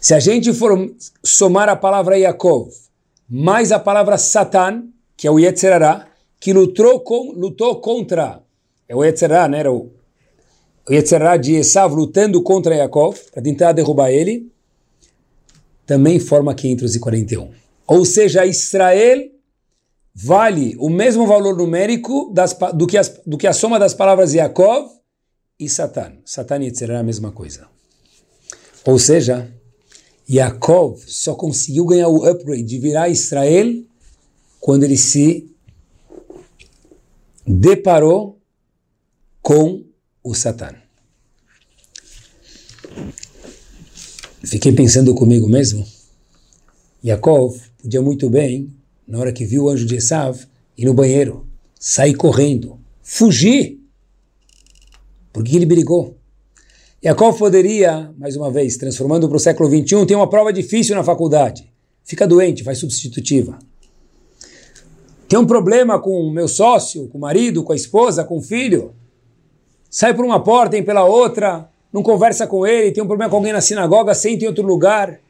Se 0.00 0.14
a 0.14 0.20
gente 0.20 0.52
for 0.52 0.94
somar 1.20 1.68
a 1.68 1.74
palavra 1.74 2.16
Yaakov 2.16 2.70
mais 3.28 3.72
a 3.72 3.80
palavra 3.80 4.16
Satan, 4.16 4.92
que 5.22 5.28
é 5.28 5.30
o 5.30 5.38
Yetzerará, 5.38 6.08
que 6.40 6.52
lutou, 6.52 6.98
com, 6.98 7.30
lutou 7.30 7.80
contra, 7.80 8.42
é 8.88 8.96
o 8.96 9.04
Yetzerará, 9.04 9.46
né? 9.46 9.60
Era 9.60 9.70
o, 9.72 9.92
o 10.84 10.92
Yetzerará 10.92 11.36
de 11.36 11.54
Esav 11.54 11.94
lutando 11.94 12.42
contra 12.42 12.74
Yaakov, 12.74 13.16
para 13.30 13.40
tentar 13.40 13.70
derrubar 13.70 14.10
ele, 14.10 14.50
também 15.86 16.18
forma 16.18 16.52
541. 16.52 17.52
Ou 17.86 18.04
seja, 18.04 18.44
Israel 18.44 19.30
vale 20.12 20.74
o 20.80 20.90
mesmo 20.90 21.24
valor 21.24 21.56
numérico 21.56 22.32
das, 22.34 22.52
do, 22.74 22.84
que 22.84 22.98
as, 22.98 23.20
do 23.24 23.38
que 23.38 23.46
a 23.46 23.52
soma 23.52 23.78
das 23.78 23.94
palavras 23.94 24.34
Yaakov 24.34 24.90
e 25.56 25.68
Satan. 25.68 26.14
Satan 26.24 26.62
e 26.62 26.64
Yetzerará 26.64 26.98
é 26.98 27.00
a 27.02 27.04
mesma 27.04 27.30
coisa. 27.30 27.68
Ou 28.84 28.98
seja, 28.98 29.48
Yaakov 30.28 30.98
só 31.06 31.36
conseguiu 31.36 31.86
ganhar 31.86 32.08
o 32.08 32.28
upgrade 32.28 32.64
de 32.64 32.78
virar 32.80 33.08
Israel 33.08 33.84
quando 34.62 34.84
ele 34.84 34.96
se 34.96 35.52
deparou 37.44 38.40
com 39.42 39.84
o 40.22 40.34
Satan. 40.34 40.76
Fiquei 44.44 44.70
pensando 44.70 45.16
comigo 45.16 45.48
mesmo. 45.48 45.84
Yaakov 47.04 47.60
podia 47.82 48.00
muito 48.00 48.30
bem, 48.30 48.72
na 49.06 49.18
hora 49.18 49.32
que 49.32 49.44
viu 49.44 49.64
o 49.64 49.68
anjo 49.68 49.84
de 49.84 49.96
Esav, 49.96 50.46
ir 50.78 50.84
no 50.84 50.94
banheiro, 50.94 51.44
sair 51.76 52.14
correndo, 52.14 52.78
fugir. 53.02 53.80
Por 55.32 55.42
que 55.42 55.56
ele 55.56 55.66
brigou? 55.66 56.16
Yaakov 57.04 57.36
poderia, 57.36 58.14
mais 58.16 58.36
uma 58.36 58.48
vez, 58.48 58.76
transformando 58.76 59.28
para 59.28 59.36
o 59.36 59.40
século 59.40 59.68
XXI, 59.68 60.06
tem 60.06 60.16
uma 60.16 60.30
prova 60.30 60.52
difícil 60.52 60.94
na 60.94 61.02
faculdade. 61.02 61.68
Fica 62.04 62.28
doente, 62.28 62.62
faz 62.62 62.78
substitutiva. 62.78 63.58
Tem 65.32 65.38
um 65.38 65.46
problema 65.46 65.98
com 65.98 66.10
o 66.10 66.30
meu 66.30 66.46
sócio, 66.46 67.08
com 67.08 67.16
o 67.16 67.20
marido, 67.22 67.64
com 67.64 67.72
a 67.72 67.74
esposa, 67.74 68.22
com 68.22 68.36
o 68.36 68.42
filho. 68.42 68.92
Sai 69.88 70.12
por 70.12 70.26
uma 70.26 70.44
porta, 70.44 70.76
e 70.76 70.82
pela 70.82 71.06
outra, 71.06 71.70
não 71.90 72.02
conversa 72.02 72.46
com 72.46 72.66
ele, 72.66 72.92
tem 72.92 73.02
um 73.02 73.06
problema 73.06 73.30
com 73.30 73.36
alguém 73.36 73.50
na 73.50 73.62
sinagoga, 73.62 74.14
senta 74.14 74.44
em 74.44 74.48
outro 74.48 74.62
lugar. 74.62 75.20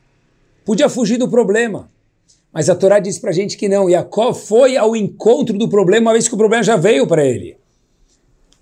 Podia 0.65 0.89
fugir 0.89 1.19
do 1.19 1.29
problema. 1.29 1.89
Mas 2.53 2.69
a 2.69 2.75
Torá 2.75 2.99
diz 2.99 3.17
para 3.17 3.31
a 3.31 3.33
gente 3.33 3.57
que 3.57 3.69
não. 3.69 3.89
Yaakov 3.89 4.35
foi 4.35 4.77
ao 4.77 4.97
encontro 4.97 5.57
do 5.57 5.69
problema, 5.69 6.11
uma 6.11 6.15
vez 6.15 6.27
que 6.27 6.35
o 6.35 6.37
problema 6.37 6.65
já 6.65 6.75
veio 6.75 7.07
para 7.07 7.25
ele. 7.25 7.57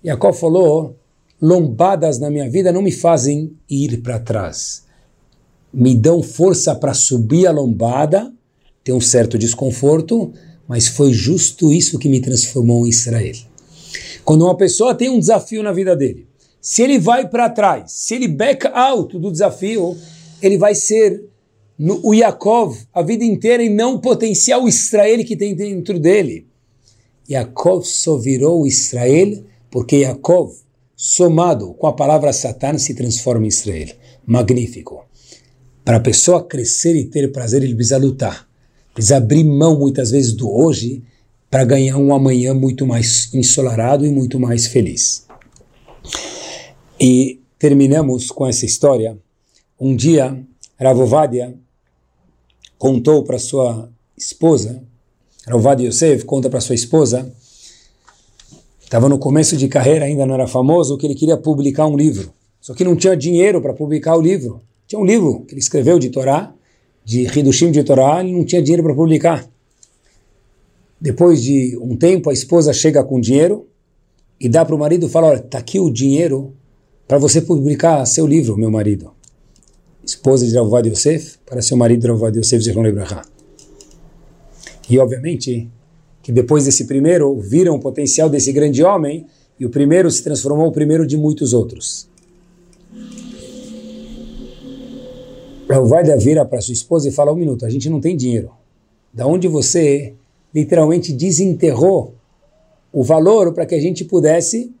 Yaakov 0.05 0.37
falou, 0.37 0.95
lombadas 1.41 2.19
na 2.19 2.29
minha 2.29 2.47
vida 2.51 2.71
não 2.71 2.83
me 2.83 2.91
fazem 2.91 3.51
ir 3.67 4.03
para 4.03 4.19
trás. 4.19 4.85
Me 5.73 5.95
dão 5.95 6.21
força 6.21 6.75
para 6.75 6.93
subir 6.93 7.47
a 7.47 7.51
lombada, 7.51 8.31
tem 8.83 8.93
um 8.93 9.01
certo 9.01 9.39
desconforto, 9.39 10.31
mas 10.71 10.87
foi 10.87 11.11
justo 11.11 11.69
isso 11.69 11.99
que 11.99 12.07
me 12.07 12.21
transformou 12.21 12.87
em 12.87 12.89
Israel. 12.89 13.35
Quando 14.23 14.45
uma 14.45 14.55
pessoa 14.55 14.95
tem 14.95 15.09
um 15.09 15.19
desafio 15.19 15.61
na 15.61 15.73
vida 15.73 15.97
dele, 15.97 16.25
se 16.61 16.81
ele 16.81 16.97
vai 16.97 17.27
para 17.27 17.49
trás, 17.49 17.91
se 17.91 18.15
ele 18.15 18.29
back 18.29 18.65
out 18.67 19.19
do 19.19 19.29
desafio, 19.29 19.97
ele 20.41 20.57
vai 20.57 20.73
ser 20.73 21.25
no, 21.77 21.99
o 22.01 22.13
Yaakov 22.13 22.77
a 22.93 23.01
vida 23.01 23.25
inteira 23.25 23.61
e 23.61 23.67
não 23.67 23.95
o 23.95 23.99
potencial 23.99 24.65
Israel 24.65 25.25
que 25.25 25.35
tem 25.35 25.53
dentro 25.53 25.99
dele. 25.99 26.47
Yaakov 27.29 27.83
só 27.83 28.17
virou 28.17 28.65
Israel 28.65 29.43
porque 29.69 29.97
Yaakov, 29.97 30.53
somado 30.95 31.73
com 31.73 31.87
a 31.87 31.93
palavra 31.93 32.31
Satan, 32.31 32.77
se 32.77 32.93
transforma 32.93 33.43
em 33.43 33.49
Israel. 33.49 33.89
Magnífico. 34.25 35.03
Para 35.83 35.97
a 35.97 36.01
pessoa 36.01 36.47
crescer 36.47 36.95
e 36.95 37.09
ter 37.09 37.29
prazer, 37.33 37.61
ele 37.61 37.75
precisa 37.75 37.97
lutar. 37.97 38.49
Precisa 38.93 39.17
abrir 39.17 39.43
mão 39.43 39.77
muitas 39.79 40.11
vezes 40.11 40.33
do 40.33 40.49
hoje 40.49 41.03
para 41.49 41.65
ganhar 41.65 41.97
um 41.97 42.13
amanhã 42.13 42.53
muito 42.53 42.85
mais 42.85 43.33
ensolarado 43.33 44.05
e 44.05 44.09
muito 44.09 44.39
mais 44.39 44.67
feliz. 44.67 45.25
E 46.99 47.41
terminamos 47.57 48.31
com 48.31 48.47
essa 48.47 48.65
história. 48.65 49.17
Um 49.79 49.95
dia, 49.95 50.37
Ravovadia 50.79 51.55
contou 52.77 53.23
para 53.23 53.37
sua 53.37 53.89
esposa, 54.17 54.83
Ravovadia 55.45 55.87
Yosef 55.87 56.25
conta 56.25 56.49
para 56.49 56.61
sua 56.61 56.75
esposa, 56.75 57.31
estava 58.81 59.07
no 59.07 59.17
começo 59.17 59.55
de 59.57 59.67
carreira, 59.67 60.05
ainda 60.05 60.25
não 60.25 60.35
era 60.35 60.47
famoso, 60.47 60.97
que 60.97 61.05
ele 61.05 61.15
queria 61.15 61.37
publicar 61.37 61.87
um 61.87 61.95
livro. 61.95 62.33
Só 62.59 62.73
que 62.73 62.83
não 62.83 62.95
tinha 62.95 63.15
dinheiro 63.15 63.61
para 63.61 63.73
publicar 63.73 64.15
o 64.15 64.21
livro. 64.21 64.61
Tinha 64.87 64.99
um 64.99 65.05
livro 65.05 65.45
que 65.45 65.53
ele 65.53 65.61
escreveu 65.61 65.97
de 65.97 66.09
Torá, 66.09 66.53
de 67.03 67.23
Hidushim 67.23 67.71
de 67.71 67.83
Torá, 67.83 68.21
ele 68.21 68.33
não 68.33 68.45
tinha 68.45 68.61
dinheiro 68.61 68.83
para 68.83 68.93
publicar. 68.93 69.49
Depois 70.99 71.41
de 71.41 71.77
um 71.81 71.95
tempo, 71.95 72.29
a 72.29 72.33
esposa 72.33 72.71
chega 72.73 73.03
com 73.03 73.19
dinheiro 73.19 73.67
e 74.39 74.47
dá 74.47 74.63
para 74.63 74.75
o 74.75 74.79
marido 74.79 75.07
e 75.07 75.09
fala, 75.09 75.27
olha, 75.27 75.39
está 75.39 75.57
aqui 75.57 75.79
o 75.79 75.89
dinheiro 75.89 76.53
para 77.07 77.17
você 77.17 77.41
publicar 77.41 78.05
seu 78.05 78.27
livro, 78.27 78.57
meu 78.57 78.69
marido. 78.69 79.11
Esposa 80.05 80.45
de 80.45 80.55
Ravovad 80.55 80.87
Yosef, 80.89 81.37
para 81.45 81.61
seu 81.61 81.75
marido 81.75 82.07
Ravovad 82.07 82.37
Yosef 82.37 82.63
Zichron 82.63 82.81
Lebraha. 82.81 83.23
E 84.89 84.99
obviamente 84.99 85.69
que 86.21 86.31
depois 86.31 86.65
desse 86.65 86.85
primeiro, 86.85 87.35
viram 87.39 87.75
o 87.75 87.79
potencial 87.79 88.29
desse 88.29 88.51
grande 88.51 88.83
homem 88.83 89.25
e 89.59 89.65
o 89.65 89.69
primeiro 89.69 90.09
se 90.09 90.23
transformou 90.23 90.67
o 90.67 90.71
primeiro 90.71 91.05
de 91.05 91.17
muitos 91.17 91.53
outros. 91.53 92.07
Ravovad 95.71 96.09
vira 96.17 96.45
para 96.45 96.61
sua 96.61 96.73
esposa 96.73 97.07
e 97.07 97.11
fala, 97.11 97.31
um 97.31 97.35
minuto, 97.35 97.65
a 97.65 97.69
gente 97.69 97.89
não 97.89 98.01
tem 98.01 98.15
dinheiro. 98.15 98.51
Da 99.13 99.25
onde 99.25 99.47
você 99.47 100.13
literalmente 100.53 101.13
desenterrou 101.13 102.15
o 102.91 103.03
valor 103.03 103.53
para 103.53 103.65
que 103.65 103.75
a 103.75 103.79
gente 103.79 104.03
pudesse 104.03 104.73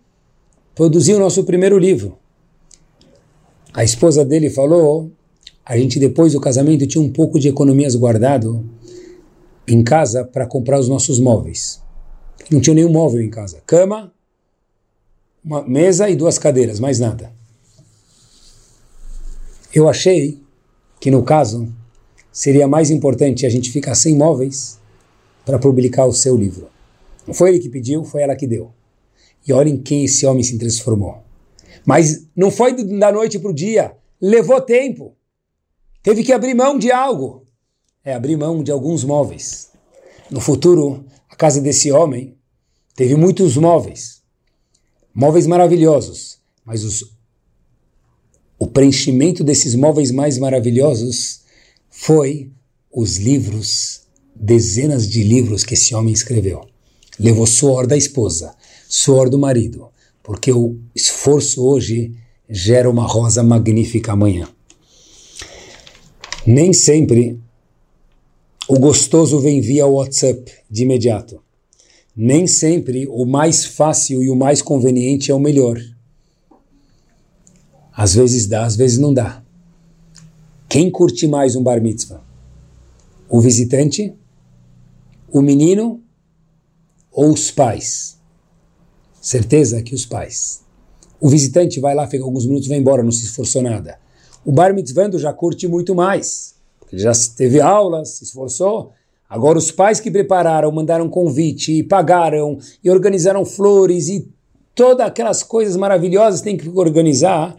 produzir 0.75 1.13
o 1.13 1.19
nosso 1.19 1.43
primeiro 1.43 1.77
livro. 1.77 2.17
A 3.73 3.83
esposa 3.83 4.25
dele 4.25 4.49
falou: 4.49 5.09
a 5.65 5.77
gente 5.77 5.99
depois 5.99 6.33
do 6.33 6.41
casamento 6.41 6.85
tinha 6.85 7.03
um 7.03 7.11
pouco 7.11 7.39
de 7.39 7.47
economias 7.47 7.95
guardado 7.95 8.65
em 9.67 9.83
casa 9.83 10.25
para 10.25 10.45
comprar 10.45 10.79
os 10.79 10.89
nossos 10.89 11.19
móveis. 11.19 11.81
Não 12.49 12.59
tinha 12.59 12.73
nenhum 12.73 12.91
móvel 12.91 13.21
em 13.21 13.29
casa. 13.29 13.61
Cama, 13.65 14.11
uma 15.43 15.65
mesa 15.65 16.09
e 16.09 16.15
duas 16.15 16.37
cadeiras, 16.37 16.79
mais 16.79 16.99
nada. 16.99 17.31
Eu 19.73 19.87
achei 19.87 20.41
que 21.01 21.09
no 21.09 21.23
caso 21.23 21.67
seria 22.31 22.67
mais 22.67 22.91
importante 22.91 23.45
a 23.45 23.49
gente 23.49 23.71
ficar 23.71 23.95
sem 23.95 24.15
móveis 24.15 24.79
para 25.43 25.57
publicar 25.57 26.05
o 26.05 26.13
seu 26.13 26.37
livro. 26.37 26.69
Não 27.25 27.33
foi 27.33 27.49
ele 27.49 27.59
que 27.59 27.69
pediu, 27.69 28.05
foi 28.05 28.21
ela 28.21 28.35
que 28.35 28.45
deu. 28.45 28.71
E 29.45 29.51
olhem 29.51 29.77
quem 29.77 30.05
esse 30.05 30.27
homem 30.27 30.43
se 30.43 30.59
transformou. 30.59 31.23
Mas 31.83 32.27
não 32.35 32.51
foi 32.51 32.73
da 32.99 33.11
noite 33.11 33.39
para 33.39 33.49
o 33.49 33.53
dia, 33.53 33.95
levou 34.21 34.61
tempo. 34.61 35.15
Teve 36.03 36.23
que 36.23 36.31
abrir 36.31 36.53
mão 36.53 36.77
de 36.77 36.91
algo. 36.91 37.47
É, 38.05 38.13
abrir 38.13 38.37
mão 38.37 38.63
de 38.63 38.71
alguns 38.71 39.03
móveis. 39.03 39.71
No 40.29 40.39
futuro, 40.39 41.03
a 41.27 41.35
casa 41.35 41.59
desse 41.59 41.91
homem 41.91 42.37
teve 42.95 43.15
muitos 43.15 43.57
móveis. 43.57 44.21
Móveis 45.13 45.47
maravilhosos. 45.47 46.39
Mas 46.63 46.83
os, 46.83 47.11
o 48.61 48.67
preenchimento 48.67 49.43
desses 49.43 49.73
móveis 49.73 50.11
mais 50.11 50.37
maravilhosos 50.37 51.39
foi 51.89 52.51
os 52.93 53.17
livros 53.17 54.01
dezenas 54.35 55.09
de 55.09 55.23
livros 55.23 55.63
que 55.63 55.73
esse 55.73 55.95
homem 55.95 56.13
escreveu. 56.13 56.61
Levou 57.19 57.47
suor 57.47 57.87
da 57.87 57.97
esposa, 57.97 58.53
suor 58.87 59.31
do 59.31 59.39
marido, 59.39 59.87
porque 60.21 60.51
o 60.51 60.77
esforço 60.93 61.65
hoje 61.65 62.13
gera 62.47 62.87
uma 62.87 63.07
rosa 63.07 63.41
magnífica 63.41 64.11
amanhã. 64.11 64.47
Nem 66.45 66.71
sempre 66.71 67.39
o 68.69 68.77
gostoso 68.77 69.39
vem 69.39 69.59
via 69.59 69.87
WhatsApp 69.87 70.51
de 70.69 70.83
imediato. 70.83 71.41
Nem 72.15 72.45
sempre 72.45 73.07
o 73.09 73.25
mais 73.25 73.65
fácil 73.65 74.21
e 74.21 74.29
o 74.29 74.35
mais 74.35 74.61
conveniente 74.61 75.31
é 75.31 75.33
o 75.33 75.39
melhor. 75.39 75.81
Às 78.01 78.15
vezes 78.15 78.47
dá, 78.47 78.65
às 78.65 78.75
vezes 78.75 78.97
não 78.97 79.13
dá. 79.13 79.43
Quem 80.67 80.89
curte 80.89 81.27
mais 81.27 81.55
um 81.55 81.61
bar 81.61 81.79
mitzvah? 81.79 82.19
O 83.29 83.39
visitante 83.39 84.11
o 85.31 85.39
menino 85.39 86.01
ou 87.11 87.31
os 87.31 87.51
pais? 87.51 88.17
Certeza 89.21 89.83
que 89.83 89.93
os 89.93 90.03
pais. 90.03 90.61
O 91.19 91.29
visitante 91.29 91.79
vai 91.79 91.93
lá, 91.93 92.07
fica 92.07 92.23
alguns 92.23 92.47
minutos, 92.47 92.67
vai 92.67 92.79
embora, 92.79 93.03
não 93.03 93.11
se 93.11 93.23
esforçou 93.23 93.61
nada. 93.61 93.99
O 94.43 94.51
bar 94.51 94.73
mitzvando 94.73 95.19
já 95.19 95.31
curte 95.31 95.67
muito 95.67 95.93
mais. 95.93 96.55
Ele 96.91 97.03
já 97.03 97.11
teve 97.37 97.61
aulas, 97.61 98.17
se 98.17 98.23
esforçou. 98.23 98.93
Agora 99.29 99.59
os 99.59 99.69
pais 99.69 99.99
que 99.99 100.09
prepararam, 100.09 100.71
mandaram 100.71 101.07
convite, 101.07 101.73
e 101.73 101.83
pagaram, 101.83 102.57
e 102.83 102.89
organizaram 102.89 103.45
flores, 103.45 104.09
e 104.09 104.27
todas 104.73 105.05
aquelas 105.05 105.43
coisas 105.43 105.77
maravilhosas 105.77 106.41
tem 106.41 106.57
que 106.57 106.67
organizar, 106.67 107.55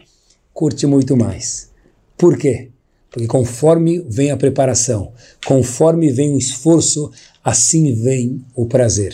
curte 0.53 0.85
muito 0.85 1.17
mais. 1.17 1.71
Por 2.17 2.37
quê? 2.37 2.69
Porque 3.09 3.27
conforme 3.27 3.99
vem 4.07 4.31
a 4.31 4.37
preparação, 4.37 5.13
conforme 5.45 6.11
vem 6.11 6.33
o 6.33 6.37
esforço, 6.37 7.11
assim 7.43 7.93
vem 7.93 8.45
o 8.55 8.65
prazer. 8.65 9.13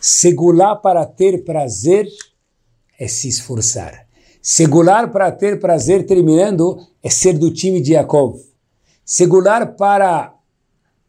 Segular 0.00 0.76
para 0.76 1.06
ter 1.06 1.44
prazer 1.44 2.08
é 2.98 3.08
se 3.08 3.28
esforçar. 3.28 4.06
Segular 4.40 5.10
para 5.10 5.30
ter 5.30 5.60
prazer, 5.60 6.04
terminando, 6.04 6.78
é 7.02 7.08
ser 7.08 7.38
do 7.38 7.52
time 7.52 7.80
de 7.80 7.92
Yaakov. 7.92 8.40
Segular 9.04 9.76
para 9.76 10.34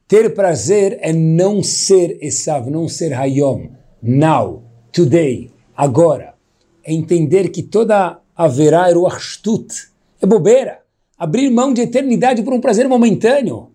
ter 0.08 0.34
prazer 0.34 1.00
é 1.02 1.12
não 1.12 1.64
ser 1.64 2.18
Esav, 2.22 2.70
não 2.70 2.88
ser 2.88 3.14
Hayom. 3.14 3.70
Now, 4.02 4.64
today, 4.92 5.50
agora. 5.76 6.36
É 6.84 6.94
entender 6.94 7.50
que 7.50 7.64
toda 7.64 8.20
haverá 8.36 8.90
o 8.98 9.08
é 9.08 10.26
bobeira 10.26 10.84
abrir 11.18 11.50
mão 11.50 11.74
de 11.74 11.82
eternidade 11.82 12.44
por 12.44 12.54
um 12.54 12.60
prazer 12.60 12.88
momentâneo. 12.88 13.72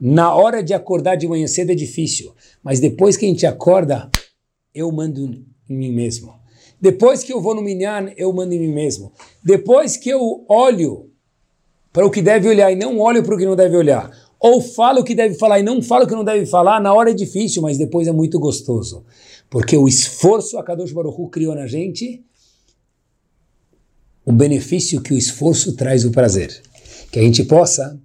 Na 0.00 0.34
hora 0.34 0.62
de 0.62 0.72
acordar 0.72 1.16
de 1.16 1.28
manhã 1.28 1.46
cedo 1.46 1.72
é 1.72 1.74
difícil, 1.74 2.32
mas 2.62 2.80
depois 2.80 3.16
que 3.16 3.26
a 3.26 3.28
gente 3.28 3.46
acorda, 3.46 4.10
eu 4.74 4.90
mando 4.90 5.20
em 5.68 5.76
mim 5.76 5.92
mesmo. 5.92 6.34
Depois 6.80 7.22
que 7.22 7.32
eu 7.32 7.40
vou 7.40 7.54
no 7.54 7.60
minyan, 7.60 8.10
eu 8.16 8.32
mando 8.32 8.54
em 8.54 8.58
mim 8.58 8.72
mesmo. 8.72 9.12
Depois 9.44 9.96
que 9.96 10.08
eu 10.08 10.44
olho 10.48 11.10
para 11.92 12.06
o 12.06 12.10
que 12.10 12.22
deve 12.22 12.48
olhar 12.48 12.72
e 12.72 12.76
não 12.76 12.98
olho 12.98 13.22
para 13.22 13.34
o 13.34 13.38
que 13.38 13.44
não 13.44 13.56
deve 13.56 13.76
olhar, 13.76 14.10
ou 14.38 14.62
falo 14.62 15.00
o 15.00 15.04
que 15.04 15.14
deve 15.14 15.34
falar 15.34 15.60
e 15.60 15.62
não 15.62 15.82
falo 15.82 16.04
o 16.04 16.06
que 16.06 16.14
não 16.14 16.24
deve 16.24 16.46
falar, 16.46 16.80
na 16.80 16.94
hora 16.94 17.10
é 17.10 17.14
difícil, 17.14 17.60
mas 17.60 17.76
depois 17.76 18.08
é 18.08 18.12
muito 18.12 18.38
gostoso. 18.38 19.04
Porque 19.50 19.76
o 19.76 19.86
esforço 19.86 20.56
a 20.56 20.64
Kadosh 20.64 20.92
Baruch 20.92 21.20
Hu 21.20 21.28
criou 21.28 21.54
na 21.54 21.66
gente, 21.66 22.24
o 24.30 24.32
benefício 24.32 25.00
que 25.00 25.12
o 25.12 25.18
esforço 25.18 25.72
traz 25.74 26.04
o 26.04 26.10
prazer. 26.10 26.62
Que 27.10 27.18
a 27.18 27.22
gente 27.22 27.44
possa, 27.44 27.98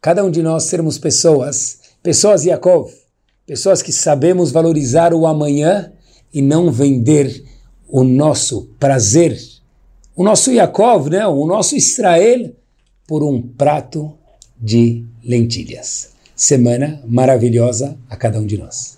cada 0.00 0.24
um 0.24 0.30
de 0.30 0.40
nós, 0.40 0.64
sermos 0.64 0.98
pessoas, 0.98 1.80
pessoas 2.02 2.44
Yaakov, 2.44 2.90
pessoas 3.44 3.82
que 3.82 3.92
sabemos 3.92 4.52
valorizar 4.52 5.12
o 5.12 5.26
amanhã 5.26 5.92
e 6.32 6.40
não 6.40 6.70
vender 6.70 7.44
o 7.88 8.04
nosso 8.04 8.70
prazer, 8.78 9.38
o 10.16 10.22
nosso 10.22 10.52
Yaakov, 10.52 11.10
né, 11.10 11.26
o 11.26 11.44
nosso 11.44 11.76
Israel, 11.76 12.52
por 13.06 13.22
um 13.22 13.42
prato 13.42 14.12
de 14.58 15.04
lentilhas. 15.22 16.10
Semana 16.36 17.02
maravilhosa 17.06 17.98
a 18.08 18.16
cada 18.16 18.40
um 18.40 18.46
de 18.46 18.56
nós. 18.58 18.93